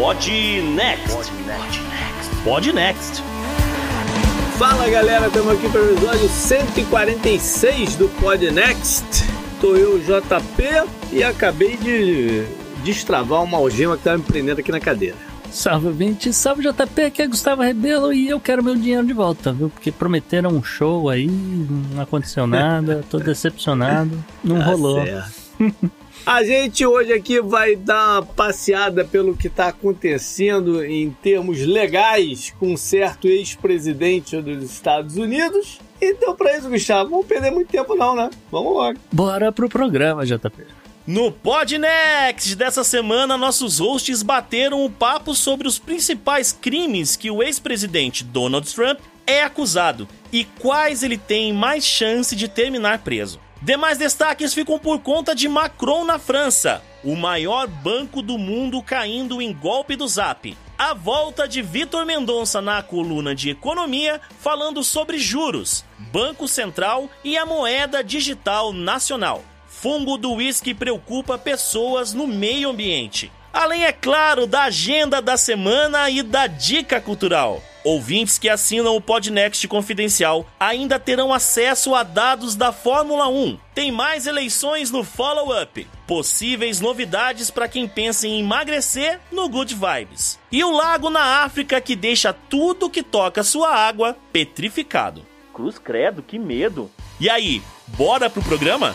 [0.00, 0.26] Pod
[0.74, 1.30] Next.
[2.42, 3.22] Pod Next.
[4.58, 9.04] Fala galera, estamos aqui para o episódio 146 do Pod Next.
[9.60, 10.64] Tô eu, JP,
[11.12, 12.44] e acabei de
[12.82, 15.16] destravar uma algema que estava me prendendo aqui na cadeira.
[15.50, 19.52] Salve 20, salve JP, aqui é Gustavo Rebelo e eu quero meu dinheiro de volta,
[19.52, 19.68] viu?
[19.68, 25.04] Porque prometeram um show aí, não aconteceu nada, tô decepcionado, não Tá rolou.
[25.04, 25.30] certo.
[26.26, 32.54] A gente hoje aqui vai dar uma passeada pelo que está acontecendo em termos legais
[32.58, 35.80] com um certo ex-presidente dos Estados Unidos.
[36.00, 38.30] Então, para isso, Gustavo, não vamos perder muito tempo não, né?
[38.50, 38.98] Vamos logo.
[39.10, 40.66] Bora pro programa, JP.
[41.06, 47.30] No Pod Next dessa semana, nossos hosts bateram um papo sobre os principais crimes que
[47.30, 53.40] o ex-presidente Donald Trump é acusado e quais ele tem mais chance de terminar preso.
[53.62, 59.42] Demais destaques ficam por conta de Macron na França, o maior banco do mundo caindo
[59.42, 60.56] em golpe do Zap.
[60.78, 67.36] A volta de Vitor Mendonça na coluna de economia falando sobre juros, Banco Central e
[67.36, 69.44] a moeda digital nacional.
[69.68, 73.30] Fungo do uísque preocupa pessoas no meio ambiente.
[73.52, 77.62] Além, é claro, da agenda da semana e da dica cultural.
[77.82, 83.58] Ouvintes que assinam o Podnext Confidencial ainda terão acesso a dados da Fórmula 1.
[83.74, 85.86] Tem mais eleições no follow-up.
[86.06, 90.38] Possíveis novidades para quem pensa em emagrecer no Good Vibes.
[90.52, 95.24] E o lago na África que deixa tudo que toca sua água petrificado.
[95.54, 96.90] Cruz credo, que medo.
[97.18, 98.94] E aí, bora pro programa?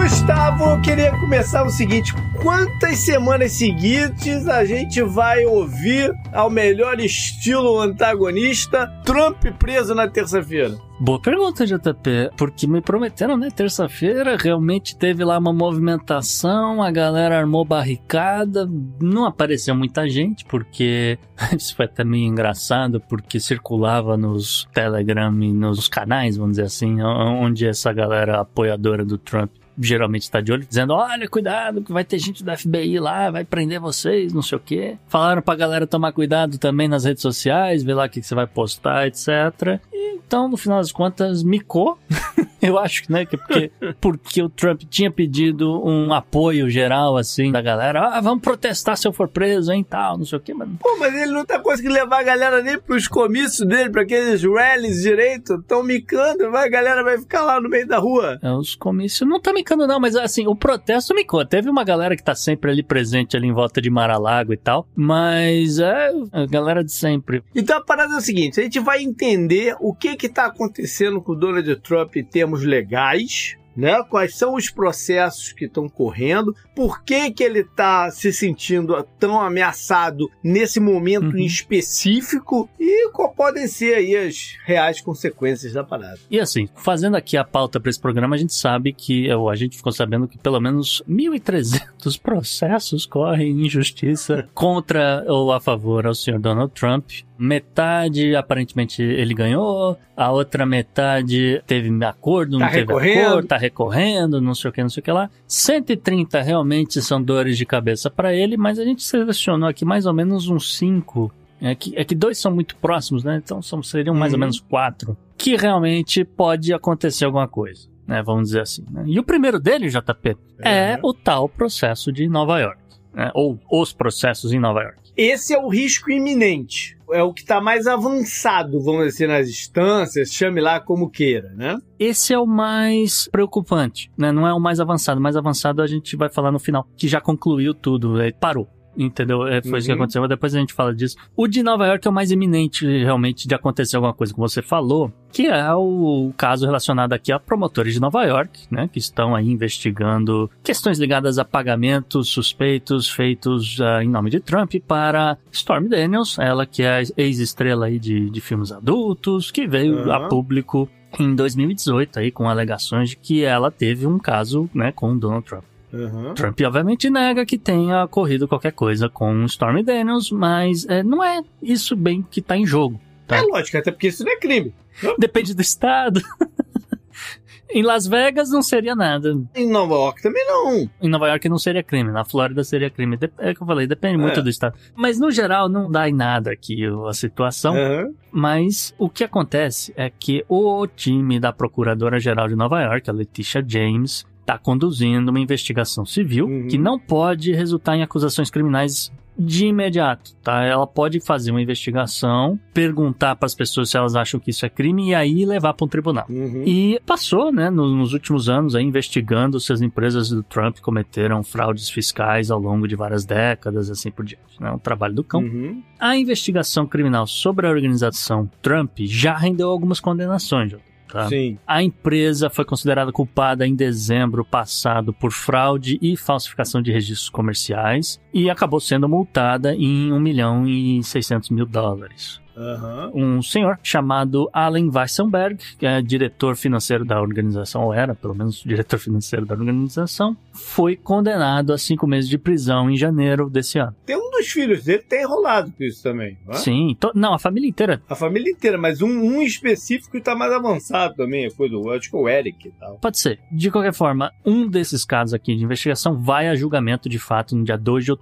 [0.00, 6.98] Gustavo, eu queria começar o seguinte: quantas semanas seguintes a gente vai ouvir, ao melhor
[6.98, 10.78] estilo antagonista, Trump preso na terça-feira?
[10.98, 13.50] Boa pergunta, JP, porque me prometeram, né?
[13.50, 18.66] Terça-feira realmente teve lá uma movimentação, a galera armou barricada,
[19.00, 21.18] não apareceu muita gente, porque
[21.54, 27.02] isso foi até meio engraçado, porque circulava nos Telegram e nos canais, vamos dizer assim,
[27.02, 29.50] onde essa galera apoiadora do Trump
[29.80, 33.44] geralmente está de olho, dizendo: olha, cuidado, que vai ter gente do FBI lá, vai
[33.44, 34.98] prender vocês, não sei o quê.
[35.08, 38.34] Falaram pra galera tomar cuidado também nas redes sociais, ver lá o que, que você
[38.34, 39.80] vai postar, etc.
[39.92, 41.98] E, então, no final das contas, micou.
[42.62, 47.62] Eu acho, né, que porque, porque o Trump tinha pedido um apoio geral, assim, da
[47.62, 48.08] galera.
[48.08, 50.96] Ah, vamos protestar se eu for preso, hein, tal, não sei o quê, mas Pô,
[50.98, 55.00] mas ele não tá conseguindo levar a galera nem pros comícios dele, pra aqueles rallies
[55.00, 58.38] direito, tão micando, vai, a galera vai ficar lá no meio da rua.
[58.42, 61.44] É, os comícios não tá micando, não, mas assim, o protesto micou.
[61.44, 64.86] Teve uma galera que tá sempre ali presente, ali em volta de Mar-a-Lago e tal,
[64.94, 67.42] mas é a galera de sempre.
[67.54, 71.20] Então a parada é o seguinte: a gente vai entender o que que tá acontecendo
[71.20, 73.56] com o Donald Trump em termos legais.
[73.76, 74.02] Né?
[74.04, 76.54] Quais são os processos que estão correndo?
[76.74, 81.38] Por que, que ele está se sentindo tão ameaçado nesse momento Uhum.
[81.38, 82.68] em específico?
[82.78, 86.18] E qual podem ser aí as reais consequências da parada?
[86.30, 89.56] E assim, fazendo aqui a pauta para esse programa, a gente sabe que, ou a
[89.56, 96.06] gente ficou sabendo que pelo menos 1.300 processos correm em justiça contra ou a favor
[96.06, 97.10] ao senhor Donald Trump.
[97.40, 103.26] Metade, aparentemente, ele ganhou, a outra metade teve acordo, não Tá teve recorrendo.
[103.28, 105.30] acordo, tá recorrendo, não sei o que, não sei o que lá.
[105.48, 110.12] 130 realmente são dores de cabeça para ele, mas a gente selecionou aqui mais ou
[110.12, 111.32] menos uns 5
[111.62, 113.40] é que, é que dois são muito próximos, né?
[113.42, 114.40] Então são, seriam mais ou Uhum.
[114.40, 115.16] menos quatro.
[115.36, 118.22] Que realmente pode acontecer alguma coisa, né?
[118.22, 118.84] Vamos dizer assim.
[118.90, 119.02] né?
[119.06, 122.78] E o primeiro dele, JP, é o tal processo de Nova York.
[123.12, 123.30] né?
[123.34, 124.98] Ou os processos em Nova York.
[125.22, 126.96] Esse é o risco iminente.
[127.12, 131.76] É o que está mais avançado, vamos dizer, nas instâncias, chame lá como queira, né?
[131.98, 134.32] Esse é o mais preocupante, né?
[134.32, 135.20] Não é o mais avançado.
[135.20, 138.66] O mais avançado a gente vai falar no final, que já concluiu tudo, ele parou.
[138.96, 139.46] Entendeu?
[139.46, 139.98] É, foi isso que Uhum.
[139.98, 141.16] aconteceu, mas depois a gente fala disso.
[141.36, 144.60] O de Nova York é o mais iminente, realmente, de acontecer alguma coisa, como você
[144.62, 149.34] falou, que é o caso relacionado aqui a promotores de Nova York, né, que estão
[149.34, 155.88] aí investigando questões ligadas a pagamentos suspeitos feitos ah, em nome de Trump para Stormy
[155.88, 160.12] Daniels, ela que é a ex-estrela aí de, de filmes adultos, que veio Uhum.
[160.12, 160.88] a público
[161.18, 165.64] em 2018 aí com alegações de que ela teve um caso, né, com Donald Trump.
[165.92, 166.34] Uhum.
[166.34, 171.40] Trump obviamente nega que tenha ocorrido qualquer coisa com Stormy Daniels, mas é, não é
[171.62, 173.00] isso bem que tá em jogo.
[173.26, 173.36] Tá.
[173.36, 174.74] É lógico, até porque isso não é crime.
[175.18, 176.20] Depende do estado.
[177.72, 179.40] em Las Vegas não seria nada.
[179.54, 180.90] Em Nova York também não.
[181.00, 182.10] Em Nova York não seria crime.
[182.10, 183.16] Na Flórida seria crime.
[183.38, 184.42] É o que eu falei, depende muito É.
[184.42, 184.74] do estado.
[184.96, 187.74] Mas no geral não dá em nada aqui a situação.
[187.74, 188.14] Uhum.
[188.32, 193.64] Mas o que acontece é que o time da Procuradora-Geral de Nova York, a Letitia
[193.66, 196.68] James, está conduzindo uma investigação civil Uhum.
[196.68, 200.64] que não pode resultar em acusações criminais de imediato, tá?
[200.64, 204.68] Ela pode fazer uma investigação, perguntar para as pessoas se elas acham que isso é
[204.68, 206.26] crime e aí levar para um tribunal.
[206.28, 206.62] Uhum.
[206.66, 211.42] E passou, né, no- nos últimos anos, aí, investigando se as empresas do Trump cometeram
[211.42, 214.42] fraudes fiscais ao longo de várias décadas, assim por diante.
[214.60, 215.40] É um trabalho do cão.
[215.40, 215.82] Uhum.
[215.98, 220.74] A investigação criminal sobre a organização Trump já rendeu algumas condenações,
[221.10, 221.28] tá?
[221.28, 221.58] Sim.
[221.66, 228.20] A empresa foi considerada culpada em dezembro passado por fraude e falsificação de registros comerciais
[228.32, 232.40] e acabou sendo multada em 1 milhão e 600 mil dólares.
[232.56, 233.10] Aham.
[233.14, 238.62] Um senhor chamado Allen Weissenberg, que é diretor financeiro da organização, ou era pelo menos
[238.62, 243.94] diretor financeiro da organização, foi condenado a cinco meses de prisão em janeiro desse ano.
[244.04, 246.36] Tem um dos filhos dele que tem enrolado com isso também.
[246.46, 246.56] não é?
[246.58, 250.52] Sim, to- não, a família inteira A família inteira, mas um, um específico está mais
[250.52, 251.50] avançado também.
[251.52, 252.98] Coisa, do- acho que o Eric e tal.
[252.98, 253.38] Pode ser.
[253.50, 257.64] De qualquer forma, um desses casos aqui de investigação vai a julgamento de fato no
[257.64, 258.19] dia 2 de outubro,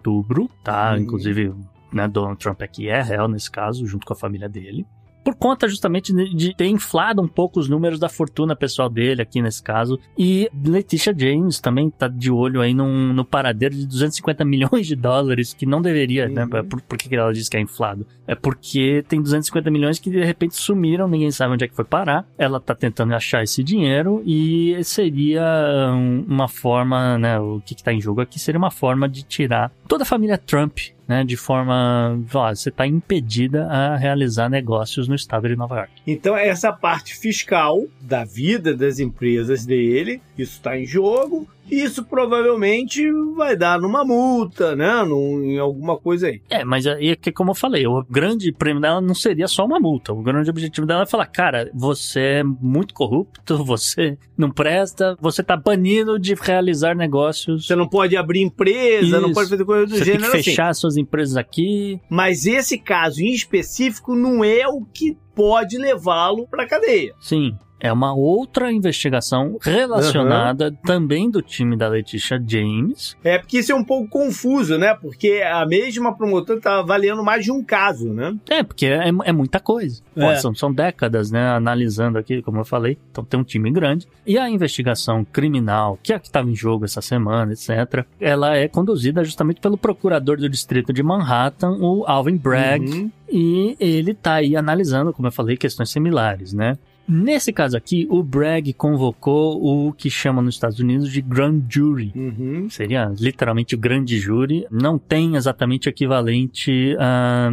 [0.63, 0.93] tá?
[0.93, 0.99] Uhum.
[0.99, 1.55] Inclusive,
[1.93, 4.87] né, Donald Trump aqui é réu nesse caso, junto com a família dele.
[5.29, 9.43] Por conta justamente de ter inflado um pouco os números da fortuna pessoal dele aqui
[9.43, 10.01] nesse caso.
[10.17, 14.97] E Letitia James também tá de olho aí num, no paradeiro de 250 milhões de
[14.97, 16.45] dólares, que não deveria, né?
[16.45, 16.65] Uhum.
[16.67, 18.07] Por, por que ela diz que é inflado?
[18.27, 21.85] É porque tem 250 milhões que de repente sumiram, ninguém sabe onde é que foi
[21.85, 22.27] parar.
[22.39, 25.45] Ela tá tentando achar esse dinheiro e seria
[25.93, 27.39] um, uma forma, né?
[27.39, 30.39] O que, que tá em jogo aqui seria uma forma de tirar toda a família
[30.39, 30.79] Trump,
[31.09, 31.25] né?
[31.25, 32.21] De forma.
[32.55, 35.93] Você tá impedida a realizar negócios no estado de Nova York.
[36.07, 41.49] Então, essa parte fiscal da vida das empresas dele, isso está em jogo.
[41.71, 43.05] Isso provavelmente
[43.37, 45.03] vai dar numa multa, né?
[45.05, 46.41] Num, em alguma coisa aí.
[46.51, 49.65] É, mas aí é que, como eu falei, o grande prêmio dela não seria só
[49.65, 50.13] uma multa.
[50.13, 55.43] O grande objetivo dela é falar, cara, você é muito corrupto, você não presta, você
[55.43, 57.67] tá banido de realizar negócios.
[57.67, 59.35] Você não pode abrir empresa, não Isso.
[59.35, 60.51] pode fazer coisa do Você tem gênero que assim.
[60.51, 62.01] fechar suas empresas aqui.
[62.09, 67.15] Mas esse caso em específico não é o que pode levá-lo para cadeia.
[67.21, 67.57] Sim.
[67.81, 73.17] É uma outra investigação relacionada também do time da Letitia James.
[73.23, 74.95] É porque isso é um pouco confuso, né?
[74.95, 78.37] Porque a mesma promotora tá avaliando mais de um caso, né?
[78.49, 80.03] É, porque é, é muita coisa.
[80.15, 80.37] Pô, É.
[80.37, 81.49] são, são décadas, né?
[81.51, 82.99] Analisando aqui, como eu falei.
[83.11, 84.07] Então tem um time grande.
[84.27, 88.57] E a investigação criminal, que é a que estava em jogo essa semana, etc., ela
[88.57, 92.91] é conduzida justamente pelo procurador do distrito de Manhattan, o Alvin Bragg.
[92.91, 93.11] Uhum.
[93.31, 96.79] E ele tá aí analisando, como eu falei, questões similares, né?
[97.09, 102.13] Nesse caso aqui, o Bragg convocou o que chama nos Estados Unidos de Grand Jury.
[102.15, 102.69] Uhum.
[102.69, 104.67] Seria literalmente o grande júri.
[104.71, 107.51] Não tem exatamente o equivalente a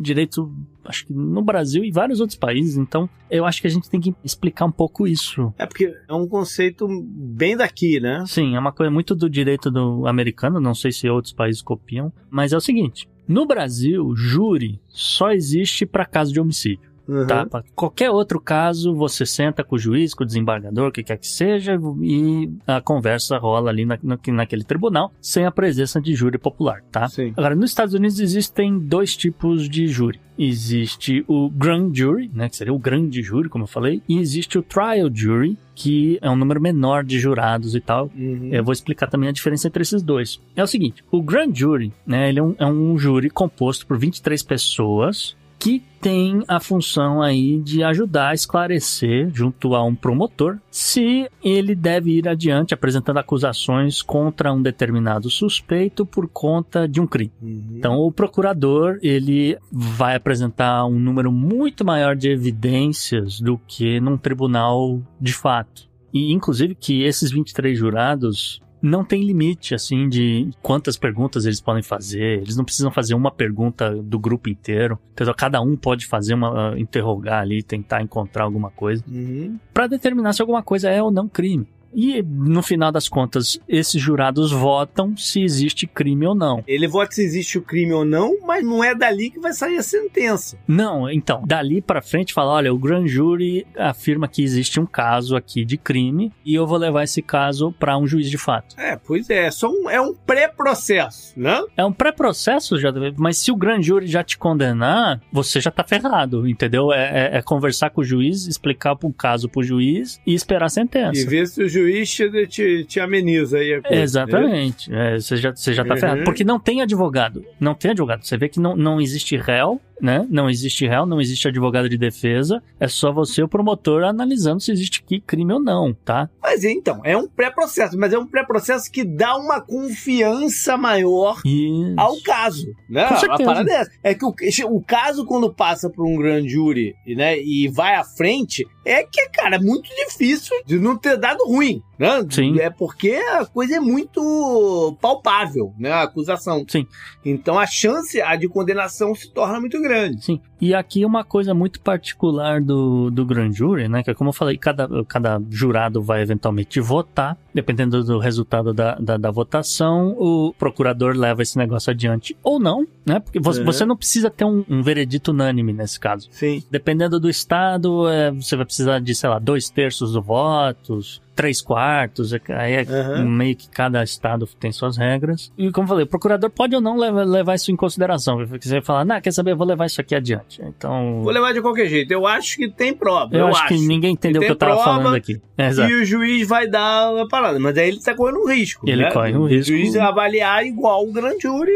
[0.00, 0.50] direito,
[0.84, 2.76] acho que no Brasil e vários outros países.
[2.76, 5.52] Então, eu acho que a gente tem que explicar um pouco isso.
[5.58, 8.22] É porque é um conceito bem daqui, né?
[8.26, 10.60] Sim, é uma coisa muito do direito do americano.
[10.60, 12.12] Não sei se outros países copiam.
[12.30, 16.91] Mas é o seguinte: no Brasil, júri só existe para caso de homicídio.
[17.08, 17.26] Uhum.
[17.26, 17.44] Tá?
[17.46, 21.16] Pra qualquer outro caso, você senta com o juiz, com o desembargador, o que quer
[21.18, 26.14] que seja, e a conversa rola ali na, na- naquele tribunal, sem a presença de
[26.14, 27.08] júri popular, tá?
[27.08, 27.32] Sim.
[27.36, 30.20] Agora, nos Estados Unidos existem dois tipos de júri.
[30.38, 34.58] Existe o Grand Jury, né, que seria o grande júri, como eu falei, e existe
[34.58, 38.10] o Trial Jury, que é um número menor de jurados e tal.
[38.16, 38.48] Uhum.
[38.50, 40.40] Eu vou explicar também a diferença entre esses dois.
[40.56, 43.98] É o seguinte, o Grand Jury, né, ele é um, é um júri composto por
[43.98, 50.58] 23 pessoas que tem a função aí de ajudar a esclarecer, junto a um promotor,
[50.68, 57.06] se ele deve ir adiante apresentando acusações contra um determinado suspeito por conta de um
[57.06, 57.30] crime.
[57.40, 57.74] Uhum.
[57.76, 64.16] Então, o procurador, ele vai apresentar um número muito maior de evidências do que num
[64.16, 65.88] tribunal de fato.
[66.12, 71.82] E, inclusive, que esses 23 jurados, não tem limite, assim, de quantas perguntas eles podem
[71.82, 72.40] fazer.
[72.40, 74.98] Eles não precisam fazer uma pergunta do grupo inteiro.
[75.12, 75.34] Entendeu?
[75.34, 79.04] Cada um pode fazer uma, interrogar ali, tentar encontrar alguma coisa.
[79.08, 79.58] Uhum.
[79.72, 81.66] Pra determinar se alguma coisa é ou não crime.
[81.94, 86.62] E no final das contas, esses jurados votam se existe crime ou não.
[86.66, 89.76] Ele vota se existe o crime ou não, mas não é dali que vai sair
[89.76, 90.56] a sentença.
[90.66, 95.36] Não, então, dali pra frente fala, olha, o grand jury afirma que existe um caso
[95.36, 98.74] aqui de crime e eu vou levar esse caso pra um juiz de fato.
[98.78, 101.60] É, pois é, é só um, é um pré-processo, né?
[101.76, 102.74] É um pré-processo,
[103.16, 106.92] mas se o grand jury já te condenar, você já tá ferrado, entendeu?
[106.92, 110.68] É, é- é conversar com o juiz, explicar o caso pro juiz e esperar a
[110.68, 111.20] sentença.
[111.20, 113.96] E ver se o juiz te, te, te ameniza aí a coisa.
[113.96, 114.02] né?
[114.02, 114.92] Exatamente.
[114.94, 116.00] É, você, já, você já tá Uhum.
[116.00, 116.24] ferrado.
[116.24, 117.44] Porque não tem advogado.
[117.60, 118.24] Não tem advogado.
[118.24, 120.26] Você vê que não, não existe réu, né?
[120.30, 122.60] Não existe réu, não existe advogado de defesa.
[122.80, 126.28] É só você, o promotor, analisando se existe crime ou não, tá?
[126.42, 131.94] Mas então, é um pré-processo, mas é um pré-processo que dá uma confiança maior E.
[131.96, 133.06] ao caso, né?
[133.06, 133.44] Com A certeza.
[133.44, 133.90] parada é essa.
[134.02, 134.34] É que o,
[134.70, 139.28] o caso, quando passa por um grande júri, né, e vai à frente, é que,
[139.28, 142.26] cara, é muito difícil de não ter dado ruim, assim, né?
[142.28, 142.58] Sim.
[142.58, 145.92] É porque a coisa é muito palpável, né?
[145.92, 146.64] A acusação.
[146.68, 146.84] Sim.
[147.24, 150.24] Então a chance a de condenação se torna muito grande.
[150.24, 150.40] Sim.
[150.60, 154.02] E aqui uma coisa muito particular do, do grand jury, né?
[154.02, 157.36] Que é como eu falei, cada, cada jurado vai eventualmente votar.
[157.54, 162.86] Dependendo do resultado da, da, da votação, o procurador leva esse negócio adiante ou não,
[163.04, 163.20] né?
[163.20, 163.66] Porque você, Uhum.
[163.66, 166.28] você não precisa ter um, um veredito unânime nesse caso.
[166.30, 166.62] Sim.
[166.70, 171.60] Dependendo do estado, é, você vai precisar de, sei lá, dois terços dos votos, três
[171.60, 173.24] quartos, é- aí é Aham.
[173.24, 175.52] meio que cada estado tem suas regras.
[175.56, 178.38] E como eu falei, o procurador pode ou não levar, levar isso em consideração.
[178.46, 180.60] Você vai falar, não, quer saber, eu vou levar isso aqui adiante.
[180.62, 182.10] Então, Vou levar de qualquer jeito.
[182.12, 183.34] Eu acho que tem prova.
[183.36, 185.40] eu, acho, que ninguém entendeu o que eu tava falando aqui.
[185.56, 185.70] É.
[185.70, 187.58] E o juiz vai dar a parada.
[187.58, 188.88] Mas aí ele tá correndo um risco.
[188.88, 189.10] Ele né?
[189.10, 189.72] corre um O risco.
[189.72, 191.70] juiz vai avaliar igual o grande júri.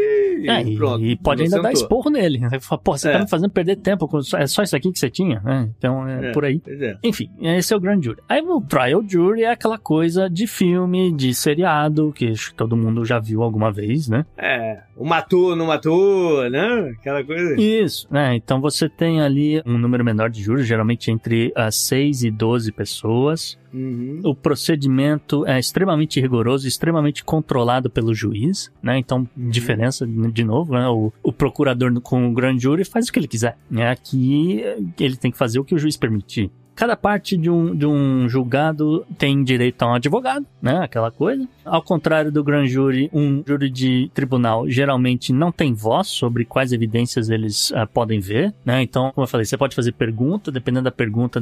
[0.47, 1.03] É, e, pronto.
[1.05, 1.81] e pode ainda dar Sentou.
[1.83, 2.39] esporro nele.
[2.51, 3.13] Ele fala, Pô, você É.
[3.13, 5.69] tá me fazendo perder tempo, é só isso aqui que você tinha, né?
[5.77, 6.31] Então é, É.
[6.31, 6.61] por aí.
[6.67, 6.97] É.
[7.03, 8.19] Enfim, esse é o Grand Jury.
[8.27, 9.96] Aí o Trial Jury é aquela coisa
[10.31, 14.25] de filme, de seriado, que acho que todo mundo já viu alguma vez, né?
[14.37, 16.95] É, o matou, não matou, né?
[16.99, 17.59] Aquela coisa.
[17.59, 18.35] Isso, né?
[18.35, 22.71] Então você tem ali um número menor de júris, geralmente entre as 6 e 12
[22.71, 23.57] pessoas.
[23.73, 24.21] Uhum.
[24.23, 28.97] O procedimento é extremamente rigoroso, extremamente controlado pelo juiz, né?
[28.97, 30.87] Então, diferença, de novo, né?
[30.87, 33.57] O, o procurador com o grand jury faz o que ele quiser.
[33.69, 33.89] Né?
[33.89, 34.61] Aqui,
[34.99, 36.49] ele tem que fazer o que o juiz permitir.
[36.77, 40.77] Cada parte de um, de um julgado tem direito a um advogado, né?
[40.83, 41.49] Aquela coisa.
[41.65, 46.71] Ao contrário do grand jury, um júri de tribunal geralmente não tem voz sobre quais
[46.71, 48.83] evidências eles ah, podem ver, né?
[48.83, 51.41] Então, como eu falei, você pode fazer pergunta, dependendo da pergunta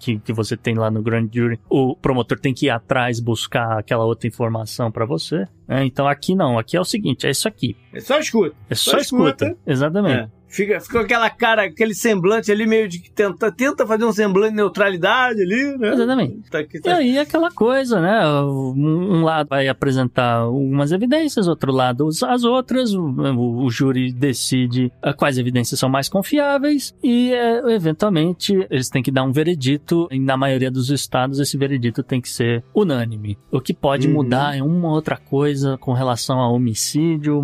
[0.00, 3.78] que, que você tem lá no grand jury, o promotor tem que ir atrás buscar
[3.78, 5.46] aquela outra informação para você.
[5.68, 5.84] né?
[5.84, 7.76] Então, aqui não, aqui é o seguinte, é isso aqui.
[7.92, 8.56] É só escuta.
[8.68, 9.44] É só, Só escuta.
[9.44, 9.56] escuta.
[9.64, 10.18] Exatamente.
[10.18, 10.43] É.
[10.54, 14.50] Fica, fica aquela cara, aquele semblante ali meio de que tenta, tenta fazer um semblante
[14.50, 15.92] de neutralidade ali, né?
[15.94, 16.48] Exatamente.
[16.50, 16.96] Tá aqui, E tá.
[16.96, 18.24] aí aquela coisa, né?
[18.42, 22.94] Um, lado vai apresentar algumas evidências, outro lado as- as outras.
[22.94, 28.88] O, o- o júri decide ah, quais evidências são mais confiáveis e, eh, eventualmente, eles
[28.88, 30.06] têm que dar um veredito.
[30.10, 33.36] E na maioria dos estados, esse veredito tem que ser unânime.
[33.50, 34.14] O que pode Uhum.
[34.14, 37.42] mudar é uma outra coisa com relação a homicídio,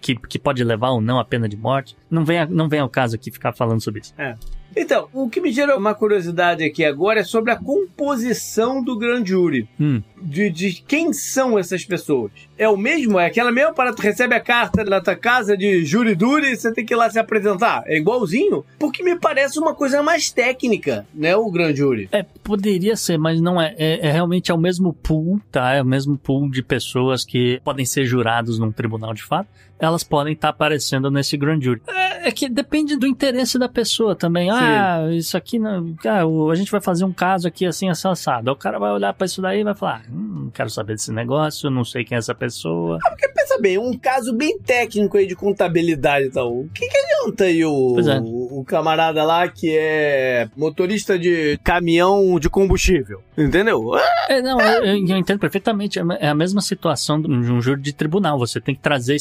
[0.00, 1.96] que, que pode levar ou não à pena de morte.
[2.14, 4.14] Não vem, não vem ao caso aqui ficar falando sobre isso.
[4.76, 9.30] Então, o que me gera uma curiosidade aqui agora é sobre a composição do grande
[9.30, 9.68] júri.
[9.80, 10.02] Hum.
[10.20, 12.32] De, de quem são essas pessoas?
[12.58, 13.18] É o mesmo?
[13.18, 16.56] É aquela mesma para tu recebe a carta na tua casa de júri duro e
[16.56, 17.84] você tem que ir lá se apresentar?
[17.86, 18.64] É igualzinho?
[18.78, 21.36] Porque me parece uma coisa mais técnica, né?
[21.36, 22.08] O grande júri.
[22.10, 23.74] É, poderia ser, mas não é.
[23.78, 25.74] É, é realmente é o mesmo pool, tá?
[25.74, 29.48] É o mesmo pool de pessoas que podem ser jurados num tribunal de fato.
[29.78, 31.82] Elas podem estar aparecendo nesse grand jury.
[31.88, 34.50] É, é que depende do interesse da pessoa também.
[34.50, 35.94] Ah, isso aqui não.
[36.06, 38.50] Ah, a gente vai fazer um caso aqui assim, assado.
[38.50, 41.12] O cara vai olhar pra isso daí e vai falar: hum, não quero saber desse
[41.12, 42.98] negócio, não sei quem é essa pessoa.
[43.02, 46.52] Porque pensa bem, um caso bem técnico aí de contabilidade e tal.
[46.52, 48.20] O que, que adianta aí o, é.
[48.20, 53.22] o, o camarada lá que é motorista de caminhão de combustível?
[53.36, 53.92] Entendeu?
[54.28, 55.98] É, não, eu, eu- entendo perfeitamente.
[56.20, 58.38] É a mesma situação de um júri de tribunal.
[58.38, 59.14] Você tem que trazer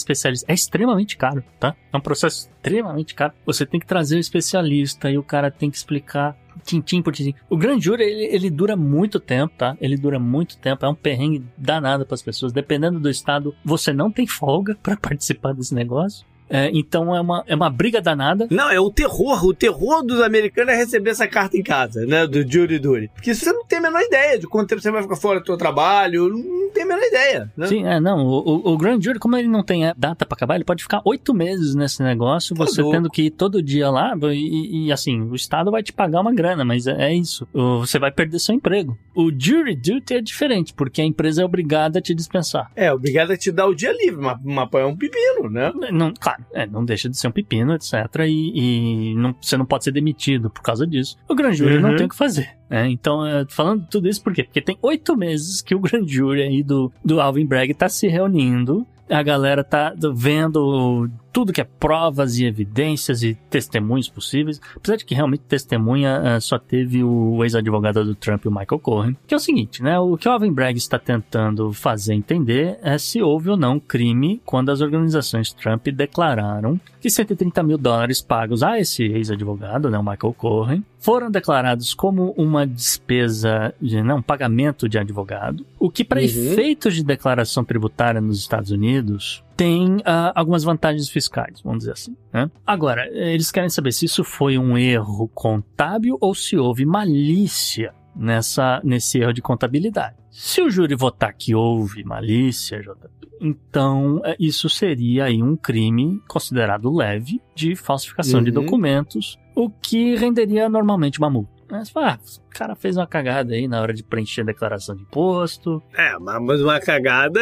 [0.48, 1.76] É extremamente caro, tá?
[1.92, 3.34] É um processo extremamente caro.
[3.46, 7.36] Você tem que trazer o especialista e o cara tem que explicar tintim por tintim.
[7.50, 9.78] O grande júri, ele, ele dura muito tempo, tá?
[9.82, 10.86] Ele dura muito tempo.
[10.86, 12.54] É um perrengue danado para as pessoas.
[12.54, 16.26] Dependendo do estado, você não tem folga para participar desse negócio.
[16.54, 18.48] É, então é uma, é uma briga danada.
[18.52, 19.44] Não, é o terror.
[19.44, 22.28] O terror dos americanos é receber essa carta em casa, né?
[22.28, 23.10] Do jury duty.
[23.14, 25.46] Porque você não tem a menor ideia de quanto tempo você vai ficar fora do
[25.48, 26.30] seu trabalho.
[26.30, 27.52] Não tem a menor ideia.
[27.58, 27.68] Né?
[27.68, 28.26] Sim, é, não.
[28.26, 31.02] O, o, o Grand Jury, como ele não tem data pra acabar, ele pode ficar
[31.06, 32.96] oito meses nesse negócio, Tá você louco.
[32.98, 36.34] tendo que ir todo dia lá, e, e, assim, o Estado vai te pagar uma
[36.34, 37.48] grana, mas é, é isso.
[37.54, 38.98] Você vai perder seu emprego.
[39.16, 42.72] O Jury Duty é diferente, porque a empresa é obrigada a te dispensar.
[42.76, 45.72] É, obrigado a te dar o dia livre, mas, mas é um pepino, né?
[45.92, 47.94] Não, claro, é, não deixa de ser um pepino, etc.
[48.28, 51.18] E, e não- você não pode ser demitido por causa disso.
[51.28, 51.82] O Grand Jury Uhum.
[51.82, 52.50] não tem o que fazer.
[52.70, 52.90] né?
[52.90, 54.44] Então, é, falando tudo isso por quê?
[54.44, 58.08] Porque tem oito meses que o Grand Jury aí do, do Alvin Bragg tá se
[58.08, 58.86] reunindo.
[59.10, 64.62] A galera tá vendo tudo que é provas e evidências e testemunhos possíveis.
[64.76, 69.18] Apesar de que realmente testemunha eh, só teve o ex-advogado do Trump, o Michael Cohen.
[69.26, 70.00] Que é o seguinte, né?
[70.00, 74.42] O que o Alvin Bragg está tentando fazer entender é se houve ou não crime
[74.46, 80.04] quando as organizações Trump declararam que 130 mil dólares pagos a esse ex-advogado, né, o
[80.04, 86.20] Michael Cohen, foram declarados como uma despesa de não pagamento de advogado, o que para
[86.20, 86.26] Uhum.
[86.26, 92.18] efeitos de declaração tributária nos Estados Unidos tem ah, algumas vantagens fiscais, vamos dizer assim.
[92.34, 92.52] Né?
[92.68, 98.82] Agora, eles querem saber se isso foi um erro contábil ou se houve malícia nessa,
[98.84, 100.18] nesse erro de contabilidade.
[100.30, 106.20] Se o júri votar que houve malícia, JP, então é, isso seria aí um crime
[106.28, 108.64] considerado leve de falsificação de Uhum.
[108.64, 111.53] documentos, o que renderia normalmente uma multa.
[111.74, 115.02] Mas, ah, o cara fez uma cagada aí na hora de preencher a declaração de
[115.02, 117.40] imposto, É, mas uma cagada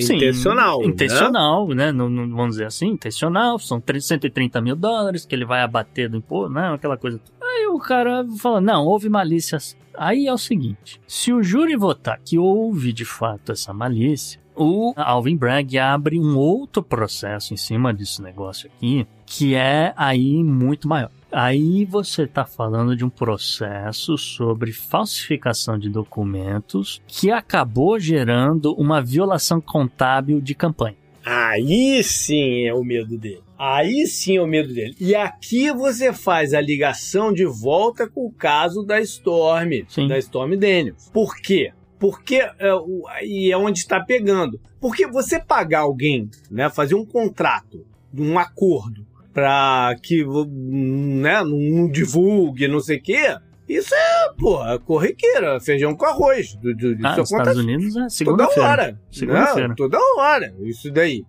[0.00, 0.80] Sim, intencional.
[0.80, 0.86] né?
[0.86, 1.90] Intencional, né?
[1.92, 3.58] Não, não- vamos dizer assim, intencional.
[3.58, 6.72] São 3- 130 mil dólares que ele vai abater do imposto, né?
[6.74, 7.20] Aquela coisa.
[7.40, 9.58] Aí o cara fala: não, houve malícia.
[9.96, 14.92] Aí é o seguinte: se o júri votar que houve de fato essa malícia, o
[14.96, 20.86] Alvin Bragg abre um outro processo em cima desse negócio aqui, que é aí muito
[20.86, 21.10] maior.
[21.32, 29.00] Aí você está falando de um processo sobre falsificação de documentos que acabou gerando uma
[29.00, 30.96] violação contábil de campanha.
[31.24, 33.42] Aí sim é o medo dele.
[33.58, 34.96] Aí sim é o medo dele.
[34.98, 40.08] E aqui você faz a ligação de volta com o caso da Storm, Sim.
[40.08, 41.10] da Storm Daniels.
[41.12, 41.72] Por quê?
[41.98, 44.58] Porque é, o- e é onde está pegando.
[44.80, 47.84] Porque você pagar alguém, né, fazer um contrato,
[48.16, 53.36] um acordo para que né, não divulgue, não sei o quê.
[53.68, 56.54] Isso é, pô, é corriqueira, feijão com arroz.
[56.56, 58.68] Do- do- Ah, Isso Estados Unidos é Toda segunda-feira.
[58.68, 59.00] hora.
[59.10, 59.68] Segunda-feira.
[59.68, 60.54] Não, toda hora.
[60.62, 61.24] Isso daí.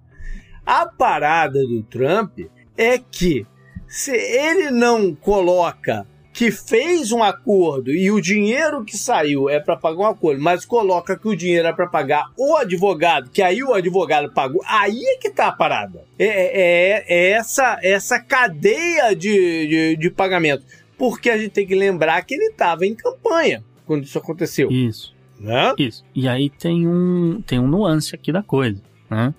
[0.65, 2.39] A parada do Trump
[2.77, 3.45] é que
[3.87, 9.75] se ele não coloca que fez um acordo e o dinheiro que saiu é para
[9.75, 13.61] pagar um acordo, mas coloca que o dinheiro é para pagar o advogado, que aí
[13.61, 16.03] o advogado pagou, aí é que tá a parada.
[16.17, 20.63] É, é- é essa, essa cadeia de, de, de pagamento.
[20.97, 24.71] Porque a gente tem que lembrar que ele estava em campanha quando isso aconteceu.
[24.71, 25.13] Isso.
[25.39, 25.73] Né?
[25.79, 26.05] Isso.
[26.13, 29.33] E aí tem um, tem um nuance aqui da coisa, né?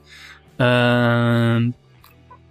[0.58, 1.72] Ahn,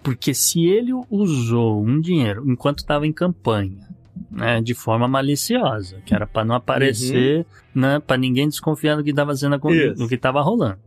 [0.02, 3.91] porque se ele usou um dinheiro enquanto estava em campanha,
[4.32, 9.10] né, de forma maliciosa, que era para não aparecer, né, para ninguém desconfiar do que
[9.10, 10.80] estava sendo do que estava rolando,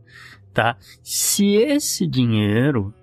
[0.53, 0.75] tá?
[1.03, 2.93] Se esse dinheiro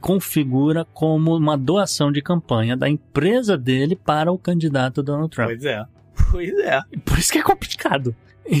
[0.00, 5.48] configura como uma doação de campanha da empresa dele para o candidato Donald Trump.
[5.48, 5.84] Pois é.
[6.30, 6.80] Pois é.
[7.04, 8.14] Por isso que é complicado.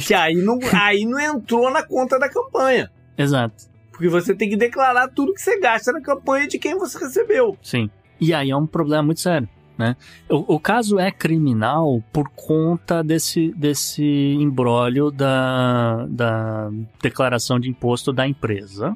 [0.06, 2.90] Que aí não, aí não entrou na conta da campanha.
[3.16, 3.70] Exato.
[3.90, 7.56] Porque você tem que declarar tudo que você gasta na campanha de quem você recebeu.
[7.62, 7.90] Sim.
[8.20, 9.48] E aí é um problema muito sério,
[9.80, 9.96] né?
[10.28, 14.04] O, o caso é criminal por conta desse, desse
[14.38, 16.70] imbróglio da, da
[17.02, 18.94] declaração de imposto da empresa.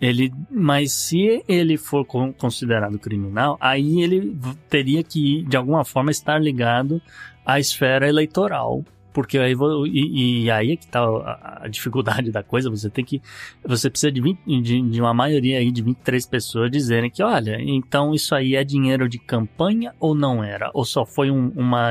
[0.00, 4.36] Ele, mas se ele for con- considerado criminal, aí ele
[4.68, 7.00] teria que, de alguma forma, estar ligado
[7.46, 8.84] à esfera eleitoral.
[9.12, 9.54] Porque aí,
[9.86, 13.20] e, e aí é que tá a, a dificuldade da coisa, você tem que
[13.64, 17.58] você precisa de, 20 de, de uma maioria aí de 23 pessoas dizerem que, olha,
[17.60, 20.70] então isso aí é dinheiro de campanha ou não era?
[20.74, 21.90] Ou só foi um- uma,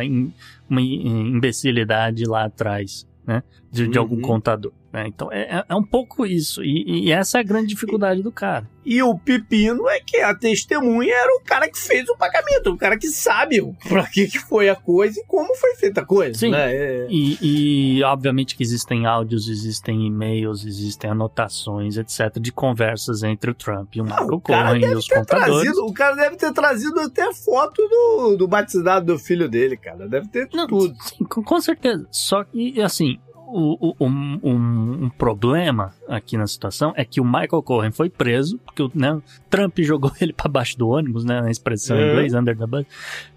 [0.69, 3.43] uma imbecilidade lá atrás, né?
[3.71, 4.21] De, de algum Uhum.
[4.21, 4.73] contador.
[4.91, 5.05] né?
[5.07, 6.61] Então é, é- é um pouco isso.
[6.61, 8.69] E, e essa é a grande dificuldade do cara.
[8.85, 12.77] E o pepino é que a testemunha era o cara que fez o pagamento, o
[12.77, 16.37] cara que sabe pra que, que foi a coisa e como foi feita a coisa.
[16.37, 16.49] Sim.
[16.51, 16.73] Né?
[16.75, 23.51] É- E, e, obviamente que existem áudios, existem e-mails, existem anotações, etc., de conversas entre
[23.51, 25.61] o Trump e o Michael o cara Cohen e os contadores.
[25.63, 30.09] trazido, o cara deve ter trazido até foto do, do batizado do filho dele, cara.
[30.09, 30.93] Deve ter Não, tudo.
[31.01, 32.05] Sim, com, com certeza.
[32.11, 33.17] Só que, assim,
[33.51, 38.09] o, o- um, um- um problema aqui na situação é que o Michael Cohen foi
[38.09, 41.41] preso, porque o né, Trump jogou ele pra baixo do ônibus, né?
[41.41, 42.11] Na expressão em É.
[42.11, 42.85] inglês, under the bus.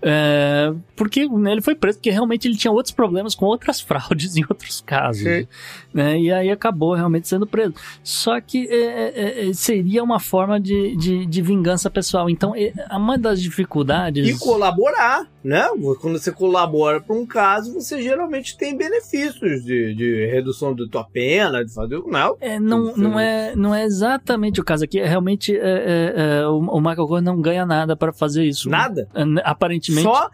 [0.03, 4.37] É, porque né, ele foi preso porque realmente ele tinha outros problemas com outras fraudes
[4.37, 5.23] em outros casos.
[5.23, 5.47] Sim.
[5.93, 7.75] Né, e aí acabou realmente sendo preso.
[8.03, 12.29] Só que é, é, é, seria uma forma de, de, de vingança pessoal.
[12.29, 14.29] Então, é, uma das dificuldades.
[14.29, 15.67] E colaborar, né?
[16.01, 21.05] Quando você colabora para um caso, você geralmente tem benefícios de, de redução da tua
[21.05, 21.99] pena, de fazer.
[22.07, 24.99] Não, É, não, não, é, não é exatamente o caso aqui.
[25.01, 28.69] É realmente é, é, é, o, o Michael Cohen não ganha nada para fazer isso.
[28.69, 29.09] nada.
[29.15, 30.03] É, Aparentemente.
[30.05, 30.29] Só,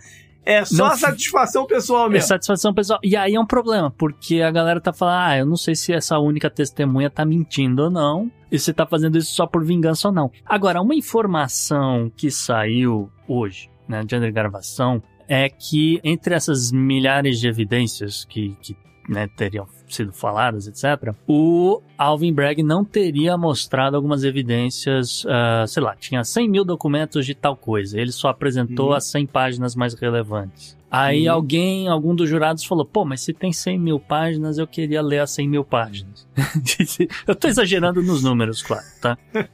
[0.45, 2.29] é só Não- a satisfação pessoal É mesmo.
[2.29, 2.99] satisfação pessoal.
[3.03, 5.93] E aí é um problema, porque a galera tá falando, ah, eu não sei se
[5.93, 10.09] essa única testemunha tá mentindo ou não, e se tá fazendo isso só por vingança
[10.09, 10.31] ou não.
[10.47, 17.39] Agora, uma informação que saiu hoje, né, dia da gravação, é que entre essas milhares
[17.39, 18.77] de evidências que, que
[19.09, 25.83] né, teriam sido faladas, etc., o Alvin Bragg não teria mostrado algumas evidências, ah, sei
[25.83, 28.95] lá, tinha 100 mil documentos de tal coisa, ele só apresentou Uhum.
[28.95, 30.79] as 100 páginas mais relevantes.
[30.93, 31.35] Aí Uhum.
[31.35, 35.21] alguém, algum dos jurados falou, pô, mas se tem 100 mil páginas, eu queria ler
[35.21, 36.27] as 100 mil páginas.
[37.27, 39.17] eu tô exagerando nos números, claro, tá?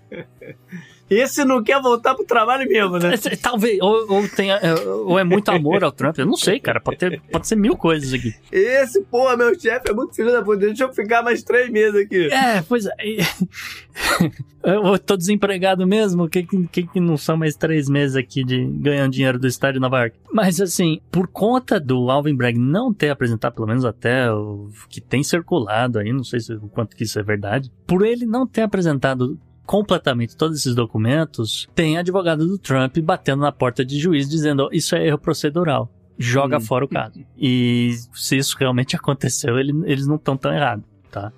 [1.09, 3.15] Esse não quer voltar pro trabalho mesmo, né?
[3.41, 6.81] Talvez, ou, ou, tenha, é, ou é muito amor ao Trump, eu não sei, cara,
[6.81, 8.35] pode, ter, pode ser mil coisas aqui.
[8.51, 10.67] Esse, porra, meu chefe é muito filho da puta.
[10.67, 12.27] Deixa eu ficar mais três meses aqui.
[12.33, 12.93] É, pois é.
[14.67, 16.29] Eu tô desempregado mesmo.
[16.29, 19.75] Quem que, quem que não são mais três meses aqui de ganhando dinheiro do estádio
[19.75, 20.17] de Nova York?
[20.33, 25.01] Mas assim, por conta do Alvin Bragg não ter apresentado, pelo menos até o que
[25.01, 28.45] tem circulado aí, não sei se, o quanto que isso é verdade, por ele não
[28.45, 34.29] ter apresentado completamente todos esses documentos, tem advogado do Trump batendo na porta de juiz
[34.29, 35.91] dizendo "Ó, isso é erro procedural.
[36.19, 36.61] Joga Hum.
[36.61, 37.21] fora o caso.
[37.37, 41.31] E se isso realmente aconteceu, ele- eles não estão tão errados, tá?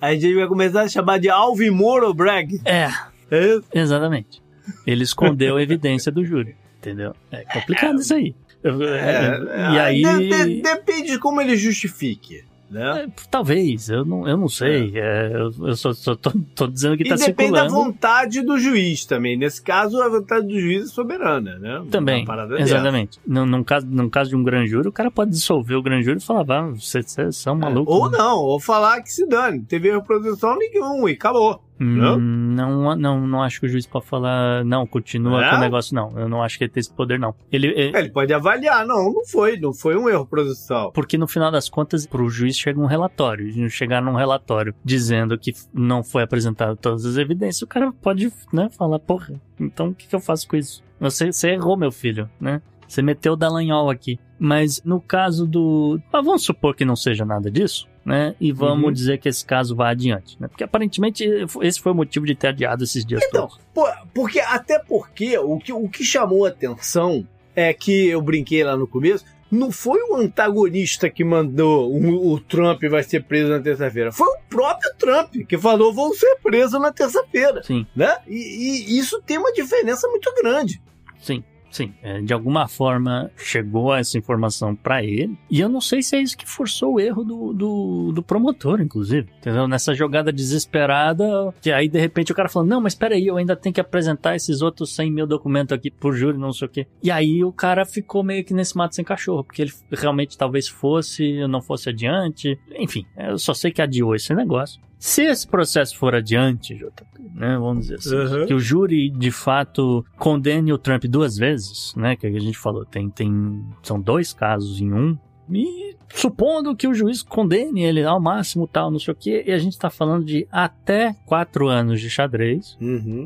[0.00, 2.60] Aí a gente vai começar a chamar de Alvin Moro Bragg.
[2.64, 2.88] É,
[3.30, 3.60] É?
[3.72, 4.42] Exatamente.
[4.86, 6.56] Ele escondeu a evidência do júri.
[6.78, 7.14] Entendeu?
[7.30, 8.34] É complicado isso aí.
[8.62, 9.38] Eu- É,
[9.74, 10.02] e aí.
[10.02, 13.04] de- de- depende de como ele justifique, né?
[13.06, 14.92] é, talvez, eu não, eu não sei.
[14.94, 17.74] É, eu eu só, só tô, tô dizendo que E tá depende da circulando.
[17.74, 19.36] vontade do juiz também.
[19.36, 21.84] Nesse caso, a vontade do juiz é soberana, né?
[21.90, 22.24] Também,
[22.58, 23.18] exatamente.
[23.26, 26.04] Num, num caso, num caso de um grande júri, o cara pode dissolver o grande
[26.04, 27.94] júri e falar, vá, vocês vocês são malucos.
[27.94, 29.60] É, Ou né?" não, ou falar que se dane.
[29.64, 31.62] Teve reprodução nenhum e acabou.
[31.80, 35.94] Hum, não, não, não acho que o juiz pode falar, não, continua com o negócio,
[35.94, 36.18] não.
[36.18, 37.34] Eu não acho que ele tem esse poder, não.
[37.50, 38.86] Ele, é- Ele pode avaliar.
[38.86, 39.58] Não, não foi.
[39.58, 40.90] Não foi um erro produção.
[40.92, 43.48] Porque no final das contas, pro juiz chega um relatório.
[43.48, 48.30] E chegar num relatório dizendo que não foi apresentado todas as evidências, o cara pode,
[48.52, 50.82] né, falar, porra, então o que, que eu faço com isso?
[51.00, 52.60] Você, você errou, meu filho, né?
[52.86, 54.18] Você meteu o Dallagnol aqui.
[54.38, 56.00] Mas no caso do.
[56.12, 58.34] Ah, vamos supor que não seja nada disso, né?
[58.40, 58.92] E vamos Uhum.
[58.92, 60.48] dizer que esse caso vá adiante, né?
[60.48, 61.24] Porque aparentemente
[61.62, 63.60] esse foi o motivo de ter adiado esses dias Então, todos.
[63.74, 68.62] pô, porque, até porque o que, o que chamou a atenção é que eu brinquei
[68.64, 69.24] lá no começo.
[69.50, 74.12] Não foi o antagonista que mandou o, o Trump vai ser preso na terça-feira.
[74.12, 77.60] Foi o próprio Trump que falou vou ser preso na terça-feira.
[77.64, 78.16] Sim, Né?
[78.28, 80.80] E, e isso tem uma diferença muito grande.
[81.18, 81.42] sim.
[81.70, 85.38] Sim, é, de alguma forma chegou essa informação pra ele.
[85.50, 88.80] E eu não sei se é isso que forçou o erro do, do, do promotor,
[88.80, 89.28] inclusive.
[89.38, 89.68] Entendeu?
[89.68, 93.54] Nessa jogada desesperada, que aí de repente o cara falou: Não, mas peraí, eu ainda
[93.54, 96.86] tenho que apresentar esses outros 100 mil documentos aqui por júri, não sei o quê.
[97.02, 100.66] E aí o cara ficou meio que nesse mato sem cachorro, porque ele realmente talvez
[100.66, 102.58] fosse, não fosse adiante.
[102.76, 104.80] Enfim, eu só sei que adiou esse negócio.
[105.02, 107.02] Se esse processo for adiante, JP,
[107.34, 108.46] né, vamos dizer assim, Uhum.
[108.46, 112.84] que o júri de fato condene o Trump duas vezes, né, que a gente falou,
[112.84, 115.16] tem, tem, são dois casos em um,
[115.58, 119.52] e supondo que o juiz condene ele ao máximo tal, não sei o que, e
[119.52, 122.76] a gente tá falando de até quatro anos de xadrez,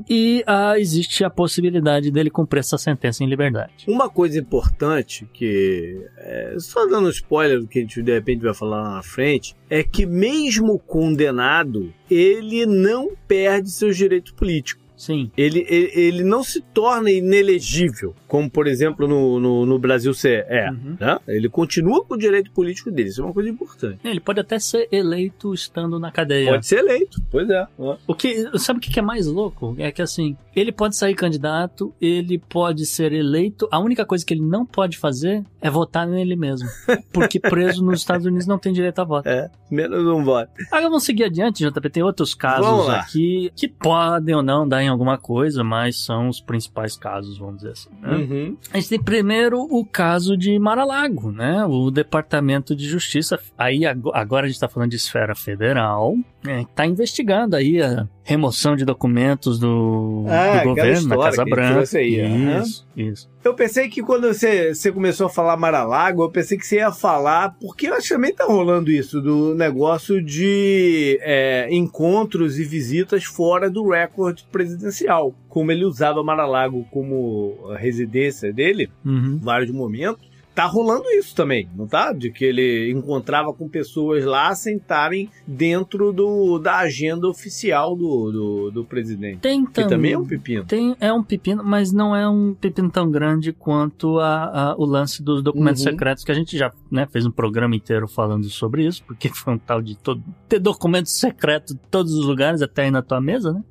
[0.09, 3.85] e ah, existe a possibilidade dele cumprir essa sentença em liberdade.
[3.89, 8.55] Uma coisa importante que, é, só dando spoiler do que a gente de repente vai
[8.55, 14.85] falar lá na frente, é que mesmo condenado, ele não perde seus direitos políticos.
[14.97, 20.13] Sim, Ele, ele, ele não se torna inelegível, como por exemplo no, no, no Brasil
[20.13, 20.69] você é.
[20.69, 20.97] Uhum.
[20.99, 21.21] né?
[21.29, 24.01] Ele continua com o direito político dele, isso é uma coisa importante.
[24.05, 26.51] ele pode até ser eleito estando na cadeia.
[26.51, 27.65] Pode ser eleito, pois é.
[28.09, 29.77] O que, sabe o que é mais louco?
[29.79, 33.69] É que assim, ele pode sair candidato, ele pode ser eleito.
[33.71, 36.69] A única coisa que ele não pode fazer é votar nele mesmo.
[37.13, 39.29] Porque preso nos Estados Unidos não tem direito a voto.
[39.29, 40.51] É, menos um voto.
[40.73, 41.89] Agora vamos seguir adiante, JP.
[41.89, 46.41] Tem outros casos aqui que podem ou não dar em alguma coisa, mas são os
[46.41, 47.91] principais casos, vamos dizer assim.
[48.01, 48.11] Né?
[48.11, 48.24] Uhum.
[48.73, 51.65] A gente tem primeiro o caso de Mar-a-Lago, né?
[51.67, 57.57] O Departamento de Justiça, aí agora a gente está falando de esfera federal, está investigando
[57.57, 61.81] aí a remoção de documentos do, Ah, do governo na Casa Branca.
[61.99, 63.29] aí, isso, isso.
[63.45, 66.93] Eu pensei que quando você, você começou a falar Mar-a-Lago, eu pensei que você ia
[66.93, 72.65] falar, porque eu acho que também tá rolando isso, do negócio de é, encontros e
[72.65, 75.35] visitas fora do recorde presidencial.
[75.49, 79.35] Como ele usava Mar-a-Lago como residência dele, Uhum.
[79.35, 80.34] em vários momentos.
[80.55, 82.13] Tá rolando isso também, não tá?
[82.13, 88.31] De que ele encontrava com pessoas lá sem estarem dentro do, da agenda oficial do,
[88.31, 89.41] do, do presidente.
[89.41, 90.65] Tem Que também é um pepino.
[90.65, 94.85] Tem, é um pepino, mas não é um pepino tão grande quanto a, a- o
[94.85, 95.91] lance dos documentos Uhum.
[95.91, 99.55] secretos, que a gente já né, fez um programa inteiro falando sobre isso, porque foi
[99.55, 103.21] um tal de todo, ter documentos secretos em todos os lugares, até aí na tua
[103.21, 103.63] mesa, né?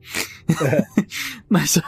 [1.50, 1.82] mas,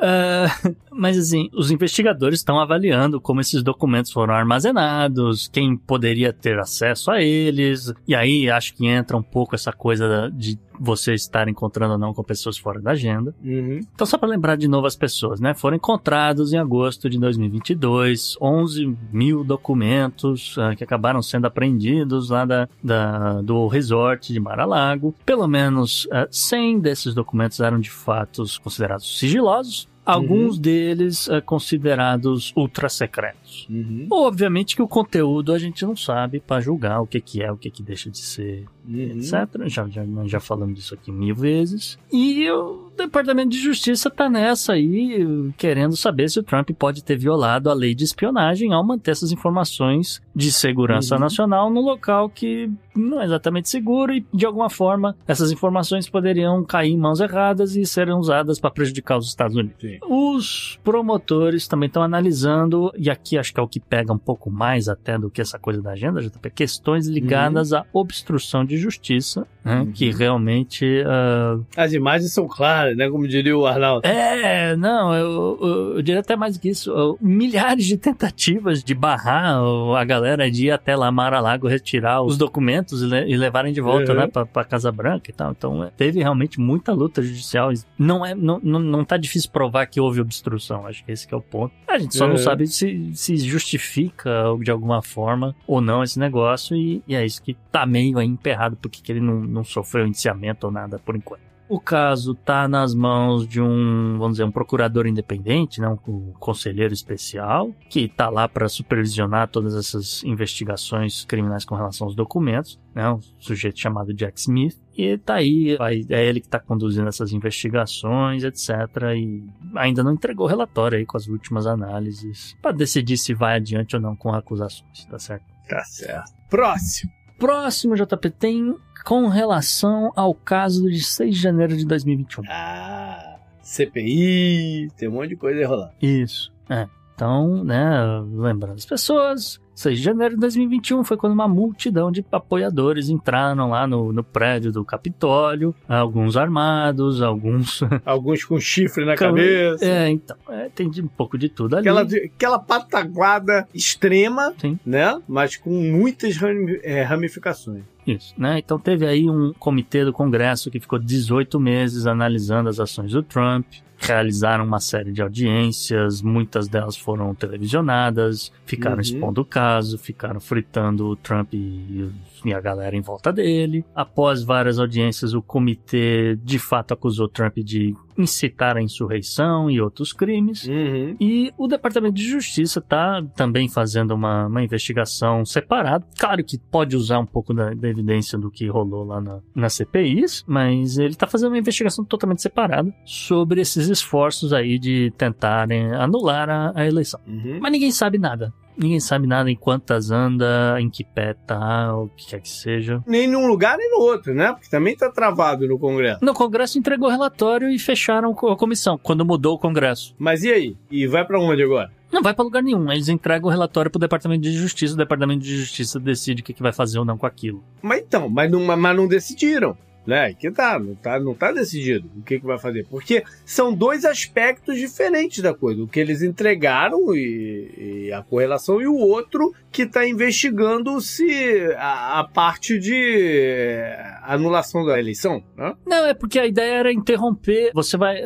[0.00, 0.46] ah,
[0.92, 7.10] mas assim, os investigadores estão avaliando como esses documentos foram armazenados, quem poderia ter acesso
[7.10, 11.92] a eles, e aí acho que entra um pouco essa coisa de você estar encontrando
[11.92, 13.34] ou não com pessoas fora da agenda.
[13.44, 13.80] Uhum.
[13.94, 15.52] Então, só para lembrar de novo as pessoas, né?
[15.52, 22.46] Foram encontrados em agosto de 2022 11 mil documentos ah, que acabaram sendo apreendidos lá
[22.46, 25.14] da, da- do resort de Mar-a-Lago.
[25.26, 29.86] Pelo menos ah, 100 desses documentos eram de fato considerados sigilosos.
[30.04, 33.66] Alguns deles ah, considerados ultra secretos.
[33.68, 34.06] Uhum.
[34.10, 37.56] Obviamente que o conteúdo a gente não sabe para julgar o que, que é, o
[37.56, 38.98] que, que deixa de ser Uhum.
[39.18, 39.32] etc.
[39.66, 41.98] Já, já, já falamos disso aqui mil vezes.
[42.12, 47.16] E o Departamento de Justiça tá nessa aí, querendo saber se o Trump pode ter
[47.16, 51.20] violado a lei de espionagem ao manter essas informações de segurança Uhum.
[51.20, 56.62] nacional no local que não é exatamente seguro e, de alguma forma, essas informações poderiam
[56.64, 59.76] cair em mãos erradas e serem usadas para prejudicar os Estados Unidos.
[59.80, 59.98] Sim.
[60.02, 64.50] Os promotores também estão analisando, e aqui acho que é o que pega um pouco
[64.50, 69.46] mais até do que essa coisa da agenda, JP, questões ligadas à obstrução de justiça,
[69.64, 69.92] né, Uhum.
[69.92, 70.86] que realmente.
[71.06, 73.08] ah, As imagens são claras, né?
[73.08, 74.06] Como diria o Arnaldo.
[74.06, 77.16] é, não, eu, eu, eu diria até mais que isso.
[77.20, 79.60] milhares de tentativas de barrar
[79.96, 83.80] a galera de ir até lá Mar-a-Lago retirar os documentos e, le- e levarem de
[83.80, 84.18] volta Uhum.
[84.20, 85.50] né, pra, pra Casa Branca e tal.
[85.52, 87.70] Então é, teve realmente muita luta judicial.
[87.98, 90.86] Não, é, não, não, não tá difícil provar que houve obstrução.
[90.86, 91.72] Acho que esse que é o ponto.
[91.88, 92.38] A gente só não Uhum.
[92.38, 94.30] sabe se, se justifica
[94.62, 96.76] de alguma forma ou não esse negócio.
[96.76, 100.06] E, e é isso que tá meio aí emperrado porque que ele não, não sofreu
[100.06, 101.50] indiciamento ou nada por enquanto.
[101.70, 106.92] O caso está nas mãos de um, vamos dizer, um procurador independente, né, um conselheiro
[106.92, 113.08] especial, que está lá para supervisionar todas essas investigações criminais com relação aos documentos, né,
[113.08, 114.76] um sujeito chamado Jack Smith.
[114.98, 115.78] E tá aí,
[116.10, 118.70] é ele que está conduzindo essas investigações, etc.
[119.16, 119.44] E
[119.76, 123.94] ainda não entregou o relatório aí com as últimas análises para decidir se vai adiante
[123.94, 125.44] ou não com acusações, tá certo?
[125.68, 126.32] Tá certo.
[126.50, 127.12] Próximo.
[127.40, 132.44] Próximo JP tem com relação ao caso de 6 de janeiro de 2021.
[132.46, 135.92] Ah, CPI, tem um monte de coisa aí rolando.
[136.02, 136.52] Isso.
[136.68, 136.86] É.
[137.14, 137.88] Então, né,
[138.30, 143.70] lembrando as pessoas, 6 de janeiro de 2021 foi quando uma multidão de apoiadores entraram
[143.70, 147.80] lá no, no prédio do Capitólio, alguns armados, alguns...
[148.04, 149.84] Alguns com chifre na cabeça.
[149.84, 151.88] É, então, é, tem um pouco de tudo ali.
[151.88, 154.78] Aquela, aquela pataguada extrema, Sim.
[154.84, 155.20] né?
[155.28, 156.36] Mas com muitas
[156.82, 157.82] é, ramificações.
[158.06, 158.58] Isso, né?
[158.58, 163.22] Então teve aí um comitê do Congresso que ficou 18 meses analisando as ações do
[163.22, 163.66] Trump,
[164.00, 169.02] realizaram uma série de audiências, muitas delas foram televisionadas, ficaram Uhum.
[169.02, 172.08] expondo o caso, ficaram fritando o Trump e,
[172.48, 173.84] e a galera em volta dele.
[173.94, 180.12] Após várias audiências, o comitê de fato acusou Trump de incitar a insurreição e outros
[180.12, 180.66] crimes.
[180.66, 181.16] Uhum.
[181.18, 186.04] E o Departamento de Justiça está também fazendo uma, uma investigação separada.
[186.18, 189.68] Claro que pode usar um pouco da, da evidência do que rolou lá na, na
[189.68, 195.92] CPIs, mas ele está fazendo uma investigação totalmente separada sobre esses esforços aí de tentarem
[195.92, 197.20] anular a, a eleição.
[197.26, 197.58] Uhum.
[197.60, 198.52] Mas ninguém sabe nada.
[198.76, 203.02] Ninguém sabe nada em quantas anda, em que pé tá, o que quer que seja.
[203.06, 204.52] Nem num lugar nem no outro, né?
[204.52, 206.24] Porque também tá travado no Congresso.
[206.24, 210.14] No Congresso entregou o relatório e fecharam a comissão, quando mudou o Congresso.
[210.18, 210.76] Mas e aí?
[210.90, 211.90] E vai pra onde agora?
[212.12, 212.90] Não vai pra lugar nenhum.
[212.90, 214.94] Eles entregam o relatório pro Departamento de Justiça.
[214.94, 217.62] O Departamento de Justiça decide o que, que vai fazer ou não com aquilo.
[217.80, 219.76] Mas então, mas não, mas não decidiram.
[220.06, 220.32] Né?
[220.34, 222.86] Que tá, não tá, não tá decidido o que, que vai fazer.
[222.90, 225.82] Porque são dois aspectos diferentes da coisa.
[225.82, 231.30] O que eles entregaram e, e a correlação, e o outro que está investigando se
[231.76, 233.84] a, a parte de
[234.22, 235.74] anulação da eleição, né?
[235.86, 237.70] Não, é porque a ideia era interromper.
[237.74, 238.16] Você vai.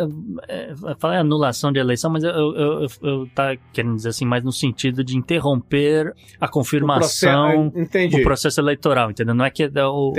[0.48, 4.42] É, falar anulação de eleição, mas eu, eu, eu, eu tá querendo dizer assim, mais
[4.44, 8.16] no sentido de interromper a confirmação O processo- entendi.
[8.16, 9.34] do processo eleitoral, entendeu?
[9.34, 10.12] Não é que é o,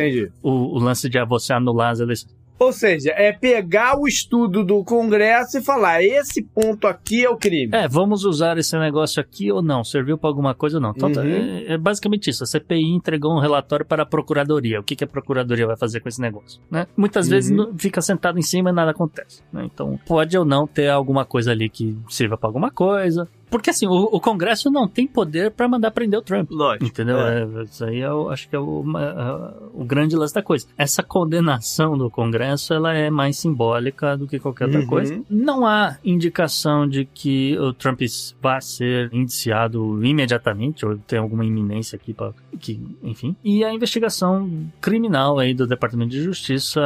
[0.44, 2.34] o, o lance de você anular as eleições.
[2.58, 7.36] Ou seja, é pegar o estudo do Congresso e falar: esse ponto aqui é o
[7.36, 7.76] crime.
[7.76, 9.84] É, vamos usar esse negócio aqui ou não?
[9.84, 10.94] Serviu pra alguma coisa ou não?
[10.96, 11.66] Então, Uhum.
[11.68, 12.46] é, é basicamente isso.
[12.46, 14.80] A CPI entregou um relatório para a Procuradoria.
[14.80, 16.62] O que, que a Procuradoria vai fazer com esse negócio?
[16.72, 16.88] Né?
[16.96, 17.58] Muitas vezes Uhum.
[17.72, 19.44] não- fica sentado em cima e nada acontece.
[19.52, 19.66] né?
[19.66, 23.28] Então, pode ou não ter alguma coisa ali que sirva pra alguma coisa.
[23.50, 26.50] Porque assim, o, o Congresso não tem poder pra mandar prender o Trump.
[26.52, 26.86] Lógico.
[26.86, 27.20] Entendeu?
[27.20, 27.44] É.
[27.44, 30.68] É, isso aí eu acho que é o, uma- o grande lance da coisa.
[30.78, 34.88] Essa condenação do Congresso ela é mais simbólica do que qualquer outra Uhum.
[34.88, 35.22] coisa.
[35.30, 38.02] Não há indicação de que o Trump
[38.42, 43.36] vá ser indiciado imediatamente ou tem alguma iminência aqui para que, enfim.
[43.44, 44.50] E a investigação
[44.82, 46.82] criminal aí do Departamento de Justiça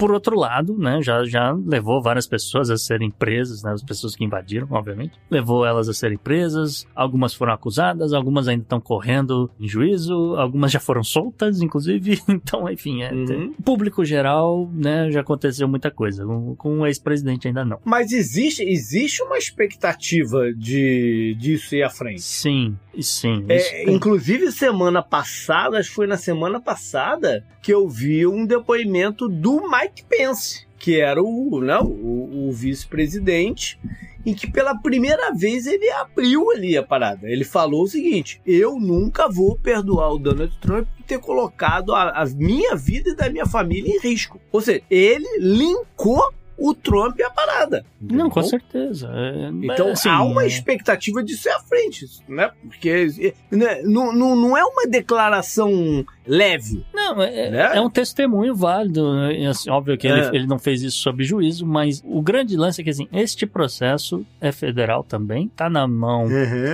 [0.00, 4.16] por outro lado, né, já, já levou várias pessoas a serem presas, né, as pessoas
[4.16, 9.50] que invadiram, obviamente, levou elas a serem presas, algumas foram acusadas, algumas ainda estão correndo
[9.60, 13.52] em juízo, algumas já foram soltas, inclusive, então, enfim, é, Uhum.
[13.62, 17.78] público geral, né, já aconteceu muita coisa, com, com o ex-presidente ainda não.
[17.84, 22.22] Mas existe, existe uma expectativa de disso ir à frente.
[22.22, 23.44] Sim, sim.
[23.48, 28.46] É, isso inclusive, semana passada, acho que foi na semana passada, que eu vi um
[28.46, 33.78] depoimento do Mike Pence, que era o, né, o, o vice-presidente,
[34.24, 37.28] em que pela primeira vez ele abriu ali a parada.
[37.28, 42.22] Ele falou o seguinte: eu nunca vou perdoar o Donald Trump por ter colocado a,
[42.22, 44.40] a minha vida e da minha família em risco.
[44.52, 47.84] Ou seja, ele linkou o Trump à parada.
[48.00, 48.60] Não, com Entendeu?
[48.60, 49.10] certeza.
[49.12, 52.50] É, Então assim, há uma é- expectativa disso à frente, né?
[52.68, 53.08] Porque
[53.50, 56.84] né, não, não, não é uma declaração leve.
[56.94, 57.76] Não, é, Né?
[57.76, 59.12] é um testemunho válido.
[59.14, 59.46] né?
[59.46, 60.10] Assim, óbvio que É.
[60.10, 63.46] ele, ele não fez isso sob juízo, mas o grande lance é que assim, este
[63.46, 66.26] processo é federal também, tá na mão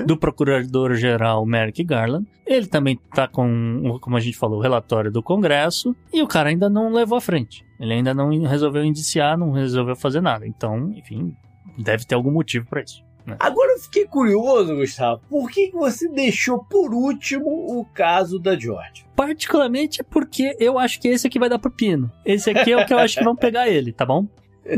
[0.07, 2.27] do procurador-geral Merrick Garland.
[2.47, 6.51] Ele também tá com, como a gente falou, o relatório do Congresso e o cara
[6.51, 7.65] ainda não levou à frente.
[7.79, 10.47] Ele ainda não resolveu indiciar, não resolveu fazer nada.
[10.47, 11.35] Então, enfim,
[11.79, 13.05] deve ter algum motivo pra isso.
[13.27, 13.37] né?
[13.41, 17.45] Agora eu fiquei curioso, Gustavo, por que você deixou por último
[17.79, 19.05] o caso da Georgia?
[19.15, 22.11] Particularmente é porque eu acho que esse aqui vai dar pro Pino.
[22.25, 24.27] Esse aqui é o que eu acho que vão pegar ele, tá bom?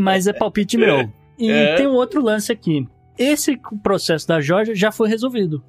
[0.01, 1.09] Mas é palpite meu.
[1.41, 1.77] E É.
[1.77, 2.85] tem um outro lance aqui.
[3.19, 5.63] Esse processo da Georgia já foi resolvido.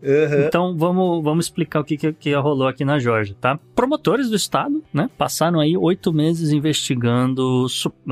[0.47, 3.59] Então vamos, vamos explicar o que, que, que rolou aqui na Georgia, tá?
[3.75, 7.65] Promotores do estado, né, passaram aí oito meses investigando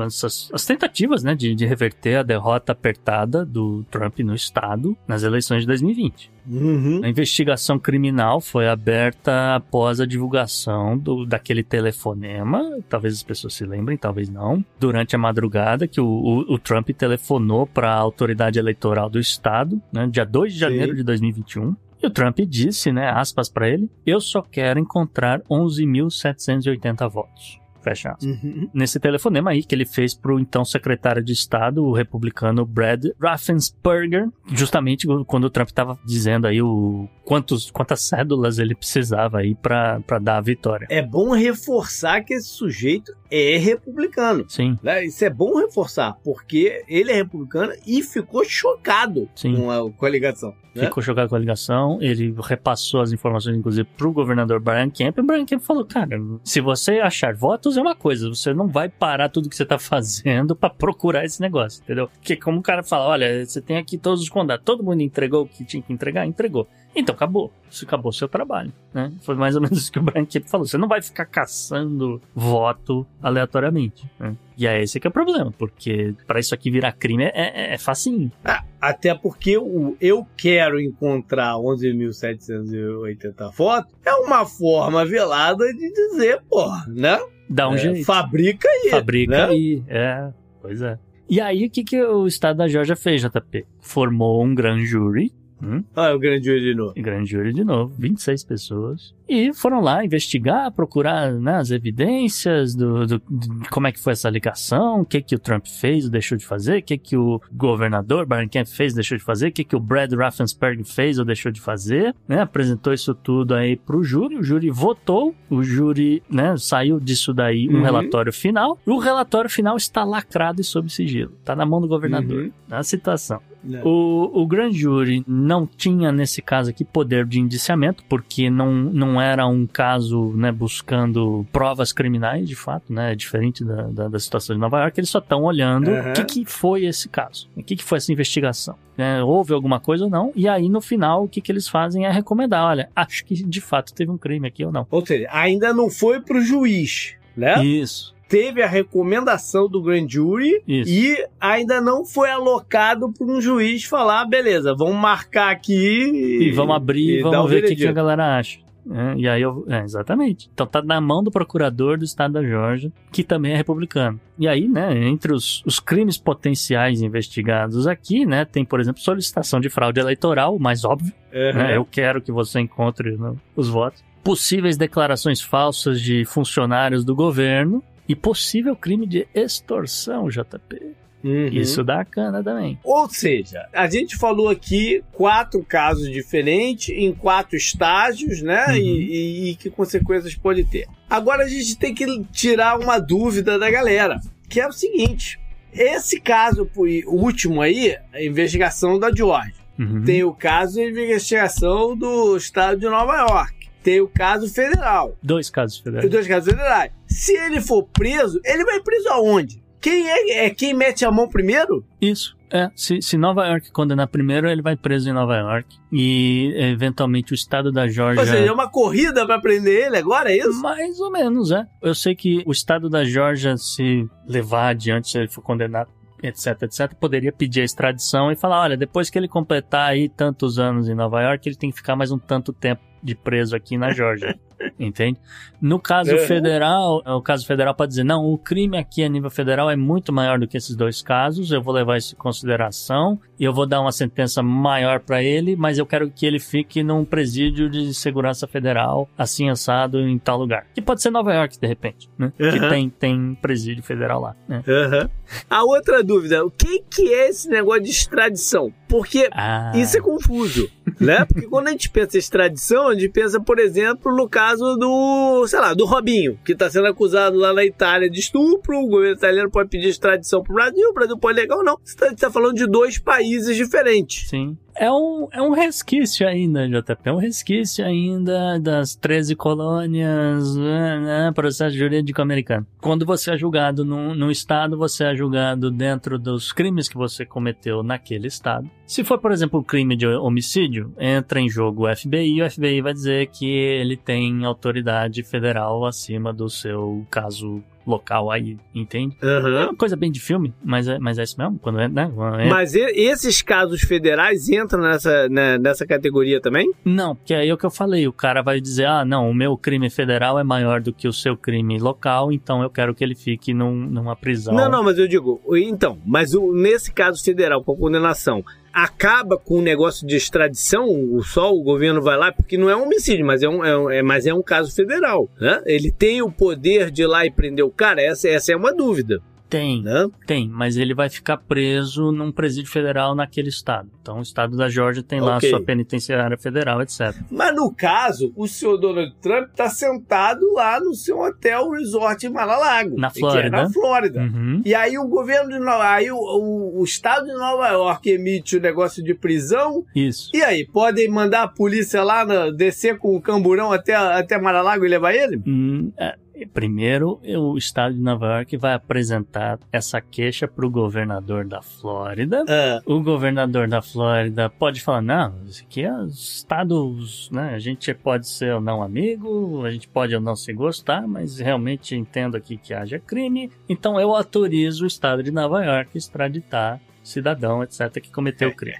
[0.06, 5.22] essas, as tentativas, né, de, de reverter a derrota apertada do Trump no estado nas
[5.22, 6.30] eleições de 2020.
[6.50, 7.00] Uhum.
[7.04, 13.64] A investigação criminal foi aberta após a divulgação do, daquele telefonema, talvez as pessoas se
[13.64, 18.58] lembrem, talvez não, durante a madrugada que o, o- o Trump telefonou para a autoridade
[18.58, 20.96] eleitoral do estado, né, dia 2 de janeiro Sim.
[20.98, 21.76] de 2021.
[22.02, 27.58] E o Trump disse, né, aspas para ele, eu só quero encontrar 11.780 votos.
[27.82, 28.68] Fecha aspas Uhum.
[28.74, 34.28] nesse telefonema aí que ele fez pro então secretário de Estado, o republicano Brad Raffensperger,
[34.52, 40.00] justamente quando o Trump tava dizendo aí o quantos, quantas cédulas ele precisava aí pra
[40.06, 40.86] pra dar a vitória.
[40.90, 44.44] É bom reforçar que esse sujeito é republicano.
[44.48, 45.04] Sim, né?
[45.04, 50.08] Isso é bom reforçar, porque ele é republicano e ficou chocado com a, com a
[50.08, 50.54] ligação.
[50.74, 50.86] né?
[50.86, 55.20] ficou chocado com a ligação, ele repassou as informações, inclusive, pro governador Brian Kemp, e
[55.20, 58.88] o Brian Kemp falou, cara, se você achar votos é uma coisa, você não vai
[58.88, 62.08] parar tudo que você tá fazendo pra procurar esse negócio, entendeu?
[62.08, 65.42] Porque como o cara fala, olha, você tem aqui todos os condados, todo mundo entregou
[65.42, 66.26] o que tinha que entregar?
[66.26, 66.66] Entregou.
[66.94, 67.52] Então acabou.
[67.70, 69.12] Isso acabou seu trabalho, né?
[69.20, 70.66] Foi mais ou menos isso que o Brian falou.
[70.66, 74.34] Você não vai ficar caçando voto aleatoriamente, né?
[74.56, 77.74] E é esse que é o problema, porque pra isso aqui virar crime é, é,
[77.74, 78.32] é facinho.
[78.44, 86.42] Ah, até porque o eu quero encontrar 11.780 fotos é uma forma velada de dizer,
[86.48, 87.20] pô, né?
[87.48, 88.04] Dá um É, jeito.
[88.04, 88.90] Fabrica aí.
[88.90, 89.54] Fabrica né?
[89.56, 89.82] e.
[89.88, 90.30] É,
[90.60, 90.98] pois é.
[91.28, 93.66] E aí, o que, que o estado da Georgia fez, JP?
[93.80, 95.32] Formou um grand jury.
[95.62, 95.82] Hum?
[95.94, 96.94] Ah, o grande olho de novo.
[96.96, 99.14] Grand jury de novo, 26 pessoas.
[99.28, 104.12] E foram lá investigar, procurar né, as evidências do, do- de como é que foi
[104.14, 107.16] essa ligação, o que que o Trump fez ou deixou de fazer, o que que
[107.16, 110.84] o governador Brian Kemp fez ou deixou de fazer, o que que o Brad Raffensperger
[110.84, 112.40] fez ou deixou de fazer, né?
[112.40, 117.68] Apresentou isso tudo aí pro júri, o júri votou, o júri, né, saiu disso daí
[117.68, 117.82] um Uhum.
[117.82, 121.88] relatório final, e o relatório final está lacrado e sob sigilo, tá na mão do
[121.88, 122.52] governador, Uhum.
[122.68, 123.40] na situação.
[123.84, 129.17] O, o grand jury não tinha, nesse caso aqui, poder de indiciamento, porque não, não
[129.20, 133.12] era um caso né, buscando provas criminais, de fato, né?
[133.12, 134.98] É diferente da, da, da situação de Nova York.
[134.98, 136.10] Eles só estão olhando Uhum.
[136.10, 138.74] o que, que foi esse caso, o que, que foi essa investigação.
[138.96, 142.04] né, houve alguma coisa ou não, e aí no final o que, que eles fazem
[142.04, 144.86] é recomendar: olha, acho que de fato teve um crime aqui ou não.
[144.90, 147.64] Ou seja, ainda não foi pro juiz, né?
[147.64, 148.14] Isso.
[148.28, 150.90] Teve a recomendação do grand jury Isso.
[150.90, 156.76] e ainda não foi alocado para um juiz falar, beleza, vamos marcar aqui E vamos
[156.76, 158.58] abrir e vamos ver o que, que a galera acha.
[158.90, 159.64] É, e aí eu.
[159.68, 160.50] É, exatamente.
[160.52, 164.20] Então tá na mão do procurador do estado da Georgia, que também é republicano.
[164.38, 169.60] E aí, né, entre os, os crimes potenciais investigados aqui, né, tem, por exemplo, solicitação
[169.60, 171.12] de fraude eleitoral, o mais óbvio.
[171.32, 171.58] Uhum.
[171.58, 174.02] né, eu quero que você encontre né, os votos.
[174.24, 177.82] Possíveis declarações falsas de funcionários do governo.
[178.08, 180.96] E possível crime de extorsão, JP.
[181.24, 181.46] Uhum.
[181.48, 182.78] Isso dá cana também.
[182.84, 188.66] Ou seja, a gente falou aqui quatro casos diferentes, em quatro estágios, né?
[188.68, 188.74] Uhum.
[188.76, 190.86] E, e- e que consequências pode ter.
[191.10, 195.40] Agora a gente tem que tirar uma dúvida da galera, que é o seguinte:
[195.72, 199.54] esse caso o último aí, a investigação da Georgia.
[199.78, 200.02] Uhum.
[200.04, 203.68] Tem o caso de investigação do estado de Nova York.
[203.80, 205.16] Tem o caso federal.
[205.22, 206.10] Dois casos federais.
[206.10, 206.90] dois casos federais.
[207.06, 209.62] Se ele for preso, ele vai preso aonde?
[209.80, 211.84] Quem é, é quem mete a mão primeiro?
[212.00, 212.36] Isso.
[212.50, 215.76] É, se, se Nova York condenar primeiro, ele vai preso em Nova York.
[215.92, 218.20] E, eventualmente, o estado da Georgia...
[218.20, 220.60] Ou seja, é uma corrida pra prender ele agora, é isso?
[220.62, 221.66] Mais ou menos, é.
[221.82, 225.90] Eu sei que o estado da Georgia, se levar adiante, se ele for condenado,
[226.22, 230.58] etc, etc, poderia pedir a extradição e falar, olha, depois que ele completar aí tantos
[230.58, 233.76] anos em Nova York, ele tem que ficar mais um tanto tempo de preso aqui
[233.76, 234.38] na Georgia.
[234.78, 235.18] Entende?
[235.60, 236.18] No caso Uhum.
[236.26, 240.12] federal, o caso federal pode dizer, não, o crime aqui a nível federal é muito
[240.12, 243.66] maior do que esses dois casos, eu vou levar isso em consideração e eu vou
[243.66, 247.92] dar uma sentença maior pra ele, mas eu quero que ele fique num presídio de
[247.94, 250.66] segurança federal, assim assado em tal lugar.
[250.74, 252.32] Que pode ser Nova York, de repente, né?
[252.36, 252.68] Que Uhum.
[252.68, 254.62] tem, tem presídio federal lá, né?
[254.66, 255.10] Aham.
[255.50, 258.72] A outra dúvida, o que, que é esse negócio de extradição?
[258.88, 261.24] Porque Ah, isso é confuso, né?
[261.26, 265.46] Porque quando a gente pensa em extradição, a gente pensa, por exemplo, no caso do,
[265.46, 269.16] sei lá, do Robinho, que está sendo acusado lá na Itália de estupro, o governo
[269.16, 271.78] italiano pode pedir extradição pro Brasil, o Brasil pode negar ou não.
[271.84, 274.28] Você está falando de dois países diferentes.
[274.28, 274.56] Sim.
[274.80, 277.00] É um, é um resquício ainda, JP.
[277.04, 282.64] É um resquício ainda das 13 colônias, né, né, processo jurídico americano.
[282.80, 287.26] Quando você é julgado num, num estado, você é julgado dentro dos crimes que você
[287.26, 288.70] cometeu naquele estado.
[288.86, 292.80] Se for, por exemplo, um crime de homicídio, entra em jogo o FBI o FBI
[292.80, 299.16] vai dizer que ele tem autoridade federal acima do seu caso local aí, entende?
[299.22, 299.64] É Aham.
[299.68, 301.58] uma coisa bem de filme, mas é, mas é isso mesmo.
[301.58, 302.10] Quando é, né?
[302.14, 306.70] quando é- Mas e- esses casos federais entram nessa, né, nessa categoria também?
[306.84, 309.34] Não, porque aí é o que eu falei, o cara vai dizer, ah, não, o
[309.34, 313.02] meu crime federal é maior do que o seu crime local, então eu quero que
[313.02, 314.54] ele fique num, numa prisão.
[314.54, 318.44] Não, não, mas eu digo, então, mas o- nesse caso federal, com a condenação,
[318.84, 320.86] acaba com o negócio de extradição?
[320.88, 323.76] O só o governo vai lá, porque não é um homicídio, mas é um, é
[323.78, 325.60] um- é- mas é um caso federal, né?
[325.66, 328.00] Ele tem o poder de ir lá e prender o cara?
[328.02, 330.06] Essa, essa é uma dúvida, Tem, né?
[330.26, 333.88] tem, mas ele vai ficar preso num presídio federal naquele estado.
[334.02, 337.14] Então o estado da Georgia tem lá a sua penitenciária federal, etc.
[337.30, 342.30] Mas no caso, o senhor Donald Trump está sentado lá no seu hotel resort em
[342.30, 342.98] Mar-a-Lago.
[342.98, 343.50] Na que é Flórida.
[343.50, 344.20] na Flórida.
[344.20, 344.62] Uhum.
[344.64, 348.56] E aí o governo de Nova aí o, o, o estado de Nova York emite
[348.56, 349.84] o negócio de prisão.
[349.94, 350.30] Isso.
[350.34, 354.84] E aí, podem mandar a polícia lá na- descer com o camburão até, até Mar-a-Lago
[354.84, 355.40] e levar ele?
[355.46, 356.14] Hum, é,
[356.46, 362.44] primeiro, o estado de Nova York vai apresentar essa queixa para o governador da Flórida.
[362.48, 367.54] Ah, o governador da Flórida pode falar, não, isso aqui é estados, né?
[367.54, 371.38] A gente pode ser ou não amigo, a gente pode ou não se gostar, mas
[371.38, 375.98] realmente entendo aqui que haja crime, então eu autorizo o estado de Nova York a
[375.98, 378.78] extraditar cidadão, etc., que cometeu o crime.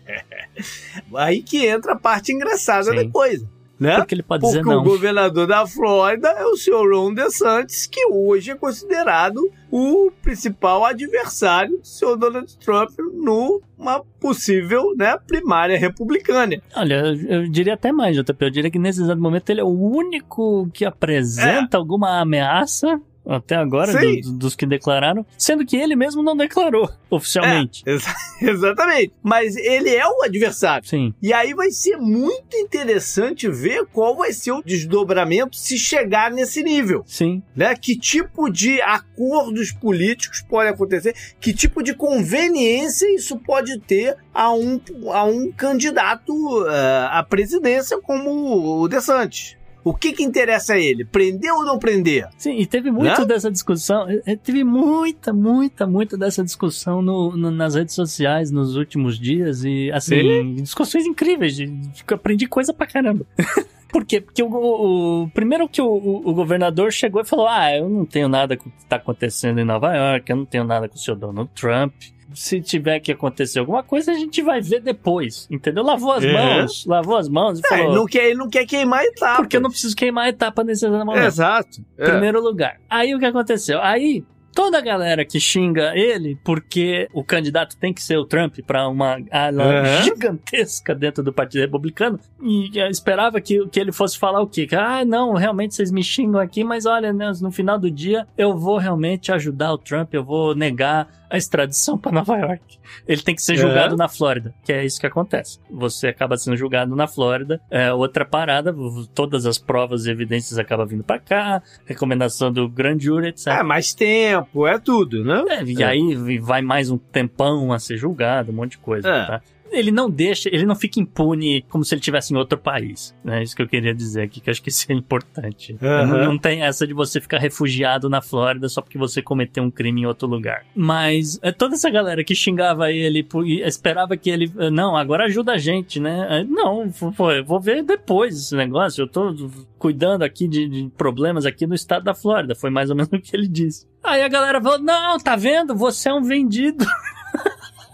[1.17, 2.97] aí que entra a parte engraçada Sim.
[2.97, 3.49] da coisa.
[3.79, 3.97] Né?
[3.97, 4.83] Porque ele pode Porque dizer o não.
[4.83, 11.79] governador da Flórida é o senhor Ron DeSantis, que hoje é considerado o principal adversário
[11.79, 16.61] do senhor Donald Trump numa possível né, primária republicana.
[16.74, 19.64] Olha, eu eu diria até mais, JP, eu diria que nesse exato momento ele é
[19.64, 25.95] o único que apresenta alguma ameaça até agora, do- dos que declararam, sendo que ele
[25.95, 27.83] mesmo não declarou oficialmente.
[27.87, 29.12] É, exa- exatamente.
[29.22, 30.89] Mas ele é o adversário.
[30.89, 36.31] Sim, E aí vai ser muito interessante ver qual vai ser o desdobramento se chegar
[36.31, 37.05] nesse nível.
[37.07, 37.43] sim.
[37.55, 37.74] Né?
[37.76, 44.53] Que tipo de acordos políticos pode acontecer, que tipo de conveniência isso pode ter a
[44.53, 44.81] um,
[45.12, 46.33] a um candidato
[46.68, 49.57] eh, à presidência como o DeSantis.
[49.89, 51.05] O que que interessa a ele?
[51.05, 52.28] Prender ou não prender?
[52.36, 53.26] Sim, e teve muito Né?
[53.26, 58.51] dessa discussão, eh, eh, teve muita, muita, muita dessa discussão no, no- nas redes sociais
[58.51, 63.24] nos últimos dias e, assim, discussões incríveis, de, de aprendi coisa pra caramba.
[63.91, 64.20] Por quê?
[64.20, 68.05] Porque o, o- o- primeiro que o, o- governador chegou e falou: Ah, eu não
[68.05, 70.95] tenho nada com o que tá acontecendo em Nova York, eu não tenho nada com
[70.97, 71.95] o senhor Donald Trump.
[72.35, 75.47] Se tiver que acontecer alguma coisa, a gente vai ver depois.
[75.51, 75.83] Entendeu?
[75.83, 76.33] Lavou as É.
[76.33, 77.95] mãos, lavou as mãos e É, falou.
[77.95, 79.37] não quer, ele não quer queimar etapa.
[79.37, 81.24] Porque eu não preciso queimar a etapa nesse momento.
[81.24, 81.81] Exato.
[81.97, 82.05] É.
[82.11, 82.79] Primeiro lugar.
[82.91, 83.81] Aí o que aconteceu?
[83.83, 84.24] Aí
[84.59, 88.89] toda a galera que xinga ele porque o candidato tem que ser o Trump para
[88.89, 90.03] uma ala Uhum.
[90.03, 94.67] gigantesca dentro do Partido Republicano e esperava que, que ele fosse falar o quê?
[94.67, 98.27] Que, ah, não, realmente vocês me xingam aqui, mas olha, né, no final do dia
[98.37, 102.78] eu vou realmente ajudar o Trump, eu vou negar a extradição para Nova York.
[103.07, 105.59] Ele tem que ser julgado na Flórida, que é isso que acontece.
[105.70, 108.74] Você acaba sendo julgado na Flórida, é outra parada,
[109.14, 113.49] todas as provas e evidências acabam vindo para cá, recomendação do grande júri, etc.
[113.49, 115.45] É, mais tempo, é tudo, né?
[115.49, 115.86] É, e É.
[115.86, 119.26] aí vai mais um tempão a ser julgado, um monte de coisa, É.
[119.26, 119.41] tá?
[119.71, 123.43] Ele não deixa, ele não fica impune como se ele estivesse em outro país, né?
[123.43, 125.77] Isso que eu queria dizer aqui, que eu acho que isso é importante.
[125.83, 126.07] Aham.
[126.07, 129.71] Não, não tem essa de você ficar refugiado na Flórida só porque você cometeu um
[129.71, 130.64] crime em outro lugar.
[130.75, 135.25] Mas é, toda essa galera que xingava ele e esperava que ele, eh, não, agora
[135.25, 136.27] ajuda a gente, né?
[136.41, 136.91] Eh, Não,
[137.33, 139.35] eu vou ver depois esse negócio, eu tô
[139.79, 143.19] cuidando aqui de, de problemas aqui no estado da Flórida, foi mais ou menos o
[143.21, 143.87] que ele disse.
[144.03, 145.75] Aí a galera falou, não, tá vendo?
[145.75, 146.85] Você é um vendido.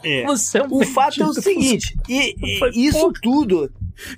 [0.04, 0.24] É.
[0.26, 2.34] Você é um O fato é o seguinte, e,
[2.74, 3.70] e isso tudo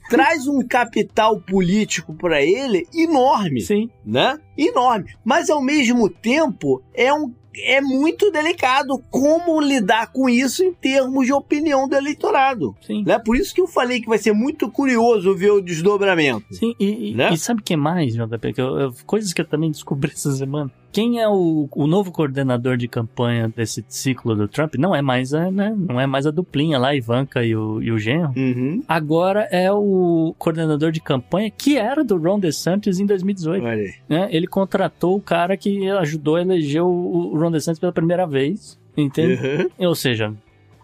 [0.09, 4.39] traz um capital político para ele enorme, Sim, né?
[4.57, 5.15] Enorme.
[5.25, 11.25] Mas ao mesmo tempo é um é muito delicado como lidar com isso em termos
[11.25, 12.77] de opinião do eleitorado.
[12.87, 13.03] sim.
[13.03, 13.19] Né?
[13.19, 16.45] Por isso que eu falei que vai ser muito curioso ver o desdobramento.
[16.53, 17.33] Sim, e, e- Né?
[17.33, 18.53] e sabe o que mais, JP?
[18.53, 20.71] Que eu- eu- coisas que eu também descobri essa semana.
[20.93, 24.75] Quem é o, o novo coordenador de campanha desse ciclo do Trump?
[24.79, 27.93] Não é mais a, né, não é mais a duplinha lá, Ivanka e o, e
[27.93, 28.33] o genro.
[28.37, 28.83] Uhum.
[28.89, 33.65] Agora é o coordenador de campanha que era do Ron DeSantis em 2018.
[33.65, 33.95] Olha aí.
[34.09, 34.29] né?
[34.31, 38.79] Ele contratou o cara que ajudou a eleger o, o Ron DeSantis pela primeira vez.
[38.97, 39.35] Entende?
[39.79, 39.89] Uhum.
[39.89, 40.33] Ou seja,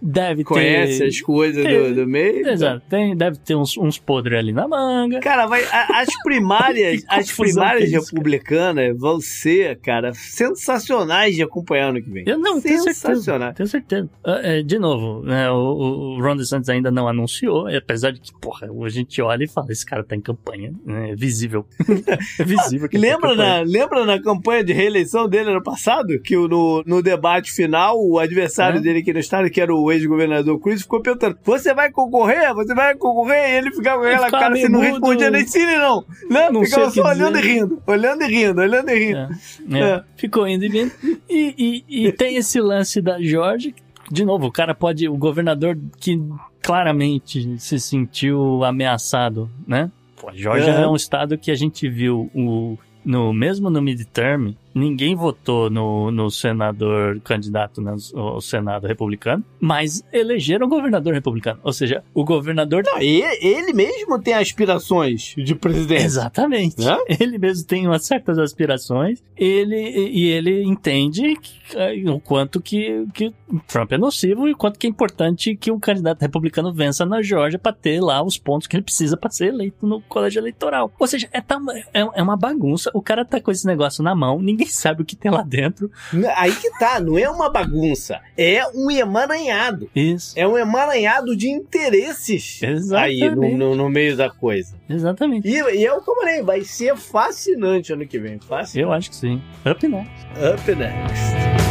[0.02, 1.06] deve Conhece ter.
[1.06, 2.48] as coisas É, do, do meio.
[2.48, 5.20] Exato, tem, deve ter uns, uns podres ali na manga.
[5.20, 11.88] Cara, vai, as primárias, as primárias é isso, republicanas vão ser, cara, sensacionais de acompanhar
[11.90, 12.24] ano que vem.
[12.26, 12.92] Eu não tenho certeza.
[13.12, 13.52] Sensacional.
[13.54, 14.08] Tenho certeza.
[14.24, 18.32] Ah, é, de novo, né, o, o- Ron DeSantis ainda não anunciou, apesar de que,
[18.40, 21.66] porra, a gente olha e fala, esse cara tá em campanha, né, é visível.
[22.38, 23.48] é visível que tá em Lembra campanha.
[23.58, 26.20] na, lembra na campanha de reeleição dele ano passado?
[26.22, 28.80] Que no, no debate final, o adversário É.
[28.80, 32.54] dele aqui no estado, que era o ex-governador Cruz, ficou perguntando: Você vai concorrer?
[32.54, 33.50] Você vai concorrer?
[33.50, 36.04] E ele ficava com aquela cara assim, não respondia nem sim nem não.
[36.30, 36.50] Né?
[36.50, 37.50] Não ficava o só olhando dizer.
[37.50, 39.18] e rindo, olhando e rindo, olhando e rindo.
[39.18, 40.04] É, é, É.
[40.16, 40.92] Ficou indo e vindo.
[41.28, 43.74] E, e, e tem esse lance da Georgia.
[44.10, 45.08] De novo, o cara pode.
[45.08, 46.20] O governador que
[46.62, 49.90] claramente se sentiu ameaçado, né?
[50.20, 50.82] Pô, Georgia Aham.
[50.82, 52.78] é um estado que a gente viu o.
[53.04, 60.02] No, mesmo no midterm, ninguém votou no, no senador candidato né, ao Senado republicano, mas
[60.12, 61.60] elegeram o governador republicano.
[61.62, 66.04] Ou seja, o governador Não, e ele mesmo tem aspirações de presidente.
[66.04, 66.80] Exatamente.
[66.80, 66.96] Né?
[67.20, 69.22] Ele mesmo tem umas certas aspirações.
[69.36, 69.76] Ele
[70.12, 73.32] e ele entende que, eh, o quanto que, que
[73.66, 77.22] Trump é nocivo e o quanto que é importante que um candidato republicano vença na
[77.22, 80.92] Geórgia para ter lá os pontos que ele precisa para ser eleito no colégio eleitoral.
[80.98, 82.90] Ou seja, é, tam- é, é uma bagunça.
[82.94, 85.90] O cara tá com esse negócio na mão, ninguém sabe o que tem lá dentro.
[86.36, 89.90] Aí que tá, não é uma bagunça, é um emaranhado.
[89.94, 90.32] Isso.
[90.36, 93.22] É um emaranhado de interesses Exatamente.
[93.22, 94.76] aí no, no, no meio da coisa.
[94.88, 95.48] Exatamente.
[95.48, 98.38] E, e é o que eu falei, vai ser fascinante ano que vem.
[98.38, 98.78] Fascinante.
[98.78, 99.42] Eu acho que sim.
[99.64, 100.12] Up next.
[100.36, 101.61] Up next.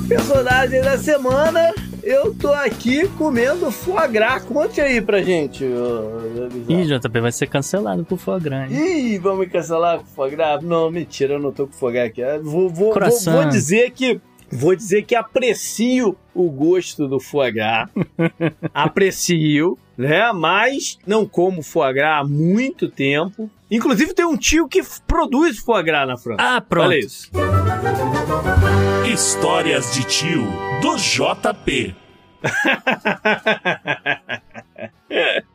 [0.00, 1.72] O personagem da semana,
[2.02, 4.42] Eu tô aqui comendo foie gras.
[4.44, 5.64] Conte aí pra gente.
[6.66, 6.84] Ih.
[6.86, 8.72] JP vai ser cancelado por foie gras.
[8.72, 9.12] hein?
[9.14, 10.62] Ih, vamos cancelar com foie gras?
[10.62, 12.22] Não, mentira, eu não tô com foie gras aqui.
[12.42, 14.18] Vou, vou, vou, vou dizer que.
[14.52, 17.88] Vou dizer que aprecio o gosto do foie gras.
[18.74, 20.32] aprecio, né?
[20.32, 23.48] Mas não como foie gras há muito tempo.
[23.70, 26.42] Inclusive tem um tio que produz foie gras na França.
[26.42, 26.86] Ah, pronto.
[26.86, 27.30] Olha isso.
[29.12, 30.44] Histórias de tio
[30.82, 31.94] do JP.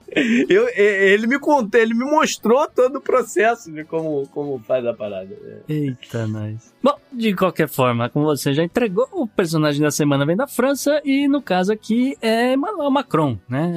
[0.49, 4.93] Eu, ele me contou, ele me mostrou todo o processo de como, como faz a
[4.93, 5.38] parada.
[5.68, 6.74] Eita, nós.
[6.82, 11.01] Bom, de qualquer forma, como você já entregou, o personagem da semana vem da França
[11.03, 13.74] e no caso aqui é Emmanuel Macron, né?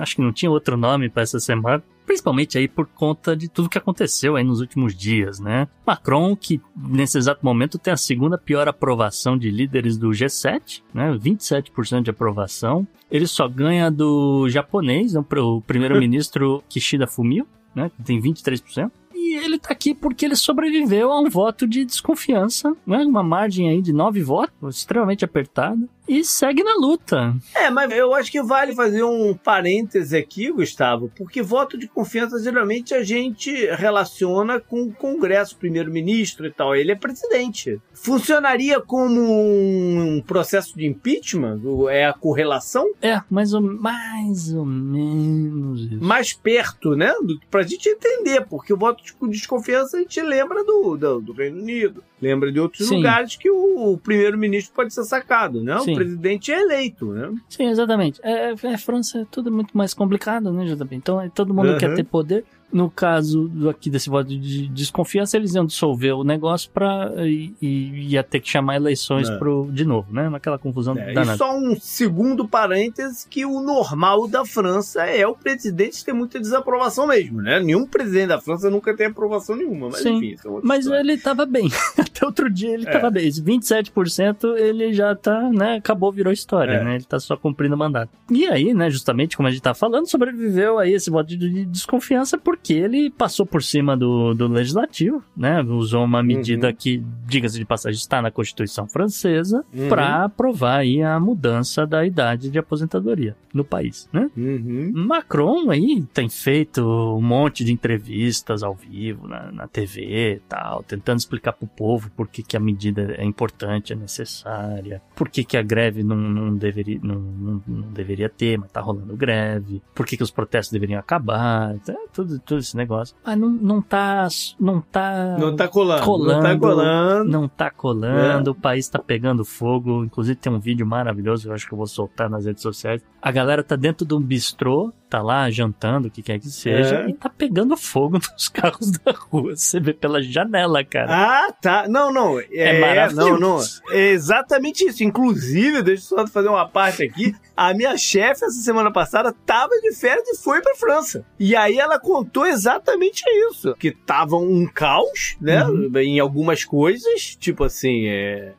[0.00, 1.82] Acho que não tinha outro nome para essa semana.
[2.06, 5.68] Principalmente aí por conta de tudo que aconteceu aí nos últimos dias, né?
[5.86, 11.12] Macron, que nesse exato momento tem a segunda pior aprovação de líderes do G7, né?
[11.12, 12.86] 27% de aprovação.
[13.10, 15.24] Ele só ganha do japonês, né?
[15.36, 17.90] o primeiro-ministro Kishida Fumio, né?
[17.96, 18.90] Que tem 23%.
[19.14, 22.98] E ele tá aqui porque ele sobreviveu a um voto de desconfiança, né?
[22.98, 25.88] Uma margem aí de nove votos, extremamente apertada.
[26.06, 27.34] E segue na luta.
[27.54, 32.42] É, mas eu acho que vale fazer um parêntese aqui, Gustavo, porque voto de confiança
[32.42, 36.74] geralmente a gente relaciona com o Congresso, primeiro-ministro e tal.
[36.74, 37.80] Ele é presidente.
[37.92, 41.60] Funcionaria como um processo de impeachment?
[41.90, 42.92] É a correlação?
[43.00, 46.04] É, mais ou, mais ou menos isso.
[46.04, 47.14] mais perto, né?
[47.22, 51.32] Do, pra gente entender, porque o voto de desconfiança a gente lembra do, do, do
[51.32, 52.96] Reino Unido, lembra de outros Sim.
[52.96, 55.78] lugares que o, o primeiro-ministro pode ser sacado, né?
[55.80, 55.92] Sim.
[55.92, 57.30] O presidente é eleito, né?
[57.48, 58.18] Sim, exatamente.
[58.22, 60.94] É, é, a França é tudo muito mais complicado, né, JP?
[60.94, 61.78] Então é, todo mundo Uhum.
[61.78, 62.44] quer ter poder.
[62.74, 68.08] No caso aqui desse voto de desconfiança, eles iam dissolver o negócio pra, e, e
[68.12, 69.38] ia ter que chamar eleições É.
[69.38, 70.28] pro, de novo, né?
[70.28, 71.34] Naquela confusão É, danada.
[71.34, 76.40] e só um segundo parêntese que o normal da França é o presidente ter muita
[76.40, 77.60] desaprovação mesmo, né?
[77.60, 80.16] Nenhum presidente da França nunca tem aprovação nenhuma, mas Sim.
[80.16, 81.00] enfim, é Mas história.
[81.00, 81.68] ele tava bem.
[81.96, 82.90] Até outro dia ele É.
[82.90, 83.28] tava bem.
[83.28, 85.76] Esse 27% ele já tá, né?
[85.76, 86.84] Acabou, virou história, É.
[86.84, 86.94] né?
[86.96, 88.10] Ele tá só cumprindo o mandato.
[88.30, 91.64] E aí, né, justamente como a gente tá falando, sobreviveu aí esse voto de- de
[91.66, 95.60] desconfiança porque ele passou por cima do, do legislativo, né?
[95.62, 96.74] Usou uma medida Uhum.
[96.74, 99.88] que, diga-se de passagem, está na Constituição francesa Uhum.
[99.88, 104.30] pra aprovar aí a mudança da idade de aposentadoria no país, né?
[104.36, 104.90] Uhum.
[104.94, 110.82] Macron aí tem feito um monte de entrevistas ao vivo na, na TV e tal,
[110.82, 115.44] tentando explicar pro povo por que, que a medida é importante, é necessária, por que,
[115.44, 119.80] que a greve não, não, deveria, não, não, não deveria ter, mas tá rolando greve,
[119.94, 123.14] por que, que os protestos deveriam acabar, tá, tudo, tudo esse negócio.
[123.24, 124.28] Mas não, não tá.
[124.60, 125.36] Não tá.
[125.38, 127.30] Não tá colando, colando, não tá colando.
[127.30, 128.52] Não tá colando, É.
[128.52, 130.04] o país tá pegando fogo.
[130.04, 133.02] Inclusive tem um vídeo maravilhoso, eu acho que eu vou soltar nas redes sociais.
[133.20, 136.96] A galera tá dentro de um bistrô, tá lá jantando, o que quer que seja,
[136.96, 137.08] É.
[137.08, 139.56] e tá pegando fogo nos carros da rua.
[139.56, 141.46] Você vê pela janela, cara.
[141.48, 141.86] Ah, tá.
[141.88, 142.38] Não, não.
[142.38, 143.30] É, É maravilhoso.
[143.30, 143.58] Não, não.
[143.90, 145.02] É exatamente isso.
[145.04, 147.34] Inclusive, deixa eu só fazer uma parte aqui.
[147.56, 151.24] A minha chefe, essa semana passada, tava de férias e foi pra França.
[151.38, 153.74] E aí ela contou exatamente isso.
[153.78, 155.62] Que tava um caos, né?
[155.66, 155.90] Uhum.
[155.98, 157.36] Em algumas coisas.
[157.38, 158.52] Tipo assim, é.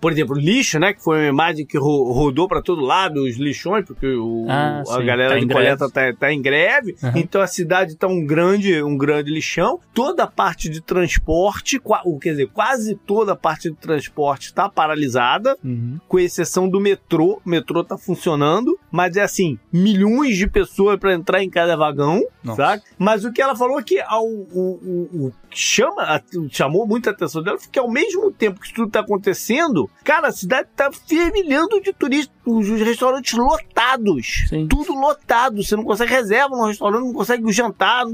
[0.00, 0.94] Por exemplo, lixo, né?
[0.94, 4.80] Que foi uma imagem que ro- rodou pra todo lado, os lixões, porque o, Ah,
[4.80, 6.96] a sim, galera tá de coleta tá, tá em greve.
[7.02, 7.12] Aham.
[7.18, 9.78] Então a cidade tá um grande, um grande lixão.
[9.92, 11.78] Toda a parte de transporte,
[12.22, 15.98] quer dizer, quase toda a parte de transporte está paralisada, Uhum.
[16.08, 17.38] com exceção do metrô.
[17.44, 22.22] O metrô tá funcionando, mas é assim, milhões de pessoas para entrar em cada vagão,
[22.42, 22.56] Nossa.
[22.62, 22.82] sabe?
[22.98, 27.42] Mas o que ela falou é que ao, o, o, chama, a- chamou muita atenção
[27.42, 30.90] dela, foi que ao mesmo tempo que isso tudo tá acontecendo, cara, a cidade tá
[30.92, 34.44] fervilhando de turistas, os restaurantes lotados.
[34.48, 34.66] Sim.
[34.68, 38.04] Tudo lotado, você não consegue reserva no restaurante, não consegue jantar,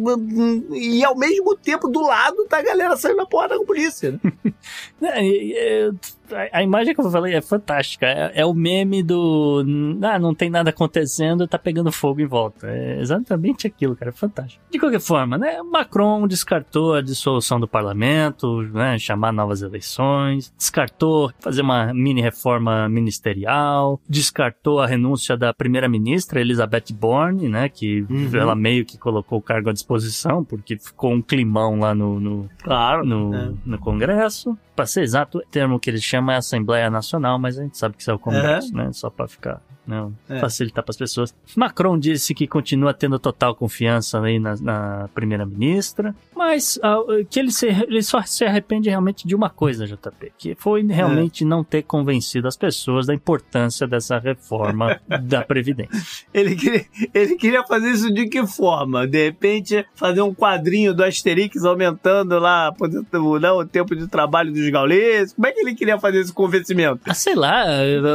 [0.72, 4.18] e ao mesmo tempo do lado tá a galera saindo na porta com a polícia.
[4.22, 4.32] Né?
[5.02, 5.90] É,
[6.32, 8.06] a- a imagem que eu falei é fantástica.
[8.06, 9.64] É, é o meme do.
[10.02, 12.66] Ah, não tem nada acontecendo, tá pegando fogo em volta.
[12.68, 14.10] É exatamente aquilo, cara.
[14.10, 14.62] É fantástico.
[14.70, 15.62] De qualquer forma, né?
[15.62, 18.98] Macron descartou a dissolução do parlamento, né?
[18.98, 26.92] Chamar novas eleições, descartou fazer uma mini reforma ministerial, descartou a renúncia da primeira-ministra Elizabeth
[26.92, 27.68] Borne, né?
[27.68, 28.30] Que Uhum.
[28.34, 32.48] ela meio que colocou o cargo à disposição, porque ficou um climão lá no- no,
[32.62, 33.04] Claro.
[33.04, 33.52] no, É.
[33.64, 34.56] no Congresso.
[34.74, 37.94] Pra ser exato, o termo que eles chamam é Assembleia Nacional, mas a gente sabe
[37.96, 38.90] que isso é o Congresso, né?
[38.92, 40.40] Só pra ficar não, É.
[40.40, 41.32] facilitar para as pessoas.
[41.56, 46.98] Macron disse que continua tendo total confiança aí na, na primeira-ministra, mas ah,
[47.30, 51.44] que ele, se, ele só se arrepende realmente de uma coisa, JP, que foi realmente
[51.44, 55.88] não ter convencido as pessoas da importância dessa reforma da Previdência.
[56.34, 56.84] Ele queria,
[57.14, 59.06] ele queria fazer isso de que forma?
[59.06, 63.94] De repente, fazer um quadrinho do Asterix aumentando lá a aposenta- o- né, o tempo
[63.96, 65.32] de trabalho dos gauleses?
[65.32, 67.00] Como é que ele queria fazer esse convencimento?
[67.06, 67.64] Ah, sei lá,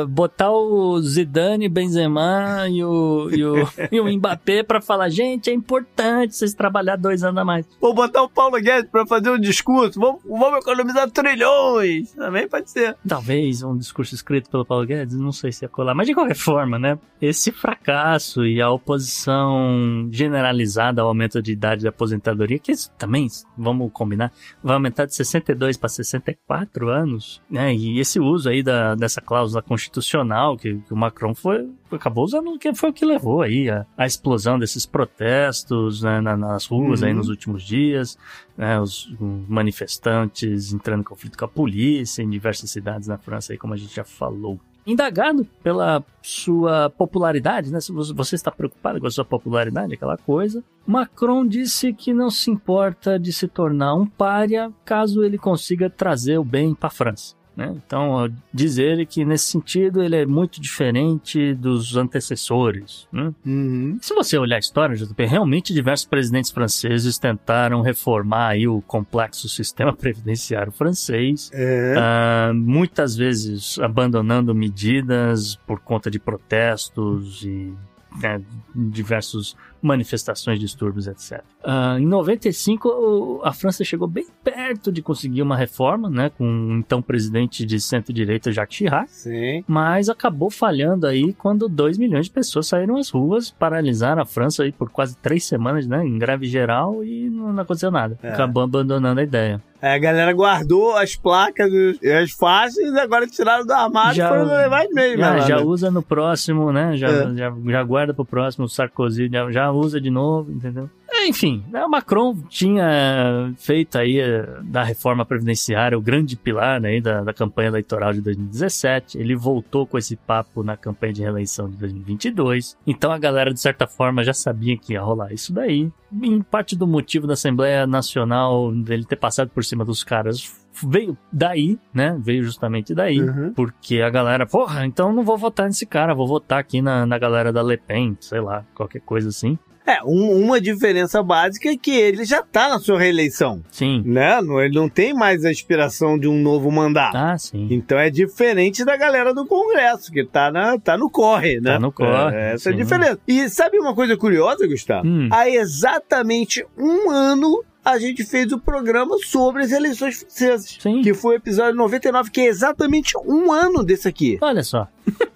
[0.08, 3.56] botar o Zidane, Benzema e o, e o,
[3.92, 7.66] e o Mbappé pra falar, gente, é importante vocês trabalhar dois anos a mais.
[7.80, 10.00] Vou botar o Paulo Guedes pra fazer um discurso.
[10.00, 12.12] Vamos, vamos economizar trilhões.
[12.12, 12.98] Também pode ser.
[13.08, 16.36] Talvez um discurso escrito pelo Paulo Guedes, não sei se ia colar, mas de qualquer
[16.36, 16.98] forma, né?
[17.22, 23.28] Esse fracasso e a oposição generalizada ao aumento de idade da aposentadoria, que isso também,
[23.58, 24.32] vamos combinar,
[24.64, 27.74] vai aumentar de 62 para 64 anos, né?
[27.74, 32.58] E esse uso aí da, dessa cláusula constitucional que, que o Macron foi, acabou usando,
[32.60, 37.04] que foi o que levou aí a, a explosão desses protestos né, na- nas ruas
[37.04, 37.18] aí Uhum.
[37.18, 38.18] nos últimos dias,
[38.58, 39.12] né, os
[39.48, 43.78] manifestantes entrando em conflito com a polícia em diversas cidades na França, aí, como a
[43.78, 44.60] gente já falou.
[44.86, 47.80] Indagado pela sua popularidade, né?
[47.80, 52.32] Se você você está preocupado com a sua popularidade, aquela coisa, Macron disse que não
[52.32, 56.92] se importa de se tornar um pária caso ele consiga trazer o bem para a
[56.92, 57.36] França.
[57.56, 57.74] Né?
[57.86, 63.08] Então, ó, diz ele que nesse sentido ele é muito diferente dos antecessores.
[63.12, 63.34] Né?
[63.46, 63.98] Uhum.
[64.02, 69.50] Se você olhar a história, JP, realmente diversos presidentes franceses tentaram reformar aí o complexo
[69.50, 71.96] sistema previdenciário francês, É.
[71.98, 77.74] ah, muitas vezes abandonando medidas por conta de protestos e
[78.22, 78.42] né,
[78.76, 81.42] diversas manifestações, distúrbios, etc.
[81.64, 86.46] Ah, em 95, o- a França chegou bem perto de conseguir uma reforma, né, com
[86.46, 89.64] o então presidente de centro-direita Jacques Chirac, Sim.
[89.68, 94.64] mas acabou falhando aí quando 2 milhões de pessoas saíram às ruas, paralisaram a França
[94.64, 98.18] aí por quase três semanas, né, em greve geral e não aconteceu nada.
[98.24, 98.30] É.
[98.30, 99.62] Acabou abandonando a ideia.
[99.82, 102.38] Aí a galera guardou as placas e as
[102.78, 105.42] e agora tiraram do armário Já- e foram levar de meio, Já, né?
[105.42, 106.96] já usa no próximo, né?
[106.96, 107.36] Já, É.
[107.36, 110.90] já, já guarda pro próximo, o Sarkozy já, já usa de novo, entendeu?
[111.14, 116.80] É, Enfim, né, o Macron tinha feito aí eh, da reforma previdenciária o grande pilar
[116.80, 119.18] né, da, da campanha eleitoral de 2017.
[119.18, 122.78] Ele voltou com esse papo na campanha de reeleição de 2022.
[122.88, 125.92] Então a galera, de certa forma, já sabia que ia rolar isso daí.
[126.22, 131.18] Em parte do motivo da Assembleia Nacional dele ter passado por cima dos caras veio
[131.32, 132.18] daí, né?
[132.20, 133.20] Veio justamente daí.
[133.22, 133.54] Uhum.
[133.54, 137.18] Porque a galera, porra, então não vou votar nesse cara, vou votar aqui na, na
[137.18, 139.58] galera da Le Pen, sei lá, qualquer coisa assim.
[139.84, 144.04] É, um- uma diferença básica é que ele já tá na sua reeleição, Sim.
[144.06, 144.40] né?
[144.40, 147.18] Não- Ele não tem mais a aspiração de um novo mandato.
[147.18, 147.68] Ah, sim.
[147.72, 151.74] Então é diferente da galera do Congresso, que tá, na, tá no corre, né?
[151.74, 152.82] Tá no corre, É, essa é a sim.
[152.84, 153.20] diferença.
[153.28, 155.08] E sabe uma coisa curiosa, Gustavo?
[155.08, 155.28] Hum.
[155.32, 160.78] Há exatamente um ano a gente fez o programa sobre as eleições francesas.
[160.80, 161.02] Sim.
[161.02, 164.38] Que foi o episódio 99, que é exatamente um ano desse aqui.
[164.42, 164.88] Olha só.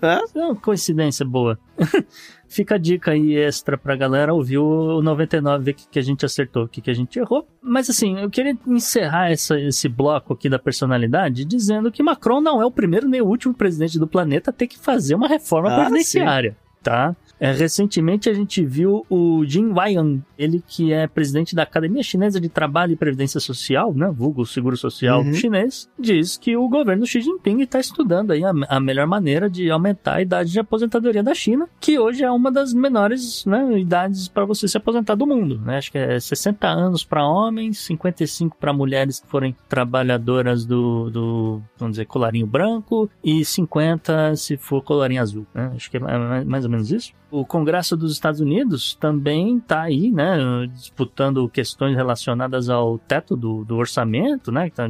[0.02, 1.58] É uma coincidência boa.
[2.48, 6.02] Fica a dica aí extra pra galera ouvir o 99, ver o que, que a
[6.02, 7.46] gente acertou, o que, que a gente errou.
[7.62, 12.62] Mas assim, eu queria encerrar essa- esse bloco aqui da personalidade dizendo que Macron não
[12.62, 15.70] é o primeiro nem o último presidente do planeta a ter que fazer uma reforma
[15.74, 16.56] Ah, previdenciária.
[16.86, 17.16] Tá?
[17.40, 22.40] É, recentemente a gente viu o Jin Waian, ele que é presidente da Academia Chinesa
[22.40, 25.34] de Trabalho e Previdência Social, né, vulgo Seguro Social Uhum.
[25.34, 29.70] chinês, diz que o governo Xi Jinping está estudando aí a, a melhor maneira de
[29.70, 34.28] aumentar a idade de aposentadoria da China, que hoje é uma das menores né, idades
[34.30, 35.60] para você se aposentar do mundo.
[35.60, 35.78] Né?
[35.78, 41.62] Acho que é 60 anos para homens, 55 para mulheres que forem trabalhadoras do, do,
[41.78, 45.46] vamos dizer, colarinho branco, e 50 se for colarinho azul.
[45.54, 45.72] Né?
[45.76, 47.14] Acho que é mais- mais ou menos isso.
[47.32, 50.38] O Congresso dos Estados Unidos também está aí, né,
[50.74, 54.90] disputando questões relacionadas ao teto do, do orçamento, né, que tá,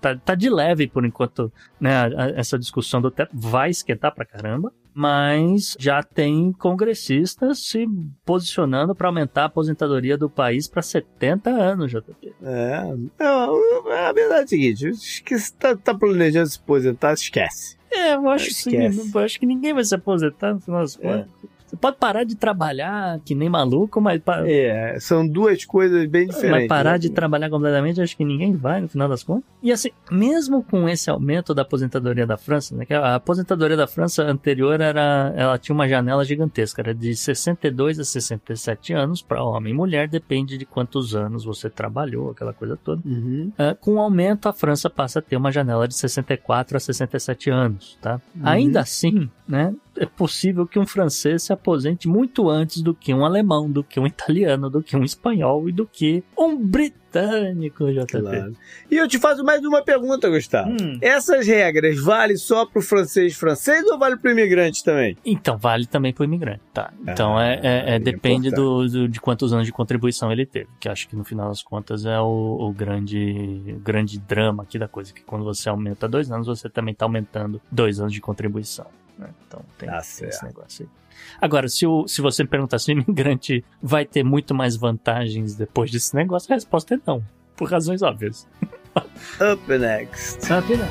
[0.00, 4.72] tá, tá de leve por enquanto, né, essa discussão do teto vai esquentar pra caramba,
[4.94, 7.84] mas já tem congressistas se
[8.24, 12.32] posicionando para aumentar a aposentadoria do país para 70 anos, JP.
[12.40, 17.76] É, é, a verdade é a seguinte: se tá, tá planejando se aposentar, esquece.
[17.94, 19.10] É, eu acho, que, Esquece.
[19.14, 21.26] eu acho que ninguém vai se aposentar no final das É.
[21.74, 26.26] Você pode parar de trabalhar que nem maluco, mas, pa- É, são duas coisas bem
[26.28, 26.60] diferentes.
[26.60, 26.98] mas parar né?
[26.98, 29.44] de trabalhar completamente, acho que ninguém vai no final das contas.
[29.62, 34.22] E assim, mesmo com esse aumento da aposentadoria da França, né, a aposentadoria da França
[34.22, 39.72] anterior era, ela tinha uma janela gigantesca, era de 62 a 67 anos para homem
[39.72, 43.02] e mulher, depende de quantos anos você trabalhou, aquela coisa toda.
[43.06, 43.52] Uhum.
[43.58, 47.50] Ah, com o aumento, a França passa a ter uma janela de 64 a 67
[47.50, 48.20] anos, tá?
[48.42, 53.24] Ainda assim, né, é possível que um francês se aposente muito antes do que um
[53.24, 58.20] alemão, do que um italiano, do que um espanhol e do que um britânico, JP.
[58.20, 58.52] Claro.
[58.90, 60.70] E eu te faço mais uma pergunta, Gustavo.
[60.70, 60.98] Hum.
[61.00, 65.16] Essas regras valem só pro francês francês ou vale pro imigrante também?
[65.24, 66.92] Então, vale também para o imigrante, tá?
[67.06, 70.44] Então, Ah, é, é- é- é depende do, do- de quantos anos de contribuição ele
[70.46, 74.62] teve, que acho que no final das contas é o, o grande, o grande drama
[74.64, 78.12] aqui da coisa, que quando você aumenta dois anos, você também está aumentando dois anos
[78.12, 78.86] de contribuição,
[79.18, 79.28] né?
[79.46, 80.32] Então, tem, Tá tem certo.
[80.32, 81.04] esse negócio aí.
[81.40, 85.54] Agora, se, o, se você me perguntar se o imigrante vai ter muito mais vantagens
[85.54, 87.22] depois desse negócio, a resposta é não,
[87.56, 88.48] por razões óbvias.
[89.40, 90.44] Up next.
[90.44, 90.88] Sabe, né?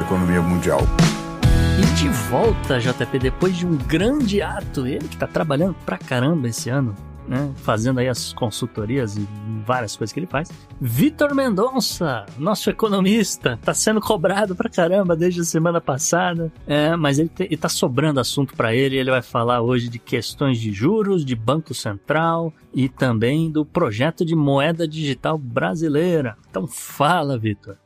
[0.00, 0.80] Economia mundial.
[1.80, 6.48] E de volta, JP, depois de um grande ato, ele que tá trabalhando pra caramba
[6.48, 6.94] esse ano,
[7.28, 7.52] né?
[7.56, 9.28] Fazendo aí as consultorias e
[9.64, 10.50] várias coisas que ele faz.
[10.80, 16.50] Vitor Mendonça, nosso economista, tá sendo cobrado pra caramba desde a semana passada.
[16.66, 18.96] É, mas ele, te, tá sobrando assunto pra ele.
[18.96, 24.24] Ele vai falar hoje de questões de juros, de Banco Central e também do projeto
[24.24, 26.36] de moeda digital brasileira.
[26.48, 27.76] Então fala, Vitor.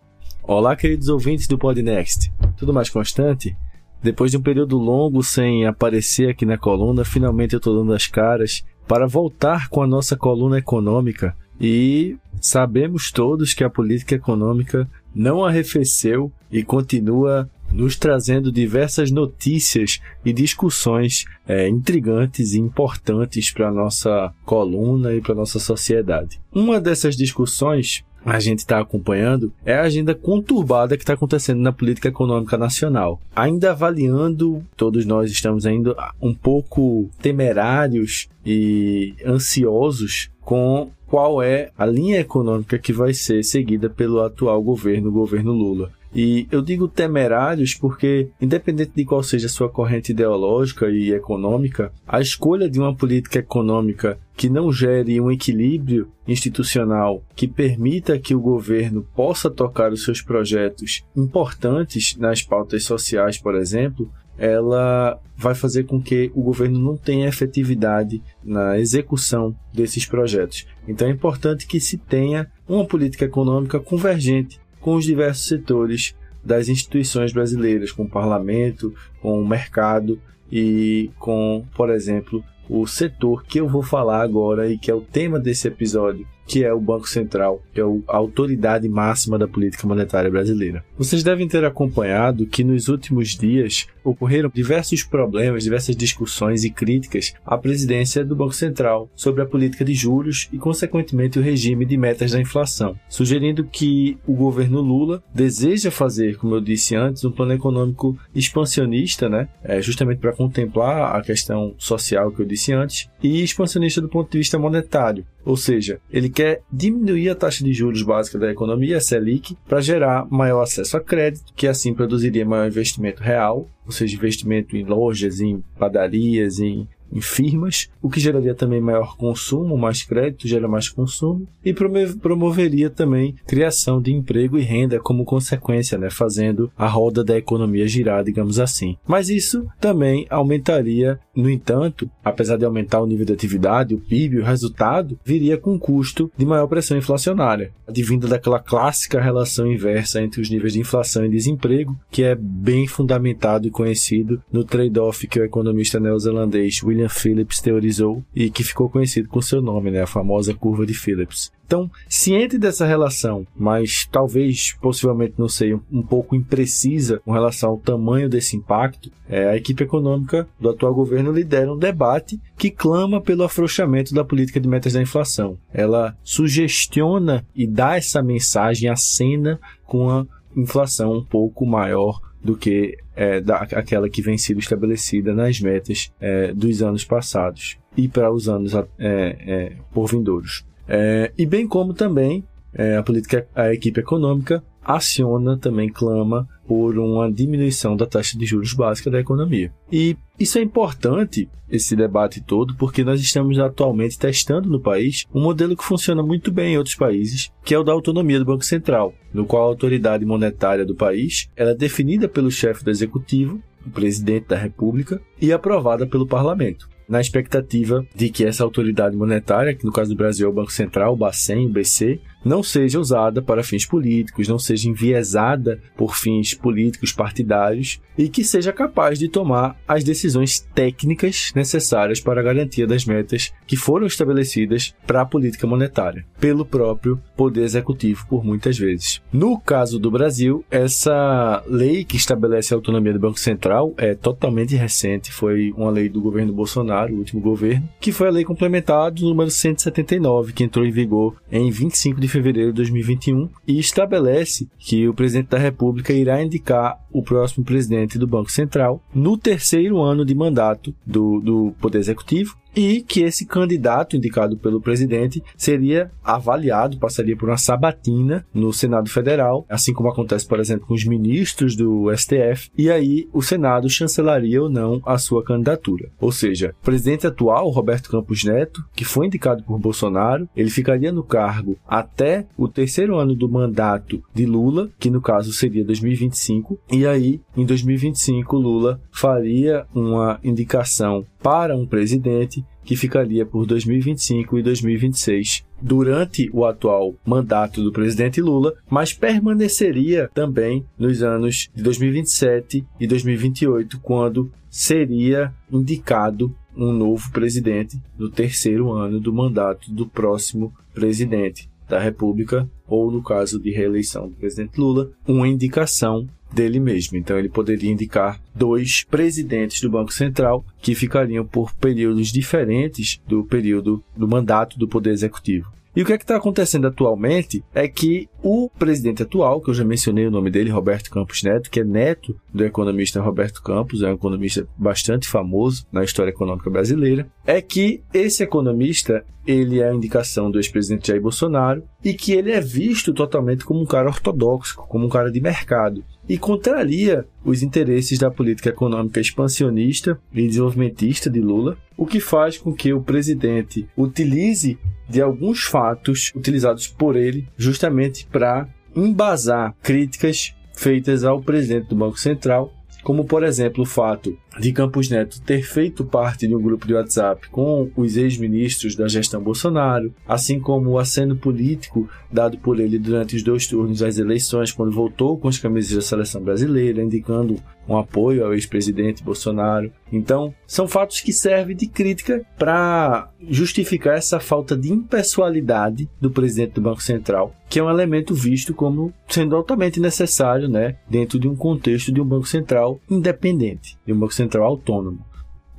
[0.43, 2.32] Olá, queridos ouvintes do Podnext.
[2.57, 3.57] Tudo mais constante?
[4.03, 8.09] Depois de um período longo sem aparecer aqui na coluna, finalmente eu estou dando as
[8.09, 11.37] caras para voltar com a nossa coluna econômica.
[11.61, 20.01] E sabemos todos que a política econômica não arrefeceu e continua nos trazendo diversas notícias
[20.24, 26.41] e discussões é, intrigantes e importantes para a nossa coluna e para a nossa sociedade.
[26.53, 31.73] Uma dessas discussões a gente está acompanhando é a agenda conturbada que está acontecendo na
[31.73, 33.20] política econômica nacional.
[33.35, 41.85] Ainda avaliando, todos nós estamos ainda um pouco temerários e ansiosos com qual é a
[41.85, 45.91] linha econômica que vai ser seguida pelo atual governo, o governo Lula.
[46.15, 51.93] E eu digo temerários porque, independente de qual seja a sua corrente ideológica e econômica,
[52.07, 58.35] a escolha de uma política econômica que não gere um equilíbrio institucional que permita que
[58.35, 65.55] o governo possa tocar os seus projetos importantes nas pautas sociais, por exemplo, ela vai
[65.55, 70.67] fazer com que o governo não tenha efetividade na execução desses projetos.
[70.87, 76.14] Então é importante que se tenha uma política econômica convergente com os diversos setores
[76.45, 80.20] das instituições brasileiras, com o parlamento, com o mercado
[80.51, 85.01] e com, por exemplo, o setor que eu vou falar agora e que é o
[85.01, 89.86] tema desse episódio, que é o Banco Central, que é a autoridade máxima da política
[89.86, 90.84] monetária brasileira.
[90.99, 97.34] Vocês devem ter acompanhado que nos últimos dias ocorreram diversos problemas, diversas discussões e críticas
[97.47, 101.97] à presidência do Banco Central sobre a política de juros e, consequentemente, o regime de
[101.97, 107.30] metas da inflação, sugerindo que o governo Lula deseja fazer, como eu disse antes, um
[107.30, 109.49] plano econômico expansionista, né?
[109.62, 114.30] É, justamente para contemplar a questão social que eu disse antes, e expansionista do ponto
[114.30, 115.24] de vista monetário.
[115.45, 119.80] Ou seja, ele quer diminuir a taxa de juros básica da economia, a Selic, para
[119.80, 124.84] gerar maior acesso a crédito, que assim produziria maior investimento real, ou seja, investimento em
[124.84, 130.67] lojas, em padarias, em, em firmas, o que geraria também maior consumo, mais crédito gera
[130.67, 136.89] mais consumo e promoveria também criação de emprego e renda como consequência, né, fazendo a
[136.89, 138.97] roda da economia girar, digamos assim.
[139.07, 144.39] Mas isso também aumentaria, no entanto, apesar de aumentar o nível de atividade, o PIB,
[144.39, 150.21] o resultado viria com um custo de maior pressão inflacionária, advinda daquela clássica relação inversa
[150.21, 155.27] entre os níveis de inflação e desemprego, que é bem fundamentado e conhecido no trade-off
[155.29, 157.91] que o economista neozelandês William Phillips teorizou
[158.34, 161.53] e que ficou conhecido com seu nome, né, a famosa curva de Phillips.
[161.72, 167.78] Então, ciente dessa relação, mas talvez, possivelmente, não sei, um pouco imprecisa com relação ao
[167.78, 173.22] tamanho desse impacto, é, a equipe econômica do atual governo lidera um debate que clama
[173.22, 175.57] pelo afrouxamento da política de metas da inflação.
[175.72, 182.99] Ela sugestiona e dá essa mensagem, acena com a inflação um pouco maior do que
[183.16, 188.32] é, da, aquela que vem sido estabelecida nas metas é, dos anos passados e para
[188.32, 190.64] os anos é, é, por vindouros.
[190.88, 196.99] É, e bem como também é, a política, a equipe econômica aciona também clama por
[196.99, 199.72] uma diminuição da taxa de juros básica da economia.
[199.90, 205.40] E isso é importante, esse debate todo, porque nós estamos atualmente testando no país um
[205.40, 208.64] modelo que funciona muito bem em outros países, que é o da autonomia do Banco
[208.64, 213.90] Central, no qual a autoridade monetária do país é definida pelo chefe do executivo, o
[213.90, 219.85] presidente da República, e aprovada pelo parlamento na expectativa de que essa autoridade monetária, que
[219.85, 223.40] no caso do Brasil é o Banco Central, o Bacen, o BC, não seja usada
[223.43, 229.28] para fins políticos, não seja enviesada por fins políticos partidários e que seja capaz de
[229.28, 235.26] tomar as decisões técnicas necessárias para a garantia das metas que foram estabelecidas para a
[235.26, 239.22] política monetária pelo próprio poder executivo por muitas vezes.
[239.32, 244.76] No caso do Brasil, essa lei que estabelece a autonomia do Banco Central é totalmente
[244.76, 249.11] recente, foi uma lei do governo Bolsonaro, o último governo, que foi a lei complementar
[249.11, 254.68] do número 179, que entrou em vigor em 25 de fevereiro de 2021 e estabelece
[254.78, 260.01] que o presidente da República irá indicar o próximo presidente do Banco Central no terceiro
[260.01, 266.11] ano de mandato do, do Poder Executivo e que esse candidato indicado pelo presidente seria
[266.23, 271.05] avaliado, passaria por uma sabatina no Senado Federal, assim como acontece, por exemplo, com os
[271.05, 276.09] ministros do STF, e aí o Senado chancelaria ou não a sua candidatura.
[276.20, 281.12] Ou seja, o presidente atual, Roberto Campos Neto, que foi indicado por Bolsonaro, ele ficaria
[281.12, 286.79] no cargo até o terceiro ano do mandato de Lula, que no caso seria 2025,
[286.91, 294.59] e aí em 2025 Lula faria uma indicação para um presidente que ficaria por 2025
[294.59, 301.82] e 2026 durante o atual mandato do presidente Lula, mas permaneceria também nos anos de
[301.82, 310.07] 2027 e 2028, quando seria indicado um novo presidente no terceiro ano do mandato do
[310.07, 316.79] próximo presidente da República, ou no caso de reeleição do presidente Lula, uma indicação dele
[316.81, 317.17] mesmo.
[317.17, 323.45] Então ele poderia indicar dois presidentes do Banco Central que ficariam por períodos diferentes do
[323.45, 325.71] período do mandato do Poder Executivo.
[325.95, 329.85] E o que é está acontecendo atualmente é que o presidente atual, que eu já
[329.85, 334.09] mencionei o nome dele, Roberto Campos Neto, que é neto do economista Roberto Campos, é
[334.09, 339.95] um economista bastante famoso na história econômica brasileira, é que esse economista ele é a
[339.95, 344.77] indicação do ex-presidente Jair Bolsonaro e que ele é visto totalmente como um cara ortodoxo,
[344.77, 351.29] como um cara de mercado e contraria os interesses da política econômica expansionista e desenvolvimentista
[351.29, 357.16] de Lula, o que faz com que o presidente utilize de alguns fatos utilizados por
[357.16, 363.87] ele justamente para embasar críticas feitas ao presidente do Banco Central, como por exemplo o
[363.87, 368.95] fato de Campos Neto ter feito parte de um grupo de WhatsApp com os ex-ministros
[368.95, 374.01] da gestão Bolsonaro, assim como o aceno político dado por ele durante os dois turnos
[374.01, 377.57] das eleições, quando voltou com as camisas da seleção brasileira, indicando
[377.89, 379.93] um apoio ao ex-presidente Bolsonaro.
[380.13, 386.75] Então, são fatos que servem de crítica para justificar essa falta de impessoalidade do presidente
[386.75, 391.49] do Banco Central, que é um elemento visto como sendo altamente necessário, né, dentro de
[391.49, 395.25] um contexto de um Banco Central independente, de um Banco Central autônomo.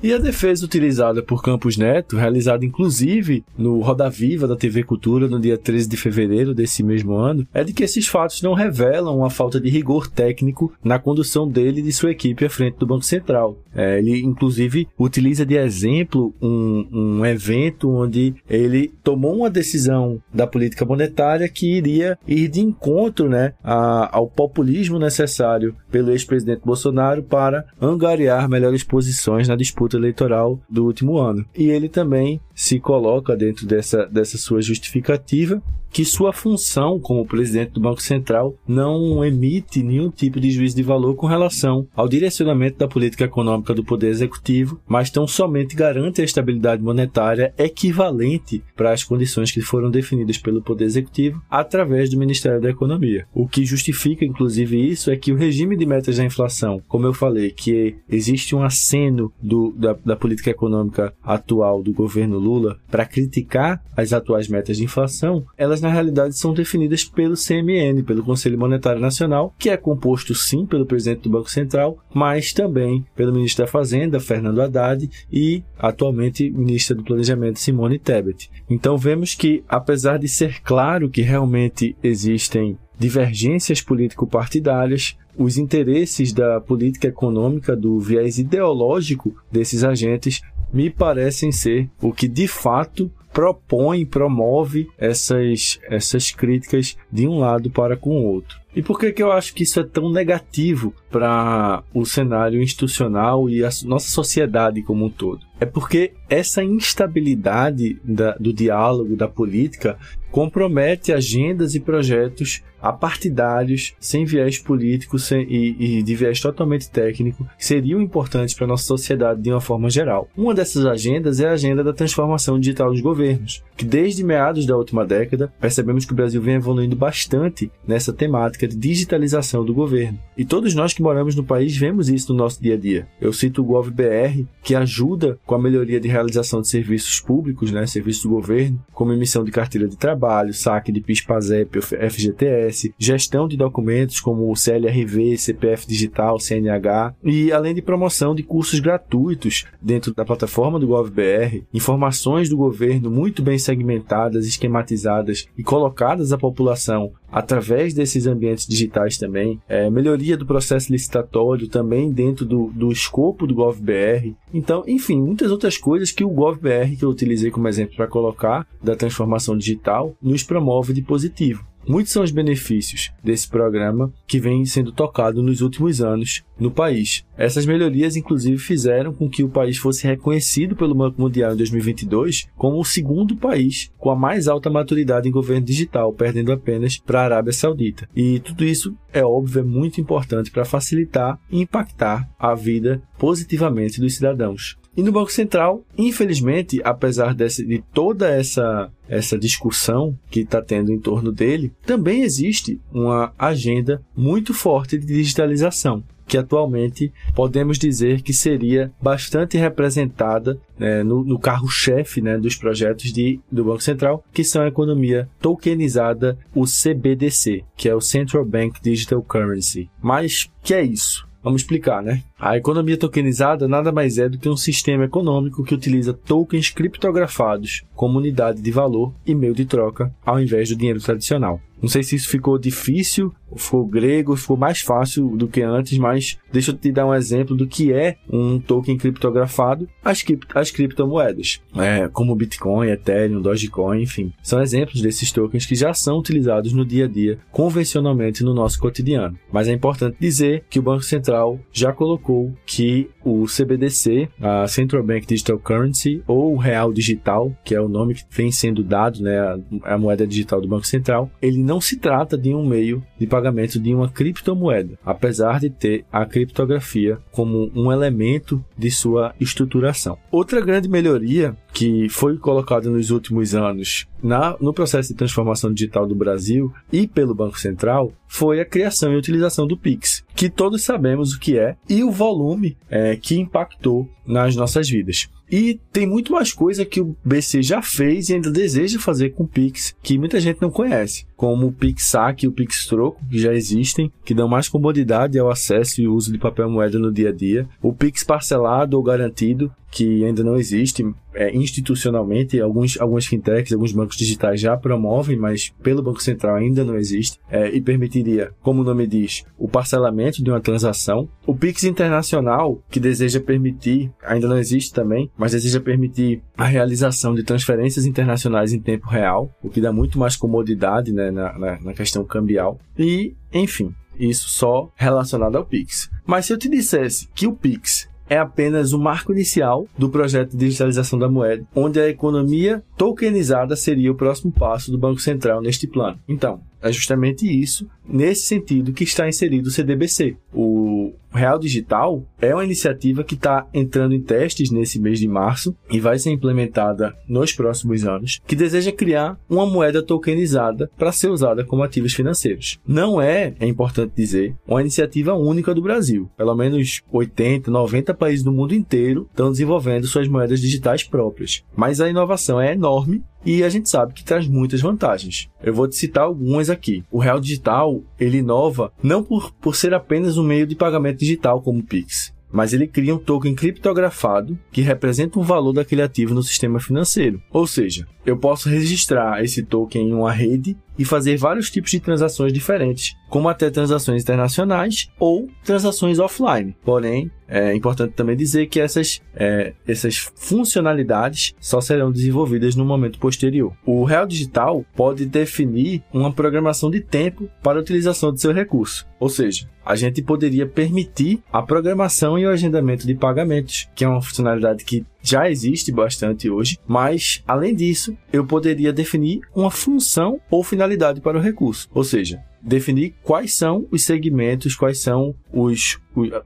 [0.04, 5.30] E a defesa utilizada por Campos Neto, realizada inclusive no Roda Viva da TV Cultura
[5.30, 9.18] no dia 13 de fevereiro desse mesmo ano, é de que esses fatos não revelam
[9.18, 12.86] uma falta de rigor técnico na condução dele e de sua equipe à frente do
[12.86, 13.58] Banco Central.
[13.74, 20.45] É, ele, inclusive, utiliza de exemplo um, um evento onde ele tomou uma decisão da
[20.45, 27.24] política monetária que iria ir de encontro né, a, ao populismo necessário pelo ex-presidente Bolsonaro
[27.24, 31.46] para angariar melhores posições na disputa eleitoral do último ano.
[31.56, 35.62] E ele também se coloca dentro dessa, dessa sua justificativa
[35.94, 40.82] que sua função como presidente do Banco Central não emite nenhum tipo de juízo de
[40.82, 46.20] valor com relação ao direcionamento da política econômica do Poder Executivo, mas tão somente garante
[46.20, 52.18] a estabilidade monetária equivalente para as condições que foram definidas pelo Poder Executivo através do
[52.18, 53.28] Ministério da Economia.
[53.32, 57.14] O que justifica, inclusive, isso é que o regime de metas da inflação, como eu
[57.14, 63.06] falei, que existe um aceno do, da, da política econômica atual do governo Lula para
[63.06, 68.58] criticar as atuais metas de inflação, elas na realidade são definidas pelo CMN, pelo Conselho
[68.58, 73.66] Monetário Nacional, que é composto sim pelo presidente do Banco Central, mas também pelo ministro
[73.66, 78.50] da Fazenda, Fernando Haddad, e atualmente ministra do Planejamento, Simone Tebet.
[78.70, 86.62] Então vemos que, apesar de ser claro que realmente existem divergências político-partidárias, os interesses da
[86.62, 94.06] política econômica, do viés ideológico desses agentes, me parecem ser o que de fato propõe,
[94.06, 98.62] promove essas, essas críticas de um lado para com o outro.
[98.76, 103.50] E por que, que eu acho que isso é tão negativo para o cenário institucional
[103.50, 105.46] e a nossa sociedade como um todo?
[105.64, 109.97] É porque essa instabilidade da, do diálogo, da política,
[110.30, 117.47] compromete agendas e projetos apartidários, sem viés político sem, e, e, de viés totalmente técnico,
[117.57, 120.28] que seriam importantes para a nossa sociedade de uma forma geral.
[120.36, 124.76] Uma dessas agendas é a agenda da transformação digital dos governos, que desde meados da
[124.76, 130.20] última década percebemos que o Brasil vem evoluindo bastante nessa temática de digitalização do governo.
[130.36, 133.07] E todos nós que moramos no país vemos isso no nosso dia a dia.
[133.22, 137.86] Eu cito o GovBR, que ajuda com a melhoria de realização de serviços públicos, né,
[137.86, 143.58] serviços do governo, como emissão de carteira de trabalho, saque de PIS-PASEP, FGTS, gestão de
[143.58, 150.14] documentos como o CLRV, CPF Digital, CNH, e além de promoção de cursos gratuitos dentro
[150.14, 157.12] da plataforma do GovBR, informações do governo muito bem segmentadas, esquematizadas e colocadas à população
[157.34, 163.47] através desses ambientes digitais também, é, melhoria do processo licitatório também dentro do, do escopo
[163.47, 164.36] do GovBR.
[164.54, 168.68] Então, enfim, muitas outras coisas que o GovBR, que eu utilizei como exemplo para colocar,
[168.84, 171.66] da transformação digital, nos promove de positivo.
[171.88, 177.26] Muitos são os benefícios desse programa que vem sendo tocado nos últimos anos no país.
[177.36, 182.48] Essas melhorias, inclusive, fizeram com que o país fosse reconhecido pelo Banco Mundial em 2022
[182.56, 187.22] como o segundo país com a mais alta maturidade em governo digital, perdendo apenas para
[187.22, 188.08] a Arábia Saudita.
[188.16, 194.00] E tudo isso, é óbvio, é muito importante para facilitar e impactar a vida positivamente
[194.00, 194.78] dos cidadãos.
[194.96, 200.91] E no Banco Central, infelizmente, apesar desse, de toda essa, essa discussão que está tendo
[200.91, 208.22] em torno dele, também existe uma agenda muito forte de digitalização que atualmente podemos dizer
[208.22, 214.24] que seria bastante representada né, no, no carro-chefe né, dos projetos de, do Banco Central,
[214.32, 219.89] que são a economia tokenizada, o CBDC, que é o Central Bank Digital Currency.
[220.02, 221.28] Mas que é isso?
[221.44, 222.24] Vamos explicar, né?
[222.39, 227.84] A economia tokenizada nada mais é do que um sistema econômico que utiliza tokens criptografados
[228.04, 231.62] como unidade de valor e meio de troca, ao invés do dinheiro tradicional.
[231.84, 236.38] Não sei se isso ficou difícil, ficou grego, ficou mais fácil do que antes, mas
[236.49, 240.24] deixa eu te dar um exemplo do que é um token criptografado, as,
[240.56, 244.32] as criptomoedas, é, como Bitcoin, Ethereum, Dogecoin, enfim.
[244.41, 248.80] São exemplos desses tokens que já são utilizados no dia a dia, convencionalmente no nosso
[248.80, 249.38] cotidiano.
[249.51, 255.04] Mas é importante dizer que o Banco Central já colocou que o CBDC, a Central
[255.04, 259.22] Bank Digital Currency, ou o Real Digital, que é o nome que vem sendo dado,
[259.22, 259.58] né, a,
[259.94, 263.80] a moeda digital do Banco Central, ele não se trata de um meio de pagamento
[263.80, 270.18] de uma criptomoeda, apesar de ter a criptografia como um elemento de sua estruturação.
[270.32, 276.08] Outra grande melhoria que foi colocada nos últimos anos na, no processo de transformação digital
[276.08, 280.84] do Brasil e pelo Banco Central foi a criação e utilização do Pix, que todos
[280.84, 285.30] sabemos o que é e o volume é, que impactou nas nossas vidas.
[285.56, 289.43] E tem muito mais coisa que o BC já fez e ainda deseja fazer com
[289.43, 293.24] o Pix, que muita gente não conhece, como o Pix Saque e o Pix Troco,
[293.30, 297.14] que já existem, que dão mais comodidade ao acesso e uso de papel moeda no
[297.14, 297.70] dia a dia.
[297.84, 302.60] O Pix parcelado ou garantido, que ainda não existe é, institucionalmente.
[302.60, 307.39] Alguns, algumas fintechs, alguns bancos digitais já promovem, mas pelo Banco Central ainda não existe.
[307.50, 311.30] É, e permitiria, como o nome diz, o parcelamento de uma transação.
[311.46, 317.36] O Pix Internacional, que deseja permitir, ainda não existe também, mas deseja permitir a realização
[317.36, 321.80] de transferências internacionais em tempo real, o que dá muito mais comodidade né, na, na,
[321.80, 322.80] na questão cambial.
[322.98, 326.10] E, enfim, isso só relacionado ao Pix.
[326.26, 330.52] Mas se eu te dissesse que o Pix é apenas o marco inicial do projeto
[330.52, 335.62] de digitalização da moeda, onde a economia tokenizada seria o próximo passo do Banco Central
[335.62, 336.18] neste plano.
[336.28, 340.36] Então, é justamente isso, nesse sentido, que está inserido o CDBC.
[340.54, 345.76] O Real Digital é uma iniciativa que está entrando em testes nesse mês de março
[345.90, 351.30] e vai ser implementada nos próximos anos, que deseja criar uma moeda tokenizada para ser
[351.30, 352.80] usada como ativos financeiros.
[352.86, 356.30] Não é, é importante dizer, uma iniciativa única do Brasil.
[356.38, 361.64] Pelo menos 80, 90 países do mundo inteiro estão desenvolvendo suas moedas digitais próprias.
[361.76, 365.50] Mas a inovação é enorme e a gente sabe que traz muitas vantagens.
[365.62, 367.04] Eu vou te citar algumas aqui.
[367.12, 371.62] O Real Digital, ele inova não por, por ser apenas um meio de pagamento digital
[371.62, 376.36] como o Pix, mas ele cria um token criptografado que representa o valor daquele ativo
[376.36, 377.42] no sistema financeiro.
[377.52, 382.00] Ou seja, eu posso registrar esse token em uma rede e fazer vários tipos de
[382.00, 386.76] transações diferentes, como até transações internacionais ou transações offline.
[386.86, 393.18] Porém, é importante também dizer que essas, é, essas funcionalidades só serão desenvolvidas no momento
[393.18, 393.74] posterior.
[393.88, 399.08] O Real Digital pode definir uma programação de tempo para a utilização de seu recurso,
[399.20, 404.08] ou seja, a gente poderia permitir a programação e o agendamento de pagamentos, que é
[404.08, 410.40] uma funcionalidade que já existe bastante hoje, mas além disso, eu poderia definir uma função
[410.52, 415.99] ou finalidade para o recurso, ou seja, definir quais são os segmentos, quais são os,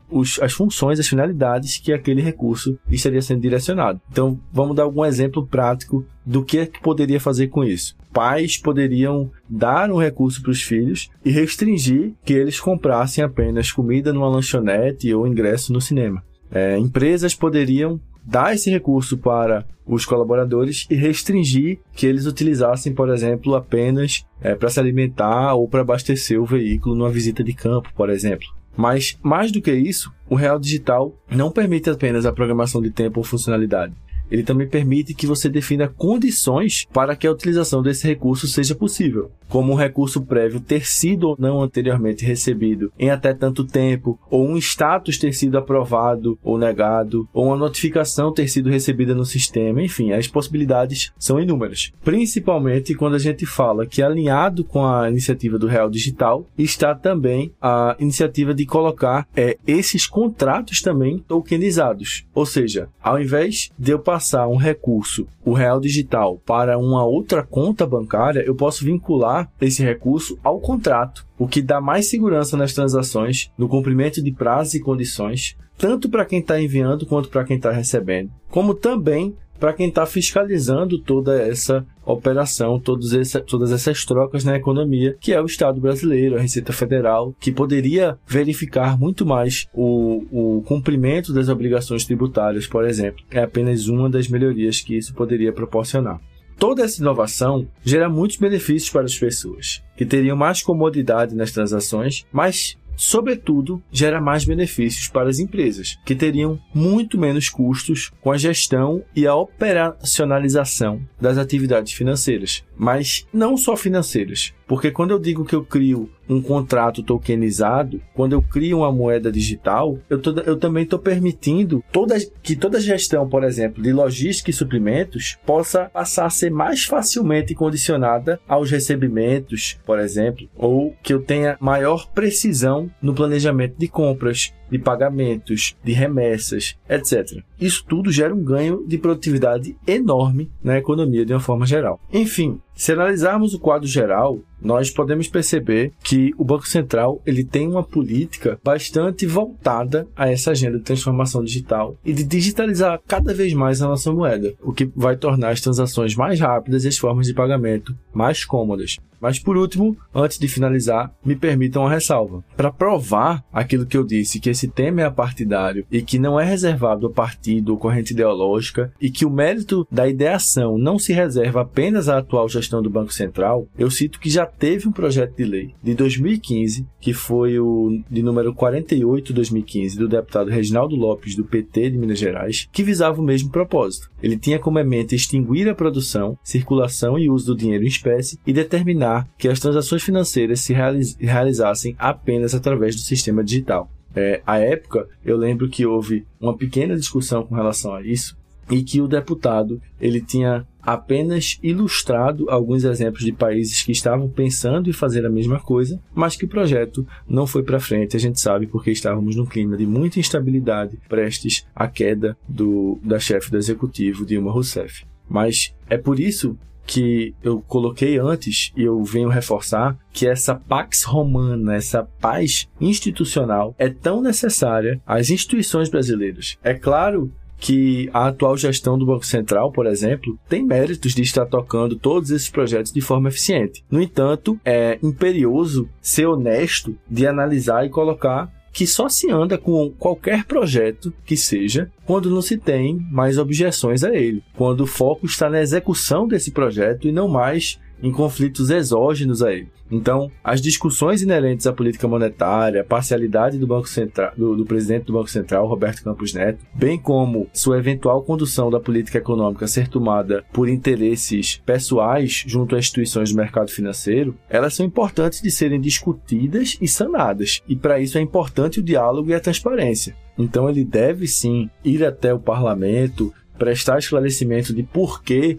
[0.09, 4.01] os, as funções, as finalidades que aquele recurso estaria sendo direcionado.
[4.11, 7.95] Então, vamos dar algum exemplo prático do que, é que poderia fazer com isso.
[8.11, 14.11] Pais poderiam dar um recurso para os filhos e restringir que eles comprassem apenas comida
[14.11, 16.23] numa lanchonete ou ingresso no cinema.
[16.49, 23.09] É, empresas poderiam dar esse recurso para os colaboradores e restringir que eles utilizassem, por
[23.09, 27.89] exemplo, apenas é, para se alimentar ou para abastecer o veículo numa visita de campo,
[27.95, 28.47] por exemplo.
[28.75, 33.21] Mas, mais do que isso, o Real Digital não permite apenas a programação de tempo
[33.21, 33.93] ou funcionalidade
[34.31, 39.31] ele também permite que você defina condições para que a utilização desse recurso seja possível,
[39.47, 44.47] como um recurso prévio ter sido ou não anteriormente recebido em até tanto tempo, ou
[44.47, 49.81] um status ter sido aprovado ou negado, ou uma notificação ter sido recebida no sistema,
[49.81, 51.91] enfim, as possibilidades são inúmeras.
[52.03, 57.51] Principalmente quando a gente fala que alinhado com a iniciativa do Real Digital está também
[57.61, 63.99] a iniciativa de colocar é, esses contratos também tokenizados, ou seja, ao invés de eu
[63.99, 64.16] passar
[64.47, 70.37] um recurso, o real digital, para uma outra conta bancária, eu posso vincular esse recurso
[70.43, 75.55] ao contrato, o que dá mais segurança nas transações, no cumprimento de prazos e condições,
[75.77, 80.05] tanto para quem está enviando quanto para quem está recebendo, como também para quem está
[80.05, 82.81] fiscalizando toda essa operação,
[83.19, 87.51] essa, todas essas trocas na economia, que é o Estado brasileiro, a Receita Federal, que
[87.51, 93.23] poderia verificar muito mais o, o cumprimento das obrigações tributárias, por exemplo.
[93.29, 96.21] É apenas uma das melhorias que isso poderia proporcionar.
[96.57, 102.25] Toda essa inovação gera muitos benefícios para as pessoas, que teriam mais comodidade nas transações,
[102.31, 108.37] mas sobretudo, gera mais benefícios para as empresas, que teriam muito menos custos com a
[108.37, 115.45] gestão e a operacionalização das atividades financeiras, mas não só financeiras, porque quando eu digo
[115.45, 120.57] que eu crio um contrato tokenizado, quando eu crio uma moeda digital, eu, tô, eu
[120.57, 126.25] também estou permitindo toda, que toda gestão, por exemplo, de logística e suprimentos possa passar
[126.25, 132.91] a ser mais facilmente condicionada aos recebimentos, por exemplo, ou que eu tenha maior precisão
[133.01, 137.41] no planejamento de compras, de pagamentos, de remessas, etc.
[137.59, 141.99] Isso tudo gera um ganho de produtividade enorme na economia de uma forma geral.
[142.11, 147.67] Enfim, se analisarmos o quadro geral, nós podemos perceber que o Banco Central ele tem
[147.67, 153.53] uma política bastante voltada a essa agenda de transformação digital e de digitalizar cada vez
[153.53, 157.25] mais a nossa moeda, o que vai tornar as transações mais rápidas e as formas
[157.25, 158.97] de pagamento mais cômodas.
[159.19, 162.43] Mas por último, antes de finalizar, me permitam uma ressalva.
[162.55, 166.45] Para provar aquilo que eu disse, que esse tema é apartidário e que não é
[166.45, 171.61] reservado a partido ou corrente ideológica e que o mérito da ideação não se reserva
[171.61, 175.43] apenas à atual gestão do Banco Central, eu cito que já teve um projeto de
[175.43, 181.45] lei de 2015, que foi o de número 48 2015 do deputado Reginaldo Lopes do
[181.45, 184.09] PT de Minas Gerais, que visava o mesmo propósito.
[184.21, 188.53] Ele tinha como meta extinguir a produção, circulação e uso do dinheiro em espécie e
[188.53, 189.06] determinar
[189.37, 190.73] que as transações financeiras se
[191.19, 193.89] realizassem apenas através do sistema digital.
[194.15, 198.35] É, à época, eu lembro que houve uma pequena discussão com relação a isso
[198.69, 204.89] e que o deputado ele tinha apenas ilustrado alguns exemplos de países que estavam pensando
[204.89, 208.15] em fazer a mesma coisa, mas que o projeto não foi para frente.
[208.15, 213.19] A gente sabe porque estávamos num clima de muita instabilidade, prestes à queda do, da
[213.19, 215.05] chefe do executivo Dilma Rousseff.
[215.29, 221.03] Mas é por isso que eu coloquei antes e eu venho reforçar que essa pax
[221.03, 226.57] romana, essa paz institucional é tão necessária às instituições brasileiras.
[226.63, 231.45] É claro que a atual gestão do Banco Central, por exemplo, tem méritos de estar
[231.45, 233.83] tocando todos esses projetos de forma eficiente.
[233.89, 239.91] No entanto, é imperioso ser honesto de analisar e colocar que só se anda com
[239.97, 245.25] qualquer projeto que seja quando não se tem mais objeções a ele, quando o foco
[245.25, 249.69] está na execução desse projeto e não mais em conflitos exógenos a ele.
[249.91, 255.05] Então, as discussões inerentes à política monetária, a parcialidade do Banco Central, do, do, presidente
[255.05, 259.87] do Banco Central, Roberto Campos Neto, bem como sua eventual condução da política econômica ser
[259.87, 265.79] tomada por interesses pessoais junto a instituições do mercado financeiro, elas são importantes de serem
[265.79, 267.61] discutidas e sanadas.
[267.67, 270.15] E para isso é importante o diálogo e a transparência.
[270.37, 275.57] Então ele deve sim ir até o parlamento, prestar esclarecimento de por que,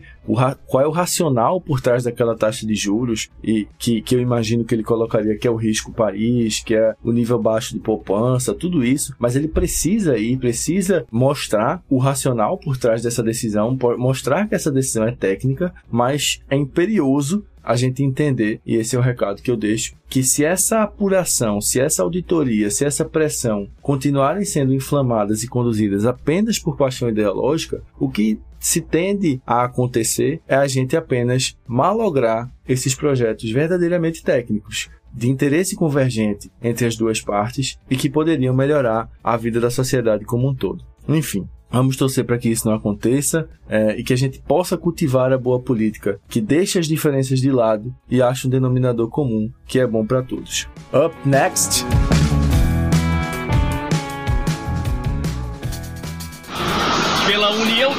[0.66, 4.64] qual é o racional por trás daquela taxa de juros e que, que eu imagino
[4.64, 8.54] que ele colocaria que é o risco país, que é o nível baixo de poupança,
[8.54, 14.48] tudo isso, mas ele precisa ir, precisa mostrar o racional por trás dessa decisão, mostrar
[14.48, 19.02] que essa decisão é técnica, mas é imperioso a gente entender, e esse é o
[19.02, 24.42] recado que eu deixo, que se essa apuração, se essa auditoria, se essa pressão continuarem
[24.42, 30.56] sendo inflamadas e conduzidas apenas por paixão ideológica, o que se tende a acontecer é
[30.56, 37.78] a gente apenas malograr esses projetos verdadeiramente técnicos de interesse convergente entre as duas partes
[37.90, 40.84] e que poderiam melhorar a vida da sociedade como um todo.
[41.08, 45.32] Enfim, Vamos torcer para que isso não aconteça é, e que a gente possa cultivar
[45.32, 49.78] a boa política, que deixe as diferenças de lado e ache um denominador comum que
[49.78, 50.66] é bom para todos.
[50.92, 51.84] Up next!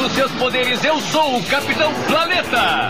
[0.09, 2.89] Dos seus poderes, eu sou o Capitão Planeta!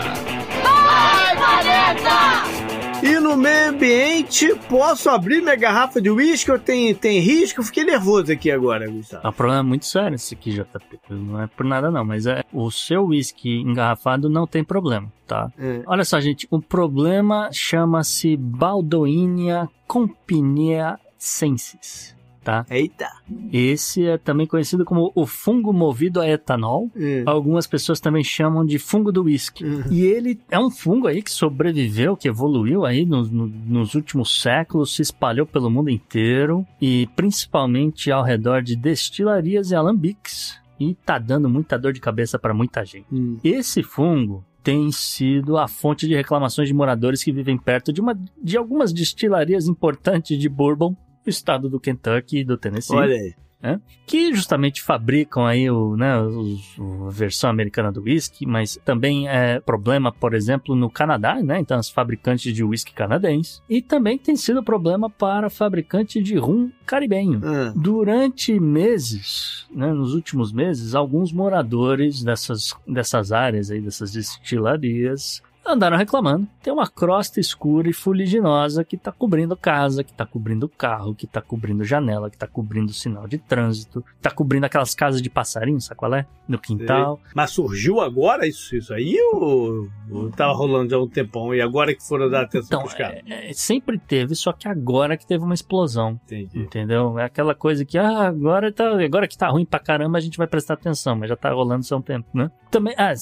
[0.62, 2.60] Vai, Planeta!
[3.02, 7.60] E no meio ambiente, posso abrir minha garrafa de uísque ou tem, tem risco?
[7.60, 9.26] Eu fiquei nervoso aqui agora, Gustavo.
[9.26, 11.00] O problema é muito sério esse aqui, JP.
[11.08, 15.50] Não é por nada não, mas é o seu uísque engarrafado não tem problema, tá?
[15.58, 15.82] É.
[15.86, 22.64] Olha só, gente, o problema chama-se Baldoinia compinea sensis tá?
[22.70, 23.08] Eita!
[23.52, 26.90] Esse é também conhecido como o fungo movido a etanol.
[26.96, 27.22] Hum.
[27.26, 29.64] Algumas pessoas também chamam de fungo do whisky.
[29.64, 29.84] Hum.
[29.90, 34.40] E ele é um fungo aí que sobreviveu, que evoluiu aí no, no, nos últimos
[34.40, 40.58] séculos, se espalhou pelo mundo inteiro e principalmente ao redor de destilarias e alambiques.
[40.78, 43.06] E tá dando muita dor de cabeça para muita gente.
[43.12, 43.38] Hum.
[43.44, 48.14] Esse fungo, tem sido a fonte de reclamações de moradores que vivem perto de, uma,
[48.42, 50.94] de algumas destilarias importantes de bourbon
[51.26, 52.96] estado do Kentucky e do Tennessee.
[52.96, 53.34] Olha aí.
[53.62, 53.78] Né?
[54.06, 60.10] Que justamente fabricam aí o, né, a versão americana do whisky, mas também é problema,
[60.10, 61.60] por exemplo, no Canadá, né?
[61.60, 63.60] Então, as fabricantes de whisky canadense.
[63.68, 67.38] E também tem sido problema para fabricante de rum caribenho.
[67.44, 67.74] Hum.
[67.76, 75.96] Durante meses, né, nos últimos meses, alguns moradores dessas, dessas áreas aí, dessas destilarias, andaram
[75.96, 76.46] reclamando.
[76.62, 81.26] Tem uma crosta escura e fuliginosa que tá cobrindo casa, que tá cobrindo carro, que
[81.26, 85.80] tá cobrindo janela, que tá cobrindo sinal de trânsito, tá cobrindo aquelas casas de passarinho,
[85.80, 86.26] sabe qual é?
[86.48, 87.20] No quintal.
[87.34, 91.60] Mas surgiu agora isso, isso aí ou, ou tava rolando já há um tempão e
[91.60, 93.20] agora que foram dar atenção então, caras?
[93.26, 96.20] É, é, sempre teve, só que agora que teve uma explosão.
[96.26, 96.58] Entendi.
[96.58, 97.18] Entendeu?
[97.18, 100.36] É aquela coisa que, ah, agora, tá, agora que tá ruim pra caramba a gente
[100.36, 102.50] vai prestar atenção, mas já tá rolando há um tempo, né?
[102.70, 103.12] Também, ah,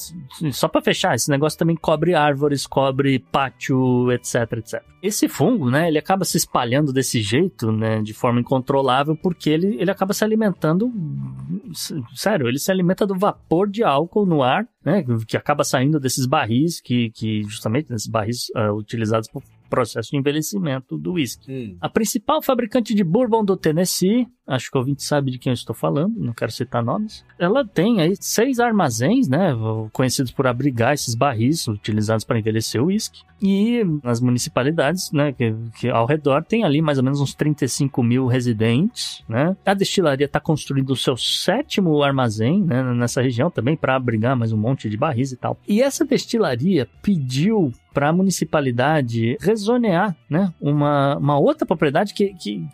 [0.51, 4.83] só pra fechar, esse negócio também cobre árvore árvores, cobre pátio, etc, etc.
[5.01, 9.77] Esse fungo, né, ele acaba se espalhando desse jeito, né, de forma incontrolável, porque ele,
[9.79, 10.91] ele acaba se alimentando,
[12.13, 16.25] sério, ele se alimenta do vapor de álcool no ar, né, que acaba saindo desses
[16.25, 21.51] barris, que, que justamente, nesses barris uh, utilizados por processo de envelhecimento do whisky.
[21.51, 21.77] Hum.
[21.79, 25.55] A principal fabricante de bourbon do Tennessee, acho que o ouvinte sabe de quem eu
[25.55, 29.55] estou falando, não quero citar nomes, ela tem aí seis armazéns, né,
[29.93, 33.21] conhecidos por abrigar esses barris utilizados para envelhecer o whisky.
[33.41, 38.03] E nas municipalidades, né, que, que, ao redor tem ali mais ou menos uns 35
[38.03, 39.55] mil residentes, né.
[39.65, 44.51] A destilaria está construindo o seu sétimo armazém, né, nessa região também para abrigar mais
[44.51, 45.57] um monte de barris e tal.
[45.67, 52.65] E essa destilaria pediu para a municipalidade rezonear, né, uma, uma outra propriedade que, que,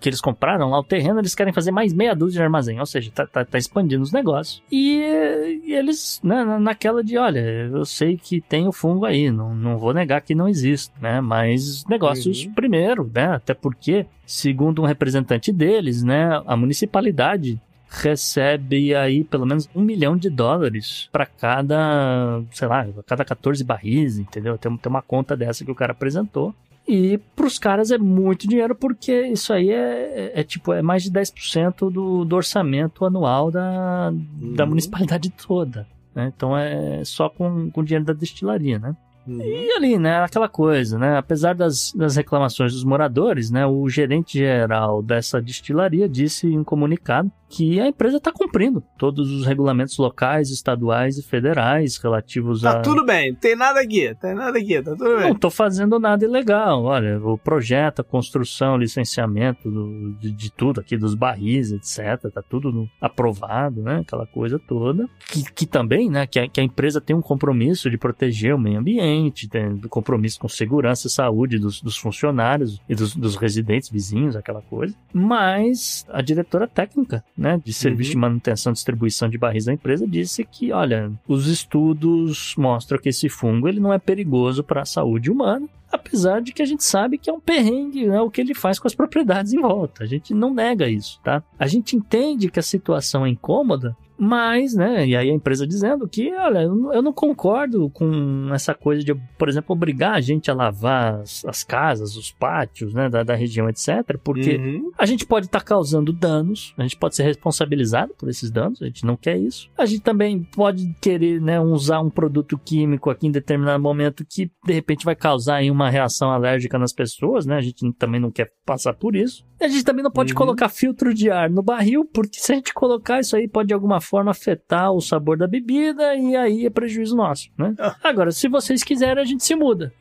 [0.00, 2.86] que, eles compraram lá, o terreno, eles querem fazer mais meia dúzia de armazém, ou
[2.86, 4.62] seja, tá, tá, tá expandindo os negócios.
[4.70, 9.54] E, e eles, né, naquela de, olha, eu sei que tem o fungo aí, não,
[9.54, 12.54] não vou negar que não existe, né, mas negócios uhum.
[12.54, 19.68] primeiro, né, até porque, segundo um representante deles, né, a municipalidade recebe aí pelo menos
[19.74, 24.58] um milhão de dólares para cada, sei lá, cada 14 barris, entendeu?
[24.58, 26.54] Tem, tem uma conta dessa que o cara apresentou.
[26.86, 31.02] E pros caras é muito dinheiro porque isso aí é, é, é tipo, é mais
[31.02, 34.54] de 10% do, do orçamento anual da, uhum.
[34.54, 35.86] da municipalidade toda.
[36.14, 36.30] Né?
[36.34, 38.94] Então é só com, com o dinheiro da destilaria, né?
[39.26, 39.40] Uhum.
[39.40, 44.38] E ali, né, aquela coisa, né, apesar das, das reclamações dos moradores, né, o gerente
[44.38, 50.50] geral dessa destilaria disse em comunicado que a empresa está cumprindo todos os regulamentos locais,
[50.50, 52.80] estaduais e federais relativos Tá a.
[52.80, 55.28] tudo bem, tem nada aqui, tem nada aqui, tá tudo bem.
[55.28, 56.82] Não tô fazendo nada ilegal.
[56.84, 62.30] Olha, o projeto, a construção, licenciamento do- de, de tudo aqui, dos barris, etc.
[62.32, 64.00] Tá tudo no- aprovado, né?
[64.00, 65.08] Aquela coisa toda.
[65.30, 66.26] Que, que também, né?
[66.26, 69.80] Que a, que a empresa tem um compromisso de proteger o meio ambiente, tem um
[69.82, 74.94] compromisso com segurança e saúde dos, dos funcionários e dos, dos residentes vizinhos, aquela coisa.
[75.12, 77.60] Mas a diretora técnica, né?
[77.62, 82.54] De serviço de manutenção e distribuição de barris da empresa disse que, olha, os estudos
[82.56, 86.62] mostram que esse fungo ele não é perigoso para a saúde humana, apesar de que
[86.62, 89.52] a gente sabe que é um perrengue, né, o que ele faz com as propriedades
[89.52, 90.02] em volta.
[90.02, 91.42] A gente não nega isso, tá?
[91.58, 96.08] A gente entende que a situação é incômoda, mas, né, e aí a empresa dizendo
[96.08, 100.54] que, olha, eu não- concordo com essa coisa de, por exemplo, obrigar a gente a
[100.54, 104.90] lavar as, as casas, os pátios, né, da, da região, etc., porque Uhum.
[104.98, 108.86] a gente pode estar causando danos, a gente pode ser responsabilizado por esses danos, a
[108.86, 109.70] gente não quer isso.
[109.78, 114.50] A gente também pode querer né, usar um produto químico aqui em determinado momento que
[114.66, 117.56] de repente vai causar aí uma reação alérgica nas pessoas, né?
[117.56, 119.44] A gente também não quer passar por isso.
[119.60, 120.38] E a gente também não pode Uhum.
[120.38, 123.74] colocar filtro de ar no barril, porque se a gente colocar isso aí pode de
[123.74, 127.74] alguma forma afetar o sabor da bebida e aí é prejuízo nosso, né?
[128.04, 129.92] Agora, se vocês quiserem, a gente se muda.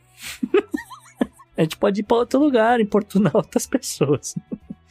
[1.55, 4.35] A gente pode ir para outro lugar, importunar outras pessoas.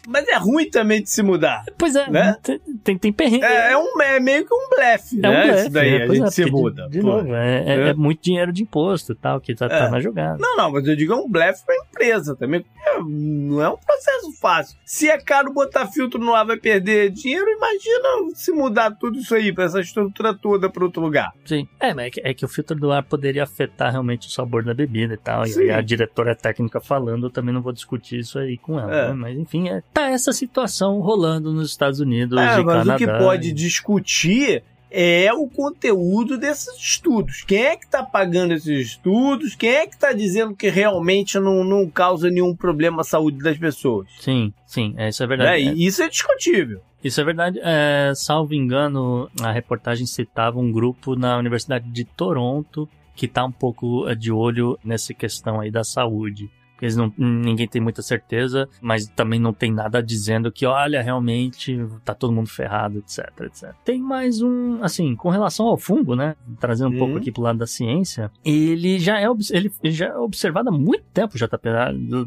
[0.08, 1.64] Mas é ruim também de se mudar.
[1.78, 2.36] Pois é, Né?
[2.82, 3.44] tem, tem, perrengue.
[3.44, 5.42] É, é um, é meio que um blefe, É um né?
[5.44, 6.04] blefe, Isso daí, né?
[6.04, 6.88] a gente é, se de- muda.
[6.88, 7.06] De, pô.
[7.06, 7.88] novo, é, é- É.
[7.90, 9.90] é muito dinheiro de imposto e tal, que tá, tá É.
[9.90, 10.38] na jogada.
[10.40, 12.64] Não, não, mas eu digo é um blefe pra empresa também.
[12.84, 14.76] é- Não é um processo fácil.
[14.84, 19.34] Se é caro botar filtro no ar, vai perder dinheiro, imagina se mudar tudo isso
[19.34, 21.32] aí, pra essa estrutura toda pra outro lugar.
[21.44, 21.66] Sim.
[21.80, 24.64] É, mas é que, é que o filtro do ar poderia afetar realmente o sabor
[24.64, 25.44] da bebida e tal.
[25.44, 25.62] E Sim.
[25.62, 28.92] aí a diretora técnica falando, eu também não vou discutir isso aí com ela.
[28.94, 29.08] É.
[29.08, 29.14] né?
[29.14, 32.94] Mas enfim, é, tá essa situação rolando nos Estados Unidos É, e mas Canadá.
[32.94, 34.62] o que pode e- discutir
[34.94, 37.42] é o conteúdo desses estudos.
[37.46, 39.54] Quem é que tá pagando esses estudos?
[39.54, 43.56] Quem é que tá dizendo que realmente não, não causa nenhum problema à saúde das
[43.56, 44.06] pessoas?
[44.20, 45.36] Sim, sim, é, isso é Né?
[45.36, 45.62] verdade.
[45.68, 46.80] É, E isso é discutível.
[47.02, 47.58] Isso é verdade.
[47.62, 52.86] É, salvo engano, a reportagem citava um grupo na Universidade de Toronto
[53.16, 56.50] que tá um pouco é, de olho nessa questão aí da saúde.
[56.82, 61.78] Eles não, ninguém tem muita certeza, mas também não tem nada dizendo que, olha, realmente
[62.04, 63.72] tá todo mundo ferrado, etc, etc.
[63.84, 66.34] Tem mais um, assim, com relação ao fungo, né?
[66.58, 66.98] Trazendo um Uhum.
[66.98, 71.04] pouco aqui pro lado da ciência, ele já é, ele já é observado há muito
[71.14, 71.68] tempo, JP.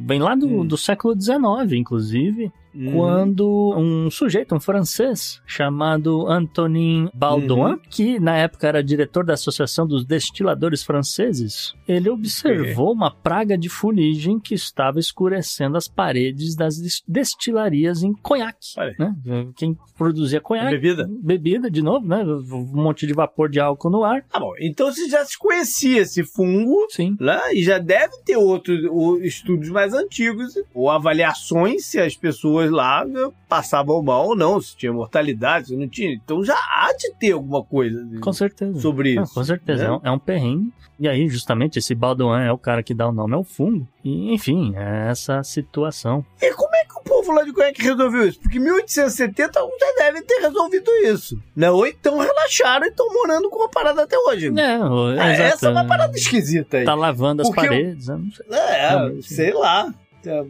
[0.06, 0.66] Vem lá do, Hum.
[0.66, 2.92] do século XIX, inclusive Uhum.
[2.94, 7.80] quando um sujeito, um francês, chamado Antonin Baldouin, Uhum.
[7.90, 13.70] que na época era diretor da Associação dos Destiladores Franceses, ele observou uma praga de
[13.70, 18.68] fuligem que estava escurecendo as paredes das des- destilarias em conhaque.
[19.00, 19.16] Né?
[19.56, 20.72] Quem produzia conhaque.
[20.78, 21.10] Bebida?
[21.22, 22.24] Bebida, de novo, né?
[22.24, 24.24] Um monte de vapor de álcool no ar.
[24.24, 27.16] Tá bom, então você já se conhecia esse fungo, Sim.
[27.20, 27.40] né?
[27.54, 28.80] E já deve ter outros
[29.22, 34.76] estudos mais antigos, ou avaliações se as pessoas lá né, passavam mal ou não, se
[34.76, 36.14] tinha mortalidade, se não tinha.
[36.14, 38.80] Então já há de ter alguma coisa Com certeza.
[38.80, 39.34] sobre Ah, isso.
[39.34, 39.90] com certeza, né?
[39.90, 40.72] é, um, é um perrengue.
[40.98, 43.86] E aí, justamente, esse Baldouin é o cara que dá o nome ao fungo.
[44.02, 46.26] E, enfim, é essa situação.
[46.42, 48.40] E como é que o povo lá de Conhaque resolveu isso?
[48.40, 51.38] Porque em 1870 alguns já devem ter resolvido isso.
[51.54, 51.70] Né?
[51.70, 54.48] Ou então relaxaram e estão morando com a parada até hoje.
[54.58, 56.86] É, É, essa é uma parada esquisita aí.
[56.86, 58.08] Tá lavando as Porque eu- paredes?
[58.08, 58.46] Não sei.
[58.58, 59.94] É, sei lá.
[60.28, 60.42] É,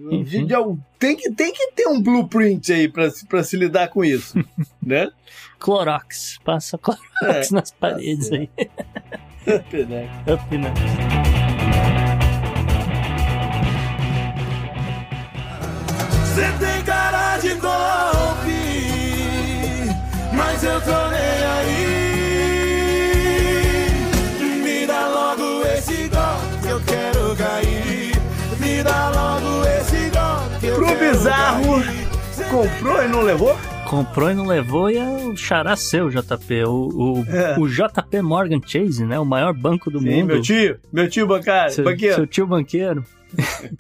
[0.43, 3.89] de algum- Tem que, tem que ter um blueprint aí pra, se- pra se lidar
[3.89, 4.37] com isso,
[4.81, 5.09] né?
[5.59, 6.37] Clorox.
[6.43, 8.49] Passa Clorox nas paredes aí.
[9.87, 10.09] né?
[10.33, 10.73] Up, né?
[16.23, 18.51] Você tem cara de golpe,
[20.33, 21.84] mas eu tô nem aí.
[31.11, 31.63] Bizarro,
[32.49, 33.55] comprou e não levou?
[33.87, 36.63] Comprou e não levou e é o xará seu, JP.
[36.65, 37.55] O, o, É.
[37.59, 39.19] o JP Morgan Chase, né?
[39.19, 40.27] O maior banco do Sim, mundo.
[40.27, 42.15] meu tio, meu tio bancário, seu, banqueiro.
[42.15, 43.03] seu tio banqueiro.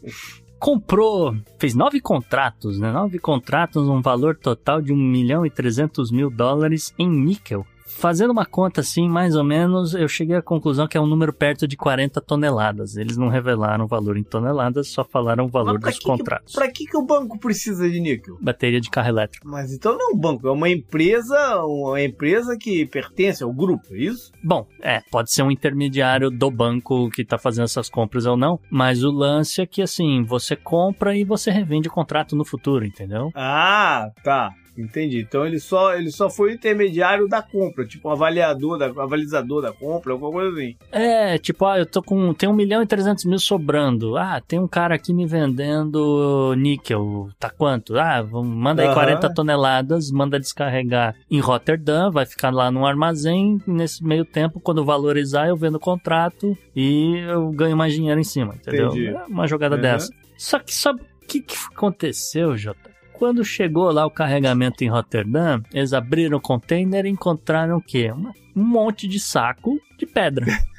[0.59, 2.91] Comprou, fez nove contratos, né?
[2.91, 7.65] Nove contratos, um valor total de 1 milhão e 300 mil dólares em níquel.
[7.97, 11.31] Fazendo uma conta assim, mais ou menos, eu cheguei à conclusão que é um número
[11.31, 12.97] perto de 40 toneladas.
[12.97, 16.53] Eles não revelaram o valor em toneladas, só falaram o valor dos que que- contratos.
[16.53, 18.37] Pra que, que o banco precisa de níquel?
[18.41, 19.47] Bateria de carro elétrico.
[19.47, 23.87] Mas então não é um banco, é uma empresa, uma empresa que pertence ao grupo,
[23.93, 24.31] é isso?
[24.43, 28.59] Bom, é, pode ser um intermediário do banco que tá fazendo essas compras ou não,
[28.69, 32.85] mas o lance é que assim, você compra e você revende o contrato no futuro,
[32.85, 33.31] entendeu?
[33.33, 34.51] Ah, tá.
[34.77, 35.19] Entendi.
[35.21, 39.61] Então ele só, ele só foi o intermediário da compra, tipo um avaliador, da, avalizador
[39.61, 40.75] da compra, alguma coisa assim.
[40.91, 42.33] É, tipo, ah, eu tô com.
[42.33, 44.17] Tem 1 milhão e 300 mil sobrando.
[44.17, 47.29] Ah, tem um cara aqui me vendendo níquel.
[47.39, 47.97] Tá quanto?
[47.97, 48.95] Ah, manda aí Aham.
[48.95, 53.61] 40 toneladas, manda descarregar em Rotterdam, vai ficar lá no armazém.
[53.67, 58.23] Nesse meio tempo, quando valorizar, eu vendo o contrato e eu ganho mais dinheiro em
[58.23, 58.87] cima, entendeu?
[58.89, 59.07] Entendi.
[59.07, 59.81] É uma jogada Uhum.
[59.81, 60.09] dessa.
[60.37, 62.94] Só que sabe o que, que aconteceu, Jota?
[63.17, 68.11] Quando chegou lá o carregamento em Rotterdam, eles abriram o container e encontraram o quê?
[68.55, 70.45] Um monte de saco de pedra.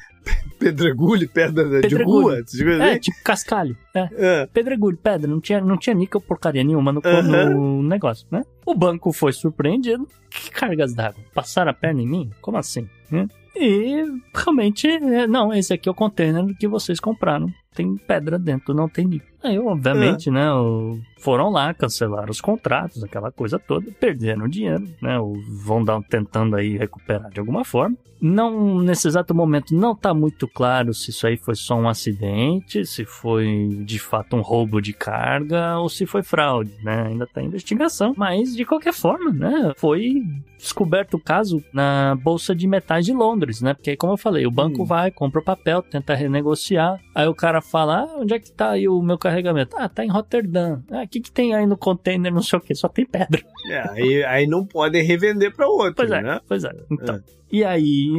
[0.59, 2.23] Pedregulho, pedra de Pedregulho.
[2.27, 3.01] rua, essas coisas É, assim?
[3.01, 3.77] tipo cascalho.
[3.95, 4.09] É.
[4.17, 4.47] É.
[4.47, 5.31] Pedregulho, pedra.
[5.31, 8.43] Não tinha, não tinha níquel porcaria nenhuma no, no negócio, né?
[8.65, 10.09] O banco foi surpreendido.
[10.31, 11.23] Que cargas d'água?
[11.35, 12.31] Passaram a perna em mim?
[12.41, 12.89] Como assim?
[13.11, 13.29] né?
[13.55, 14.03] E
[14.35, 17.49] realmente, é, não, esse aqui é o container que vocês compraram.
[17.77, 19.29] Tem pedra dentro, não tem níquel.
[19.45, 25.19] Aí, obviamente, né, o- foram lá, cancelaram os contratos, aquela coisa toda, perderam dinheiro, né,
[25.21, 25.35] o-
[25.65, 27.97] vão dar, tentando aí recuperar de alguma forma.
[28.21, 32.85] Não, nesse exato momento, não tá muito claro se isso aí foi só um acidente,
[32.87, 37.43] se foi de fato um roubo de carga ou se foi fraude, né, ainda tá
[37.43, 38.15] em investigação.
[38.17, 40.23] Mas, de qualquer forma, né, foi
[40.59, 44.51] descoberto o caso na Bolsa de Metais de Londres, né, porque como eu falei, o
[44.51, 44.87] banco Hum.
[44.87, 48.71] vai, compra o papel, tenta renegociar, aí o cara fala, ah, onde é que tá
[48.71, 49.77] aí o meu carregamento?
[49.77, 50.83] Ah, tá em Rotterdam.
[50.91, 53.43] Ah, o que que tem aí no container, não sei o que, só tem pedra.
[53.69, 56.41] É, aí, aí não podem revender para outro, Pois é, né?
[56.47, 56.71] pois é.
[56.91, 57.17] Então.
[57.17, 57.37] É.
[57.51, 58.13] E aí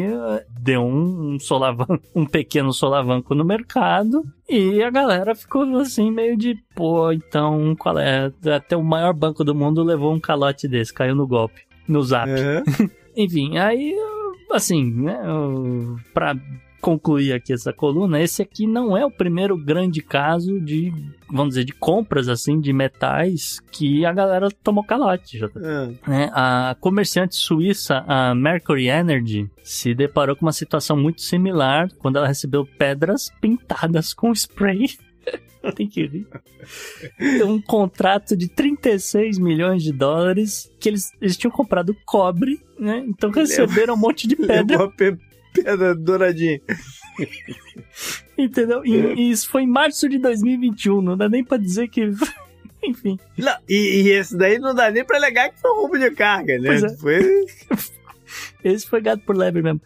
[0.61, 6.55] deu um, solavanco, um pequeno solavanco no mercado e a galera ficou assim meio de,
[6.73, 8.31] pô, então qual é?
[8.55, 12.29] Até o maior banco do mundo levou um calote desse, caiu no golpe, no zap.
[12.29, 12.89] Uhum.
[13.17, 13.93] Enfim, aí,
[14.51, 15.19] assim, né,
[16.13, 16.33] pra
[16.81, 20.93] concluir aqui essa coluna, esse aqui não é o primeiro grande caso de,
[21.29, 26.09] vamos dizer, de compras, assim, de metais que a galera tomou calote, já É.
[26.09, 32.17] né, a comerciante suíça, a Mercury Energy, se deparou com uma situação muito similar quando
[32.17, 34.87] ela recebeu pedras pintadas com spray.
[35.75, 36.25] Tem que rir.
[37.43, 43.03] Um contrato de 36 milhões de dólares que eles, eles tinham comprado cobre, né?
[43.05, 45.17] Então receberam um monte de pedra, Levou a pe-
[45.53, 46.61] pedra douradinha.
[48.37, 48.85] entendeu?
[48.85, 52.11] E, isso foi em março de 2021, não dá nem pra dizer que.
[52.83, 53.19] Enfim.
[53.37, 56.59] Não, e, e esse daí não dá nem pra alegar que foi roubo de carga,
[56.59, 56.75] né?
[56.75, 56.89] É.
[56.95, 57.45] Foi...
[58.63, 59.81] Esse foi gato por lebre mesmo.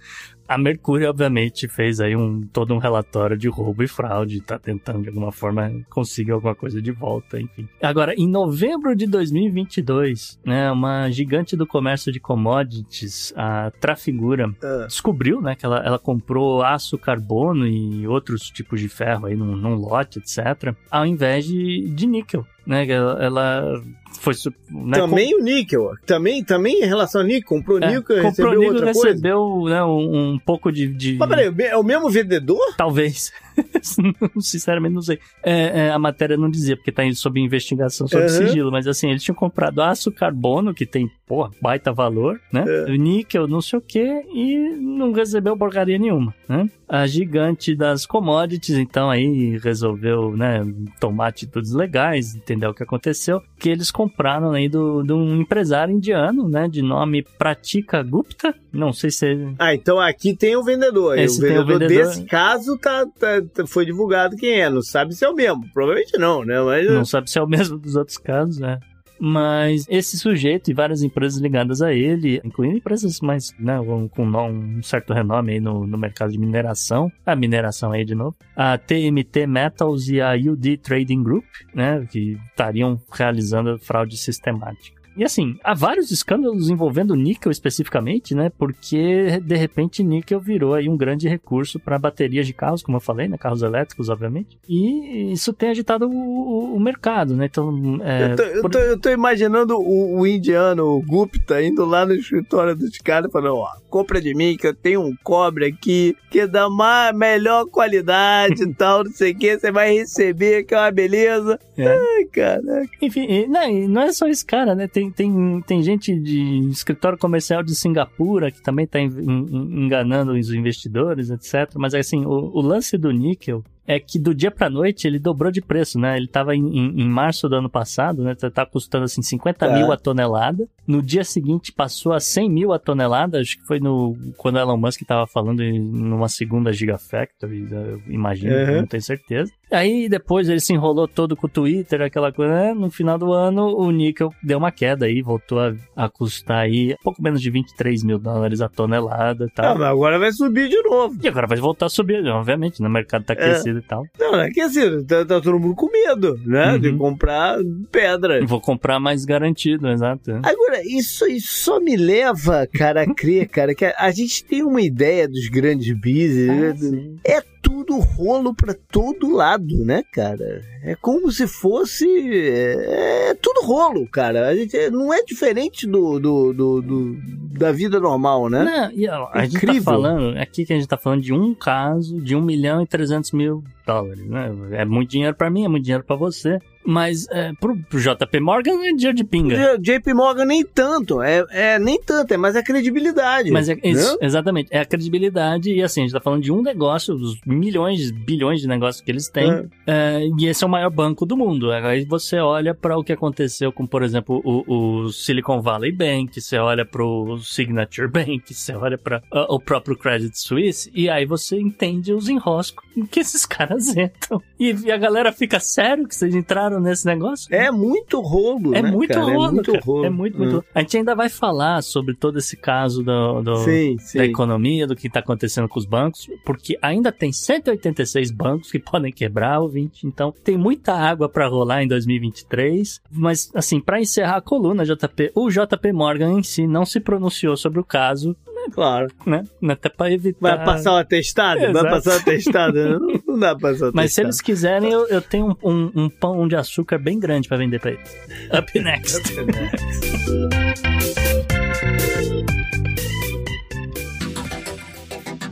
[0.51, 5.03] A Mercúrio, obviamente, fez aí um, todo um relatório de roubo e fraude, tá tentando
[5.03, 7.69] de alguma forma conseguir alguma coisa de volta, enfim.
[7.81, 14.87] Agora, em novembro de 2022, né, uma gigante do comércio de commodities, a Trafigura, Ah.
[14.87, 19.55] descobriu, né, que ela, ela comprou aço carbono e outros tipos de ferro aí num,
[19.55, 23.81] num lote, etc., ao invés de, de níquel, né, ela, ela
[24.19, 24.33] foi...
[24.69, 25.91] Né, Também o níquel.
[26.05, 29.07] Também, também em relação ao níquel, comprou é, níquel e comprou recebeu níquel, outra coisa.
[29.09, 32.75] recebeu né, um, um pouco de, de- Mas peraí, é o mesmo vendedor?
[32.77, 33.31] Talvez.
[34.39, 35.19] Sinceramente, não sei.
[35.43, 38.29] É, é, a matéria não dizia, porque tá sob investigação, sob Uhum.
[38.29, 38.71] sigilo.
[38.71, 42.63] Mas assim, eles tinham comprado aço carbono, que tem, porra, baita valor, né?
[42.67, 42.97] É.
[42.97, 46.69] Níquel, não sei o quê, e não recebeu porcaria nenhuma, né?
[46.87, 50.61] A gigante das commodities, então, aí resolveu, né,
[50.99, 55.93] tomar atitudes legais, entender o que aconteceu, que eles compraram aí do, de um empresário
[55.93, 59.25] indiano, né, de nome Pratika Gupta, não sei se...
[59.25, 61.17] é Ah, então aqui tem o vendedor.
[61.17, 62.07] Esse o tem o vendedor, vendedor.
[62.07, 64.69] desse caso tá- tá- foi divulgado quem é.
[64.69, 65.69] Não sabe se é o mesmo.
[65.73, 66.61] Provavelmente não, né?
[66.61, 68.79] Mas Não sabe se é o mesmo dos outros casos, né?
[69.23, 73.77] Mas esse sujeito e várias empresas ligadas a ele, incluindo empresas mais, né,
[74.15, 78.35] com, um certo renome aí no, no mercado de mineração, a mineração aí de novo,
[78.55, 85.00] a TMT Metals e a UD Trading Group, né, que estariam realizando fraude sistemática.
[85.15, 88.49] E assim, há vários escândalos envolvendo níquel especificamente, né?
[88.57, 93.01] Porque de repente níquel virou aí um grande recurso para baterias de carros, como eu
[93.01, 93.37] falei, né?
[93.37, 94.57] Carros elétricos, obviamente.
[94.67, 97.45] E isso tem agitado o, o- mercado, né?
[97.45, 101.61] Então, é, Eu tô, eu por- tô- eu tô imaginando o, o indiano, o Gupta,
[101.61, 105.01] indo lá no escritório dos caras e falando, ó, compra de mim que eu tenho
[105.01, 109.71] um cobre aqui que dá uma melhor qualidade e tal, não sei o que, você
[109.71, 111.59] vai receber, que é uma beleza.
[111.83, 111.87] É.
[112.17, 112.89] Ai, caraca.
[113.01, 114.87] Enfim, não, não é só esse cara, né?
[114.87, 120.33] Tem, tem, tem gente de escritório comercial de Singapura que também tá en- en- enganando
[120.33, 121.73] os investidores, etc.
[121.75, 125.51] Mas assim, o, o lance do níquel é que do dia pra noite ele dobrou
[125.51, 126.15] de preço, né?
[126.15, 128.35] Ele tava em, em, em março do ano passado, né?
[128.35, 129.73] Tá, tá custando assim 50 Tá.
[129.75, 130.67] mil a tonelada.
[130.87, 133.39] No dia seguinte passou a 100 mil a tonelada.
[133.39, 138.53] Acho que foi no quando Elon Musk tava falando em numa segunda Gigafactory, eu imagino,
[138.55, 138.77] Uhum.
[138.77, 139.51] não tenho certeza.
[139.71, 142.73] Aí depois ele se enrolou todo com o Twitter, aquela coisa, né?
[142.73, 146.95] No final do ano, o níquel deu uma queda aí, voltou a, a custar aí
[147.03, 149.65] pouco menos de 23 mil dólares a tonelada e tal.
[149.73, 151.17] Ah, mas agora vai subir de novo.
[151.21, 152.87] E agora vai voltar a subir, obviamente, né?
[152.87, 154.03] O mercado tá aquecido e tal.
[154.19, 156.77] Não, é que assim, tá, tá todo mundo com medo, né?
[156.77, 156.97] De Uhum.
[156.97, 157.57] comprar
[157.91, 158.45] pedra.
[158.45, 160.31] Vou comprar mais garantido, exato.
[160.43, 164.63] Agora, isso, isso só me leva, cara, a crer, cara, que a, a gente tem
[164.63, 166.81] uma ideia dos grandes business.
[166.91, 167.15] né?
[167.25, 167.41] é
[167.71, 170.61] tudo rolo pra todo lado, né, cara?
[170.83, 172.05] É como se fosse.
[172.05, 174.47] É, é tudo rolo, cara.
[174.49, 177.17] A gente é- não é diferente do, do, do- do-
[177.57, 178.63] da vida normal, né?
[178.63, 179.83] Não, e ó, a gente tá Incrível.
[179.83, 183.31] falando, aqui que a gente tá falando de um caso de 1 milhão e 300
[183.31, 184.51] mil dólares, né?
[184.71, 186.59] É muito dinheiro pra mim, é muito dinheiro pra você.
[186.85, 189.77] Mas é, pro, pro JP Morgan é dinheiro de pinga.
[189.79, 193.51] JP Morgan nem tanto, é, é nem tanto, é mais a credibilidade.
[193.51, 194.17] Mas é isso, né?
[194.21, 194.69] exatamente.
[194.71, 198.61] É a credibilidade, e assim, a gente tá falando de um negócio, dos milhões, bilhões
[198.61, 199.65] de negócios que eles têm, É.
[199.87, 201.71] é, e esse é o maior banco do mundo.
[201.71, 206.39] Aí você olha para o que aconteceu com, por exemplo, o, o Silicon Valley Bank,
[206.39, 211.59] você olha pro Signature Bank, você olha para o próprio Credit Suisse, e aí você
[211.59, 214.41] entende os enroscos que esses caras entram.
[214.59, 217.53] E, e a galera fica, sério que vocês entraram nesse negócio?
[217.53, 219.21] É muito rolo, É né, muito cara?
[219.25, 219.83] rolo, É muito cara.
[219.85, 220.05] rolo.
[220.05, 220.53] É muito, muito Hum.
[220.57, 220.65] rolo.
[220.73, 224.17] A gente ainda vai falar sobre todo esse caso do, do- Sim, sim.
[224.19, 228.79] da economia, do que está acontecendo com os bancos, porque ainda tem 186 bancos que
[228.79, 233.99] podem quebrar o 20, então tem muita água para rolar em 2023, mas assim, para
[233.99, 238.35] encerrar a coluna, JP, o JP Morgan em si não se pronunciou sobre o caso,
[238.73, 239.07] Claro.
[239.25, 239.43] né?
[239.69, 241.59] Até para evitar Vai passar o atestado?
[241.59, 241.89] Vai Exato.
[241.89, 242.99] passar o atestado?
[243.27, 244.25] Não, dá pra passar o Mas se atestado.
[244.27, 247.79] eles quiserem, eu, eu tenho um, um- um pão de açúcar bem grande para vender
[247.79, 248.15] para eles.
[248.57, 249.21] Up next.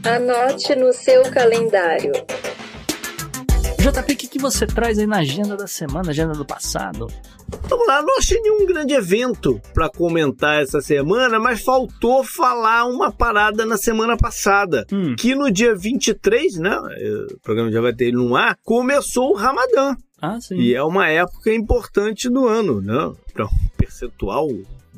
[0.03, 2.11] Anote no seu calendário.
[3.79, 7.07] JP, o que, que você traz aí na agenda da semana, agenda do passado?
[7.67, 13.09] Vamos lá, não achei nenhum grande evento pra comentar essa semana, mas faltou falar uma
[13.11, 14.85] parada na semana passada.
[14.91, 15.15] Hum.
[15.15, 16.77] Que no dia 23, né?
[17.33, 19.95] O programa já vai ter ele no ar, começou o Ramadã.
[20.21, 20.55] Ah, sim.
[20.57, 23.13] E é uma época importante do ano, né?
[23.33, 24.49] Para um percentual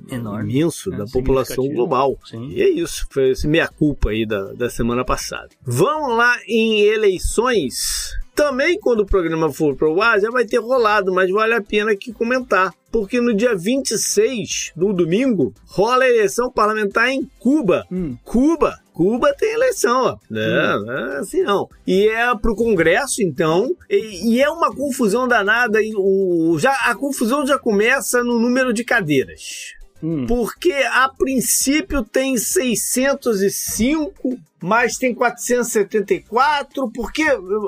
[0.10, 0.52] Enorme.
[0.52, 2.18] imenso É, da população global.
[2.26, 2.50] Sim.
[2.50, 5.50] E é isso, foi esse meia-culpa aí da, da semana passada.
[5.64, 8.20] Vamos lá em eleições.
[8.36, 11.92] Também quando o programa for pro ar, já vai ter rolado, mas vale a pena
[11.92, 12.74] aqui comentar.
[12.92, 17.86] Porque no dia 26, no domingo, rola a eleição parlamentar em Cuba.
[17.92, 18.18] Hum.
[18.24, 18.80] Cuba.
[18.94, 20.18] Cuba tem eleição, ó.
[20.30, 21.68] Não, não é assim não.
[21.88, 23.70] E é pro Congresso, então.
[23.90, 25.82] E, e é uma confusão danada.
[25.82, 29.74] E o, já, a confusão já começa no número de cadeiras.
[30.04, 30.26] Hum.
[30.26, 37.24] Porque a princípio tem 605, mas tem 474, porque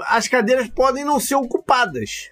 [0.07, 2.29] as cadeiras podem não ser ocupadas.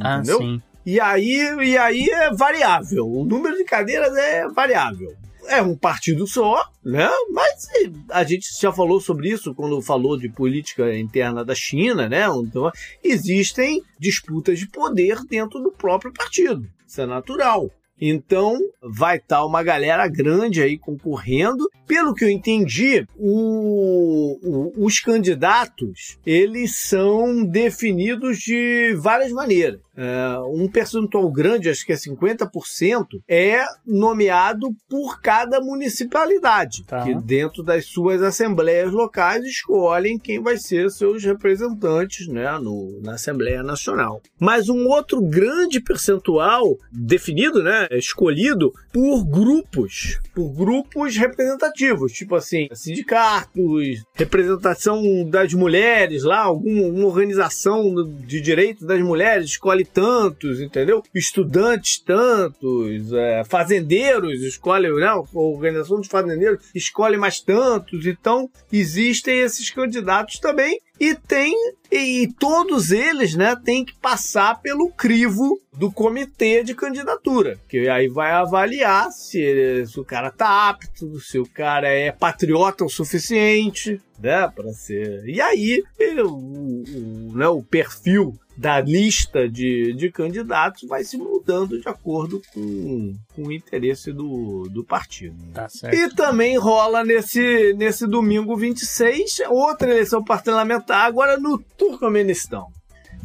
[0.00, 0.38] Ah, Entendeu?
[0.38, 0.62] sim.
[0.86, 3.08] E aí, e aí é variável.
[3.08, 5.14] O número de cadeiras é variável.
[5.46, 7.08] É um partido só, né?
[7.30, 7.68] Mas
[8.10, 12.26] a gente já falou sobre isso quando falou de política interna da China, né?
[12.26, 12.70] Então,
[13.02, 16.66] existem disputas de poder dentro do próprio partido.
[16.86, 17.70] Isso é natural.
[18.06, 21.68] Então, vai estar uma galera grande aí concorrendo.
[21.86, 29.80] Pelo que eu entendi, o- o- os candidatos, eles são definidos de várias maneiras.
[29.96, 37.02] É, um percentual grande, acho que é 50%, é nomeado por cada municipalidade, Tá.
[37.02, 43.14] que dentro das suas assembleias locais escolhem quem vai ser seus representantes né, no, na
[43.14, 44.20] Assembleia Nacional.
[44.38, 52.34] Mas um outro grande percentual definido, né, é escolhido por grupos, por grupos representativos, tipo
[52.34, 57.94] assim, sindicatos, representação das mulheres lá, alguma uma organização
[58.26, 61.02] de direitos das mulheres escolhe tantos, entendeu?
[61.14, 65.06] Estudantes tantos, é, fazendeiros escolhem, né?
[65.06, 71.54] A organização dos fazendeiros escolhe mais tantos, então existem esses candidatos também e tem
[71.90, 78.08] e, todos eles, né, têm que passar pelo crivo do comitê de candidatura, que aí
[78.08, 84.00] vai avaliar se, se o cara tá apto, se o cara é patriota o suficiente,
[84.18, 85.24] né, para ser.
[85.26, 91.16] E aí ele, o, o, né, o perfil da lista de, de candidatos vai se
[91.16, 95.36] mudando de acordo com, com o interesse do, do partido.
[95.52, 95.94] Tá certo.
[95.94, 102.66] E também rola nesse, nesse domingo 26 outra eleição parlamentar, agora no Turcomenistão.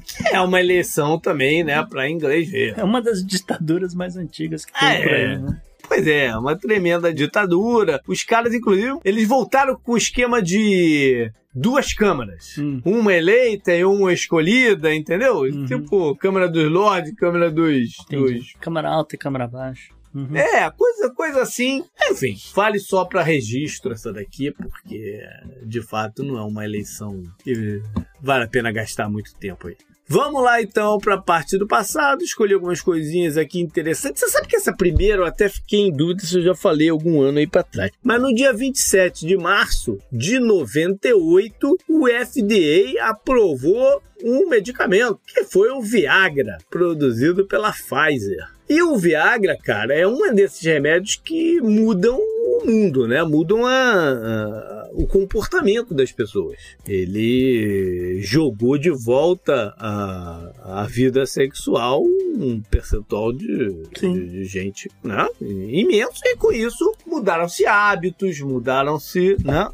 [0.06, 2.74] Que é uma eleição também, né, para inglês ver.
[2.78, 5.02] É uma das ditaduras mais antigas que tem É.
[5.04, 5.62] por aí, né?
[5.90, 8.00] Pois é, uma tremenda ditadura.
[8.08, 12.56] Os caras, inclusive, eles voltaram com o esquema de duas câmaras.
[12.60, 12.80] Hum.
[12.86, 15.40] Uma eleita e uma escolhida, entendeu?
[15.40, 15.66] Uhum.
[15.66, 17.90] Tipo, Câmara dos Lords, Câmara dos...
[18.08, 18.54] Dos...
[18.62, 19.92] Câmara alta e câmara baixa.
[20.14, 20.36] Uhum.
[20.36, 21.84] É, coisa, coisa assim.
[22.10, 25.22] Enfim, vale só para registro essa daqui, porque
[25.64, 27.82] de fato não é uma eleição que
[28.22, 29.78] vale a pena gastar muito tempo aí.
[30.12, 34.20] Vamos lá então para a parte do passado, escolhi algumas coisinhas aqui interessantes.
[34.22, 37.22] Você sabe que essa primeira eu até fiquei em dúvida se eu já falei algum
[37.22, 37.92] ano aí para trás.
[38.02, 45.70] Mas no dia 27 de março de 98, o FDA aprovou um medicamento que foi
[45.70, 48.48] o Viagra, produzido pela Pfizer.
[48.68, 52.20] E o Viagra, cara, é um desses remédios que mudam
[52.60, 53.24] o mundo, né?
[53.24, 56.58] Mudam a, a, o comportamento das pessoas.
[56.88, 62.04] Ele jogou de volta a, a vida sexual
[62.38, 65.28] um percentual de, de, de gente né?
[65.42, 69.68] imenso, e com isso mudaram-se hábitos, mudaram-se né?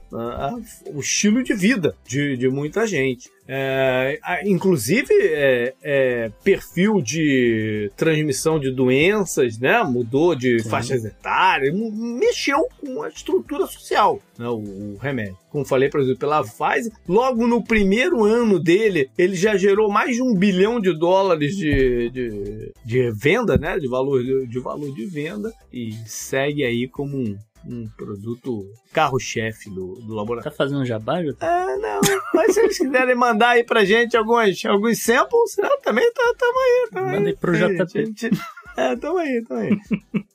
[0.93, 3.29] o estilo de vida de, de muita gente.
[3.47, 9.83] É, inclusive, é, é, perfil de transmissão de doenças, né?
[9.83, 14.47] Mudou de faixas etárias, mexeu com a estrutura social, né?
[14.47, 15.37] O, o remédio.
[15.49, 20.15] Como falei, por exemplo, pela Pfizer, logo no primeiro ano dele, ele já gerou mais
[20.15, 23.77] de um bilhão de dólares de, de, de venda, né?
[23.77, 29.69] De valor de, de valor de venda e segue aí como um, um produto carro-chefe
[29.69, 30.51] do, do laboratório.
[30.51, 31.31] Tá fazendo jabá, já?
[31.41, 32.01] É, não.
[32.33, 36.59] Mas se eles quiserem mandar aí pra gente alguns, alguns samples, né, também tá, tamo
[36.59, 36.89] aí.
[36.91, 37.07] Tamo.
[37.07, 38.05] Manda aí pro JP.
[38.05, 38.29] gente.
[38.77, 39.69] É, tamo aí, tamo aí.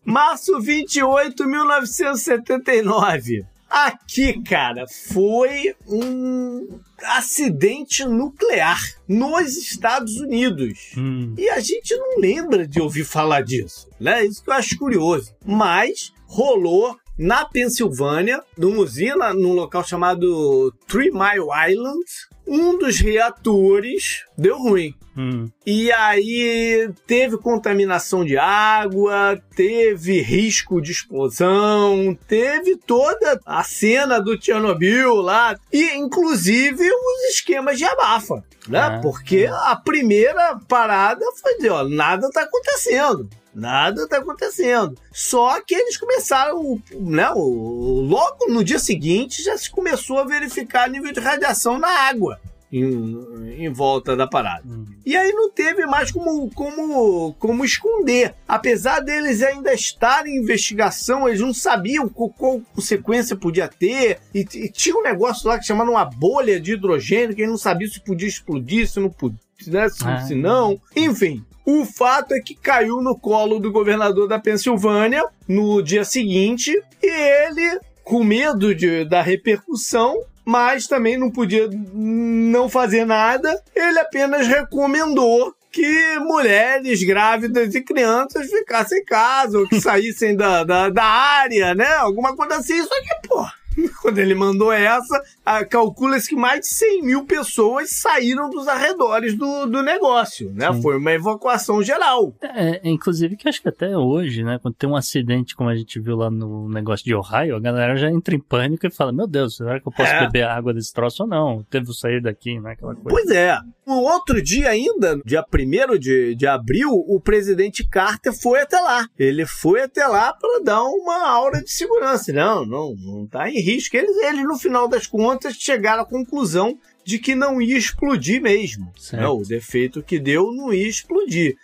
[0.02, 3.44] Março 28, 1979.
[3.70, 10.92] Aqui, cara, foi um acidente nuclear nos Estados Unidos.
[10.96, 11.36] Hum.
[11.38, 14.24] E a gente não lembra de ouvir falar disso, né?
[14.24, 15.32] Isso que eu acho curioso.
[15.46, 22.06] Mas rolou na Pensilvânia, numa usina, num local chamado Three Mile Island,
[22.46, 24.94] um dos reatores deu ruim.
[25.14, 25.50] Hum.
[25.66, 34.42] E aí teve contaminação de água, teve risco de explosão, teve toda a cena do
[34.42, 38.80] Chernobyl lá, e inclusive os esquemas de abafa, né?
[38.80, 39.00] Ah.
[39.02, 43.28] Porque a primeira parada foi dizer, ó, nada tá acontecendo.
[43.54, 44.96] Nada tá acontecendo.
[45.12, 47.28] Só que eles começaram, né?
[47.30, 52.40] Logo no dia seguinte já se começou a verificar nível de radiação na água
[52.72, 54.62] em, em volta da parada.
[55.04, 58.34] E aí não teve mais como, como, como esconder.
[58.46, 64.20] Apesar deles ainda estarem em investigação, eles não sabiam qual, qual consequência podia ter.
[64.32, 67.58] E, e tinha um negócio lá que chamava uma bolha de hidrogênio, que eles não
[67.58, 70.20] sabiam se podia explodir, se não podia, né, se, Ah.
[70.20, 70.80] se não.
[70.94, 71.44] Enfim.
[71.72, 77.06] O fato é que caiu no colo do governador da Pensilvânia no dia seguinte e
[77.06, 84.48] ele, com medo de, da repercussão, mas também não podia não fazer nada, ele apenas
[84.48, 91.04] recomendou que mulheres grávidas e crianças ficassem em casa, ou que saíssem da, da, da
[91.04, 91.94] área, né?
[91.94, 92.82] Alguma coisa assim.
[92.82, 93.46] Só que, pô,
[94.02, 95.22] quando ele mandou essa,
[95.68, 100.72] calcula-se que mais de 100 mil pessoas saíram dos arredores do, do negócio, né?
[100.72, 100.82] Sim.
[100.82, 102.34] Foi uma evacuação geral.
[102.42, 105.98] É, inclusive que acho que até hoje, né, quando tem um acidente como a gente
[106.00, 109.26] viu lá no negócio de Ohio, a galera já entra em pânico e fala, meu
[109.26, 110.20] Deus, será que eu posso É.
[110.20, 111.64] beber água desse troço ou não?
[111.70, 113.08] Devo sair daqui, né, aquela coisa.
[113.08, 113.58] Pois é.
[113.90, 119.04] No outro dia ainda, dia 1 de, de abril, o presidente Carter foi até lá.
[119.18, 122.32] Ele foi até lá para dar uma aura de segurança.
[122.32, 123.96] Não, não, não tá em risco.
[123.96, 128.92] Eles, eles, no final das contas, chegaram à conclusão de que não ia explodir mesmo.
[129.12, 129.26] Né?
[129.26, 131.56] O defeito que deu não ia explodir.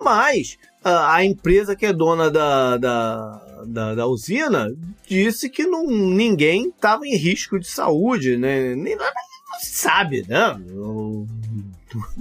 [0.00, 4.74] Mas a, a empresa que é dona da, da, da, da usina
[5.06, 8.74] disse que não, ninguém estava em risco de saúde, né?
[8.74, 8.96] Nem
[9.60, 10.56] se sabe, né?
[10.72, 11.26] O-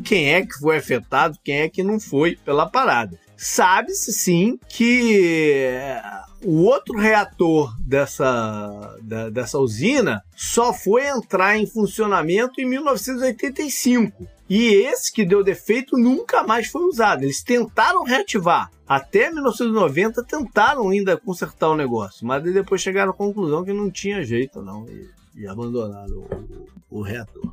[0.03, 3.19] Quem é que foi afetado, quem é que não foi pela parada.
[3.35, 5.19] Sabe-se sim que
[5.65, 6.01] eh,
[6.43, 14.27] o outro reator dessa, da- dessa usina só foi entrar em funcionamento em 1985.
[14.49, 17.23] E esse que deu defeito nunca mais foi usado.
[17.23, 18.69] Eles tentaram reativar.
[18.87, 24.23] Até 1990 tentaram ainda consertar o negócio, mas depois chegaram à conclusão que não tinha
[24.23, 25.09] jeito não e,
[25.41, 26.27] e abandonaram
[26.89, 27.51] o, o reator.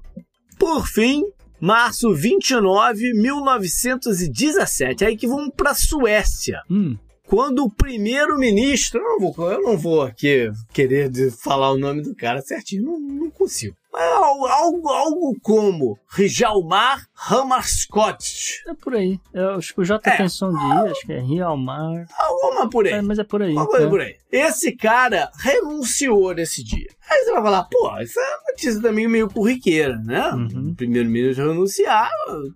[0.59, 1.25] Por fim,
[1.61, 6.61] março 29, 1917, aí que vamos para Suécia.
[6.71, 6.97] Hum,
[7.27, 12.15] quando o primeiro-ministro, eu, não vou- eu não vou aqui querer falar o nome do
[12.15, 13.77] cara certinho, não, não consigo.
[13.93, 18.63] Algo, algo, algo como Rijalmar Hammarskott.
[18.69, 19.19] É por aí.
[19.35, 20.17] Eu acho que o J É.
[20.17, 22.07] dia, acho que é Rialmar.
[22.17, 22.93] Alguma por aí.
[22.93, 23.49] É, mas é por aí.
[23.51, 23.91] Alguma coisa né?
[23.91, 24.17] por aí.
[24.31, 26.87] Esse cara renunciou nesse dia.
[27.11, 30.31] Aí você vai falar, pô, isso é uma notícia também meio corriqueira, né?
[30.33, 30.71] Uhum.
[30.71, 32.09] O primeiro-ministro renunciar,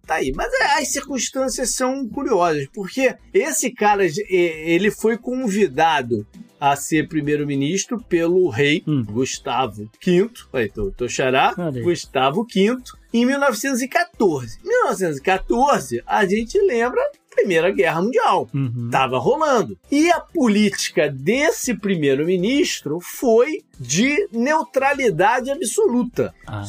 [0.06, 0.32] tá aí.
[0.36, 6.24] Mas é, as circunstâncias são curiosas, porque esse cara, e- ele foi convidado
[6.72, 9.04] a ser primeiro-ministro pelo rei Hum.
[9.04, 11.54] Gustavo V, aí, tô, tô xará.
[11.82, 12.76] Gustavo V,
[13.12, 14.58] em 1914.
[14.64, 18.86] Em 1914, a gente lembra a Primeira Guerra Mundial Uhum.
[18.86, 19.76] estava rolando.
[19.90, 26.32] E a política desse primeiro-ministro foi de neutralidade absoluta.
[26.46, 26.62] Ah,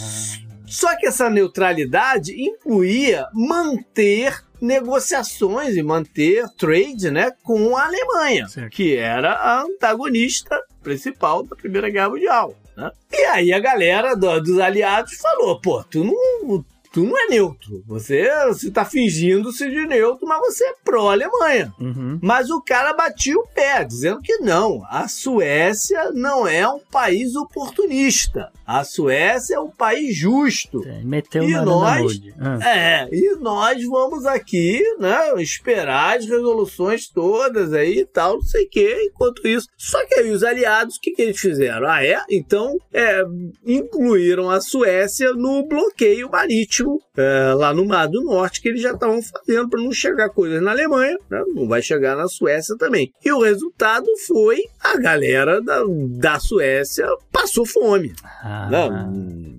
[0.68, 8.70] Só que essa neutralidade incluía manter negociações e manter trade né, com a Alemanha, Certo.
[8.72, 12.56] que era a antagonista principal da Primeira Guerra Mundial.
[12.78, 12.92] né?
[13.12, 16.66] E aí a galera do- dos aliados falou: pô, tu não.
[16.96, 17.84] Tu não é neutro.
[17.86, 21.74] Você, você tá fingindo ser de neutro, mas você é pró-Alemanha.
[21.78, 22.18] uhum.
[22.22, 27.36] Mas o cara batia o pé, dizendo que não, a Suécia não é um país
[27.36, 28.50] oportunista.
[28.66, 30.88] A Suécia é um país justo.
[30.88, 32.18] É, meteu E na nós?
[32.40, 38.42] Ah, É, e nós vamos aqui, né, esperar as resoluções todas aí e tal, não
[38.42, 39.68] sei o que, enquanto isso.
[39.78, 41.88] Só que aí os aliados, o que, que eles fizeram?
[41.90, 42.24] Ah, é?
[42.32, 43.22] Então, é,
[43.66, 46.85] incluíram a Suécia no bloqueio marítimo
[47.18, 50.62] é, lá no Mar do Norte, que eles já estavam fazendo para não chegar coisas
[50.62, 53.12] na Alemanha, né, não vai chegar na Suécia também.
[53.24, 55.84] E o resultado foi a galera da,
[56.20, 58.14] da Suécia passou fome.
[58.44, 59.58] ah, Não,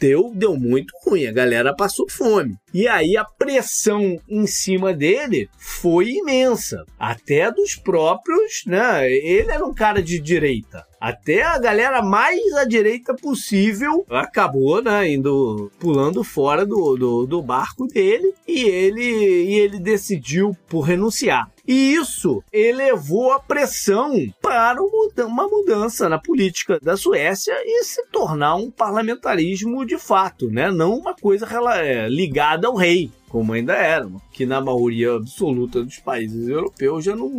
[0.00, 2.56] deu, deu muito ruim, a galera passou fome.
[2.72, 9.10] E aí a pressão em cima dele foi imensa, até dos próprios, né?
[9.10, 10.84] Ele era um cara de direita.
[11.00, 17.40] Até a galera mais à direita possível acabou, né, indo pulando fora do, do, do
[17.40, 21.48] barco dele e ele, e ele decidiu por renunciar.
[21.68, 24.88] E isso elevou a pressão para um
[25.18, 30.70] uma mudança na política da Suécia e se tornar um parlamentarismo de fato, né?
[30.70, 31.46] Não uma coisa
[31.76, 37.14] é, ligada ao rei, como ainda era, que na maioria absoluta dos países europeus já
[37.14, 37.30] não,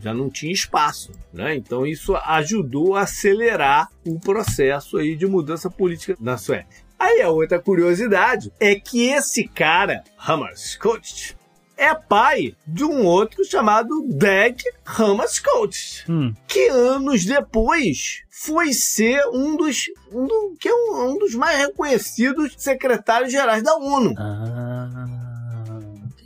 [0.00, 1.54] já não tinha espaço, né?
[1.54, 6.86] Então isso ajudou a acelerar o processo aí de mudança política na Suécia.
[6.98, 11.36] Aí a outra curiosidade é que esse cara, Hammarskjöld,
[11.76, 19.56] é pai de um outro chamado Dag Hammarskjöld, hum, que anos depois foi ser um
[19.56, 24.14] dos um, do- que é um, um dos mais reconhecidos secretários gerais da ONU.
[24.18, 25.25] ah,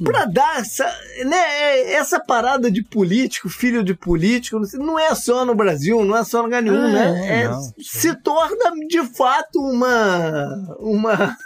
[0.05, 0.85] Pra dar essa,
[1.27, 6.17] né, essa parada de político, filho de político, não não é só no Brasil, não
[6.17, 7.41] é só no lugar nenhum, É, né?
[7.43, 7.61] É- não.
[7.79, 11.37] se torna de fato uma uma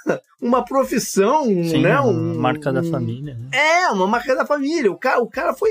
[0.40, 1.98] uma profissão, sim, né?
[2.00, 3.34] uma Um- marca da família.
[3.34, 3.48] né?
[3.52, 4.90] É, uma marca da família.
[4.92, 5.70] O cara, o cara foi,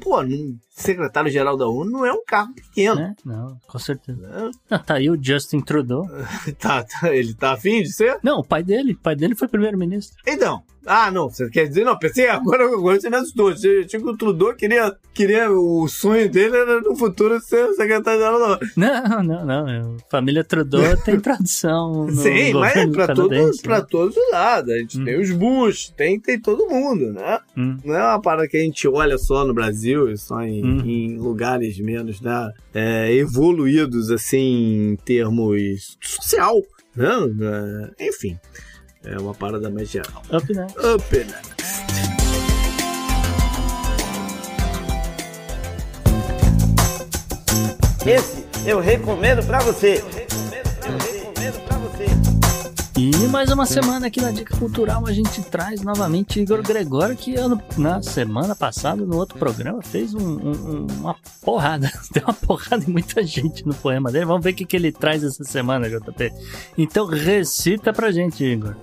[0.00, 2.96] pô, um secretário-geral da ONU não é um cargo pequeno.
[2.96, 3.14] Né?
[3.24, 4.18] Não, com certeza.
[4.26, 4.50] né?
[4.70, 6.06] Ah, tá aí o Justin Trudeau.
[6.58, 8.18] Tá, tá, ele tá afim de ser?
[8.22, 10.16] Não, o pai dele, o pai dele foi primeiro-ministro.
[10.26, 13.48] Então, ah, não, você quer dizer, não, pensei agora, agora você me assustou.
[13.48, 18.46] Achei que o Trudeau queria, queria, o sonho dele era no futuro ser secretário-geral da
[18.46, 18.58] ONU.
[18.76, 19.96] Não, não, não.
[20.10, 22.06] Família Trudeau tem tradição.
[22.06, 23.86] No Sim, mas é pra, todos, pra né?
[23.90, 24.72] todos os lados.
[24.72, 25.04] A gente Hum.
[25.04, 27.38] tem os Bush, tem, tem todo mundo, né?
[27.56, 27.76] Hum.
[27.84, 30.80] Não é uma parada que a gente olha só no Brasil, só em, Hum.
[30.84, 36.56] em lugares menos né, é, evoluídos, assim, em termos social,
[36.96, 37.08] né?
[37.98, 38.38] É, enfim,
[39.04, 40.22] é uma parada mais geral.
[40.32, 40.66] Up, né?
[40.94, 41.58] Up next.
[48.06, 50.02] Esse eu recomendo pra você.
[53.00, 57.36] E mais uma semana aqui na Dica Cultural a gente traz novamente Igor Gregório, que
[57.36, 61.88] ano, na semana passada, no outro programa, fez um- um- uma porrada.
[62.12, 64.24] Deu uma porrada em muita gente no poema dele.
[64.24, 66.32] Vamos ver o que, que ele traz essa semana, JP.
[66.76, 68.74] Então recita pra gente, Igor.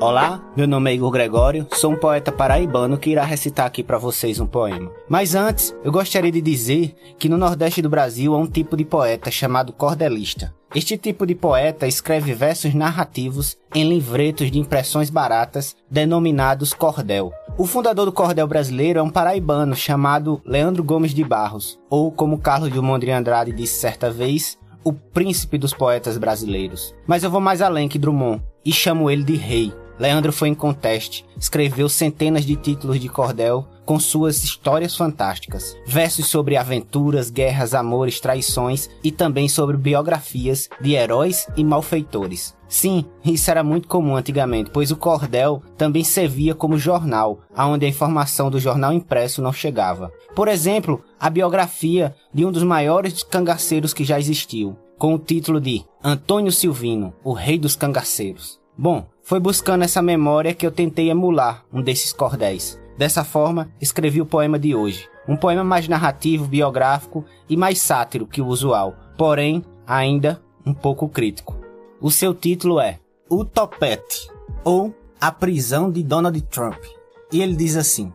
[0.00, 3.98] Olá, meu nome é Igor Gregório, sou um poeta paraibano que irá recitar aqui para
[3.98, 4.90] vocês um poema.
[5.06, 8.84] Mas antes, eu gostaria de dizer que no Nordeste do Brasil há um tipo de
[8.86, 10.54] poeta chamado cordelista.
[10.74, 17.30] Este tipo de poeta escreve versos narrativos em livretos de impressões baratas denominados cordel.
[17.58, 22.38] O fundador do cordel brasileiro é um paraibano chamado Leandro Gomes de Barros, ou como
[22.38, 26.94] Carlos Drummond de Andrade disse certa vez, o príncipe dos poetas brasileiros.
[27.06, 29.74] Mas eu vou mais além que Drummond e chamo ele de rei.
[30.00, 36.56] Leandro foi inconteste, escreveu centenas de títulos de cordel com suas histórias fantásticas, versos sobre
[36.56, 42.56] aventuras, guerras, amores, traições e também sobre biografias de heróis e malfeitores.
[42.66, 47.88] Sim, isso era muito comum antigamente, pois o cordel também servia como jornal, aonde a
[47.88, 50.10] informação do jornal impresso não chegava.
[50.34, 55.60] Por exemplo, a biografia de um dos maiores cangaceiros que já existiu, com o título
[55.60, 58.59] de Antônio Silvino, o rei dos cangaceiros.
[58.82, 62.80] Bom, foi buscando essa memória que eu tentei emular um desses cordéis.
[62.96, 65.06] Dessa forma, escrevi o poema de hoje.
[65.28, 71.10] Um poema mais narrativo, biográfico e mais sátiro que o usual, porém, ainda um pouco
[71.10, 71.60] crítico.
[72.00, 72.98] O seu título é
[73.28, 74.30] O Topete,
[74.64, 76.82] ou A Prisão de Donald Trump.
[77.30, 78.10] E ele diz assim: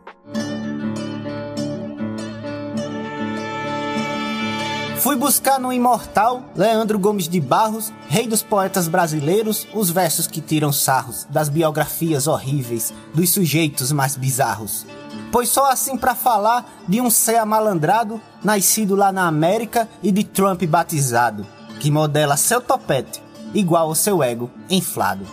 [5.06, 10.42] Fui buscar no imortal Leandro Gomes de Barros, rei dos poetas brasileiros, os versos que
[10.42, 14.84] tiram sarros das biografias horríveis dos sujeitos mais bizarros.
[15.32, 20.24] Pois só assim para falar de um ser amalandrado, nascido lá na América e de
[20.24, 21.46] Trump batizado,
[21.80, 23.22] que modela seu topete
[23.54, 25.24] igual ao seu ego inflado.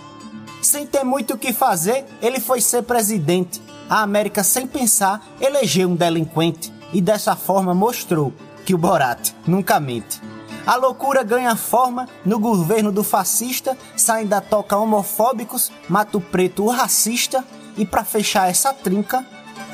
[0.60, 3.58] Sem ter muito o que fazer, ele foi ser presidente.
[3.88, 8.34] A América, sem pensar, elegeu um delinquente e dessa forma mostrou
[8.64, 10.20] que o Borat nunca mente.
[10.66, 16.70] A loucura ganha forma no governo do fascista, saem da toca homofóbicos, Mato Preto o
[16.70, 17.44] racista,
[17.76, 19.24] e para fechar essa trinca,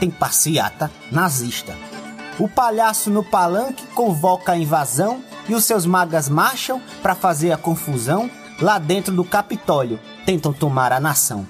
[0.01, 1.77] tem passeata nazista.
[2.39, 7.56] O palhaço no palanque convoca a invasão e os seus magas marcham para fazer a
[7.56, 8.31] confusão.
[8.60, 11.47] Lá dentro do Capitólio tentam tomar a nação.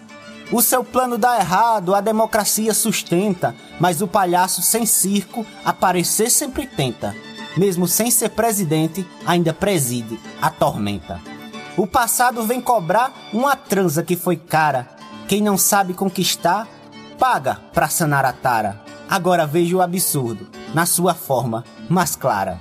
[0.50, 6.66] O seu plano dá errado, a democracia sustenta, mas o palhaço sem circo aparecer sempre
[6.66, 7.14] tenta
[7.58, 11.20] mesmo sem ser presidente, ainda preside a tormenta.
[11.76, 14.88] O passado vem cobrar uma transa que foi cara.
[15.26, 16.66] Quem não sabe conquistar,
[17.18, 18.80] paga pra sanar a tara.
[19.10, 22.60] Agora veja o absurdo, na sua forma mais clara.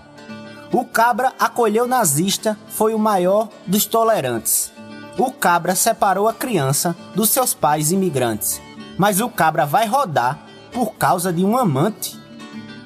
[0.71, 4.71] O cabra acolheu nazista, foi o maior dos tolerantes.
[5.17, 8.61] O cabra separou a criança dos seus pais imigrantes.
[8.97, 10.39] Mas o cabra vai rodar
[10.71, 12.15] por causa de um amante.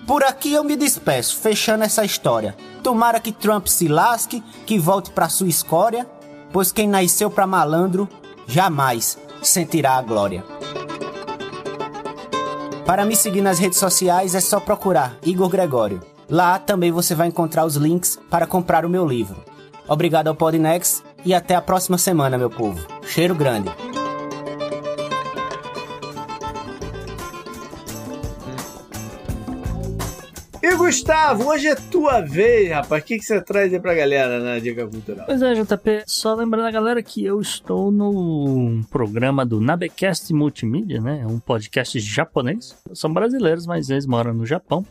[0.07, 2.55] Por aqui eu me despeço, fechando essa história.
[2.81, 6.09] Tomara que Trump se lasque, que volte para sua escória,
[6.53, 8.07] pois quem nasceu para malandro
[8.47, 10.43] jamais sentirá a glória.
[12.85, 16.01] Para me seguir nas redes sociais é só procurar Igor Gregório.
[16.29, 19.43] Lá também você vai encontrar os links para comprar o meu livro.
[19.87, 22.85] Obrigado ao Podnext e até a próxima semana, meu povo.
[23.03, 23.69] Cheiro grande.
[30.63, 33.01] E Gustavo, hoje é tua vez, rapaz.
[33.01, 35.25] O que, que você traz aí pra galera na Dica Cultural?
[35.25, 41.01] Pois é, JP, só lembrando a galera que eu estou no programa do Nabecast Multimídia,
[41.01, 41.25] né?
[41.27, 42.77] Um podcast japonês.
[42.93, 44.85] São brasileiros, mas eles moram no Japão.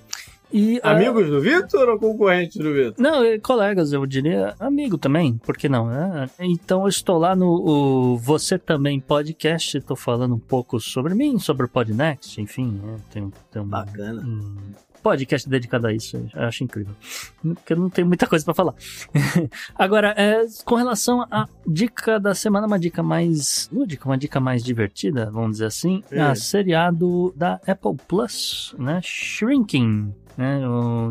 [0.53, 2.95] E, Amigos uh, do Vitor ou concorrentes do Vitor?
[2.99, 5.87] Não, colegas, eu diria amigo também, por que não?
[5.87, 6.29] Né?
[6.41, 11.67] Então eu estou lá no Você Também Podcast, estou falando um pouco sobre mim, sobre
[11.67, 12.97] o Podnext, enfim, né?
[13.13, 14.23] tem, tem um, Bacana.
[14.23, 14.57] Um,
[15.03, 16.17] podcast dedicado a isso.
[16.35, 16.95] Eu acho incrível.
[17.43, 18.75] Porque não tem muita coisa para falar.
[19.75, 24.63] Agora, é, com relação à dica da semana, uma dica mais lúdica, uma dica mais
[24.63, 26.21] divertida, vamos dizer assim, é.
[26.21, 29.01] a seriado da Apple Plus, né?
[29.03, 30.15] Shrinking.
[30.37, 30.61] Né,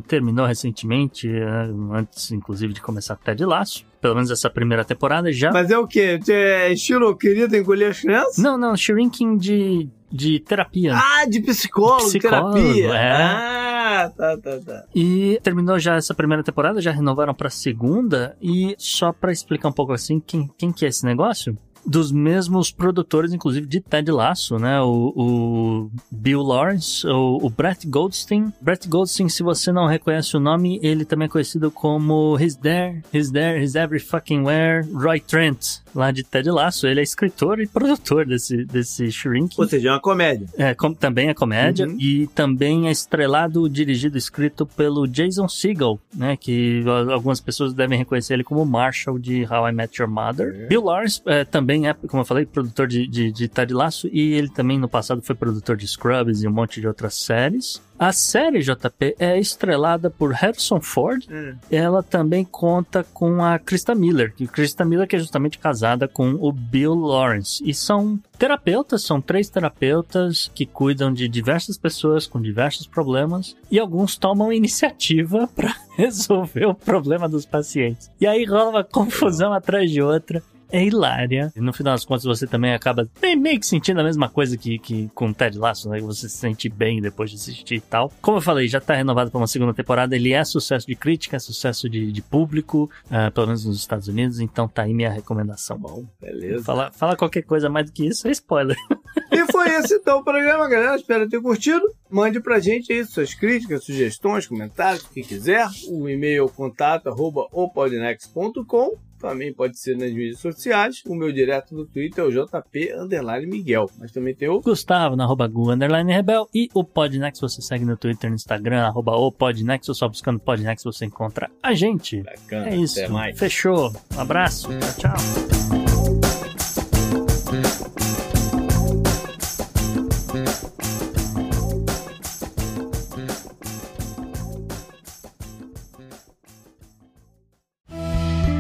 [0.08, 3.86] terminou recentemente, é, antes inclusive de começar Ted Laço.
[4.02, 5.52] Pelo menos essa primeira temporada já.
[5.52, 6.20] Mas é o quê?
[6.30, 8.38] É estilo querido encolher as crianças?
[8.38, 10.94] Não, não, Shrinking de, de terapia.
[10.96, 12.94] Ah, de psicólogo, psicólogo terapia.
[12.94, 13.60] É.
[13.92, 14.86] Ah, tá, tá, tá.
[14.96, 18.38] E terminou já essa primeira temporada, já renovaram pra segunda.
[18.42, 21.58] E só pra explicar um pouco assim, quem, quem que é esse negócio?
[21.86, 24.82] Dos mesmos produtores, inclusive, de Ted Lasso, né?
[24.82, 28.54] O, o Bill Lawrence, o, o, Brett Goldstein.
[28.62, 33.02] Brett Goldstein, se você não reconhece o nome, ele também é conhecido como He's There,
[33.14, 36.88] He's There, He's Every Fucking Where, Roy Trent, lá de Ted Lasso.
[36.88, 39.56] Ele é escritor e produtor desse, desse Shrink.
[39.58, 40.48] Ou seja, é uma comédia.
[40.58, 41.88] É, com, também é comédia.
[41.88, 41.98] Uhum.
[42.00, 46.38] E também é estrelado, dirigido, escrito pelo Jason Segel, né?
[46.38, 50.56] Que algumas pessoas devem reconhecer ele como Marshall de How I Met Your Mother.
[50.56, 50.68] É.
[50.68, 54.10] Bill Lawrence é, também também é, como eu falei, produtor de, de, de Ted Lasso
[54.12, 57.80] e ele também no passado foi produtor de Scrubs e um monte de outras séries.
[58.00, 61.28] A série JP é estrelada por Harrison Ford.
[61.30, 61.54] Hum.
[61.70, 66.32] Ela também conta com a Krista Miller, que Krista Miller que é justamente casada com
[66.40, 67.62] o Bill Lawrence.
[67.64, 73.78] E são terapeutas, são três terapeutas que cuidam de diversas pessoas com diversos problemas e
[73.78, 78.10] alguns tomam iniciativa para resolver o problema dos pacientes.
[78.20, 80.42] E aí rola uma confusão atrás de outra
[80.72, 81.52] é hilária.
[81.56, 84.80] E no final das contas, você também acaba meio que sentindo a mesma coisa que,
[84.80, 86.00] que com o Ted Lasso, né?
[86.02, 88.12] Você se sente bem depois de assistir e tal.
[88.22, 90.16] Como eu falei, já tá renovado para uma segunda temporada.
[90.16, 94.08] Ele é sucesso de crítica, é sucesso de, de público, uh, pelo menos nos Estados
[94.08, 94.40] Unidos.
[94.40, 95.78] Então tá aí minha recomendação.
[95.78, 96.64] Bom, beleza.
[96.64, 98.78] Fala, fala qualquer coisa mais do que isso é spoiler.
[99.32, 100.96] E foi esse então o programa, galera.
[100.96, 101.82] Espero ter curtido.
[102.10, 105.68] Mande pra gente aí suas críticas, sugestões, comentários, o que quiser.
[105.88, 111.04] O e-mail é contato arroba opodnext.com também pode ser nas mídias sociais.
[111.06, 113.90] O meu direto do Twitter é o JP Underline Miguel.
[114.00, 116.48] Mas também tem o Gustavo na arroba Gu Underline Rebel.
[116.54, 120.40] E o Podnext você segue no Twitter no Instagram, arroba o Podnext, ou só buscando
[120.40, 122.24] Podnext você encontra a gente.
[122.24, 123.00] Bacana, é isso.
[123.36, 123.92] Fechou.
[124.16, 124.70] Um abraço.
[124.98, 125.79] Tchau, tchau.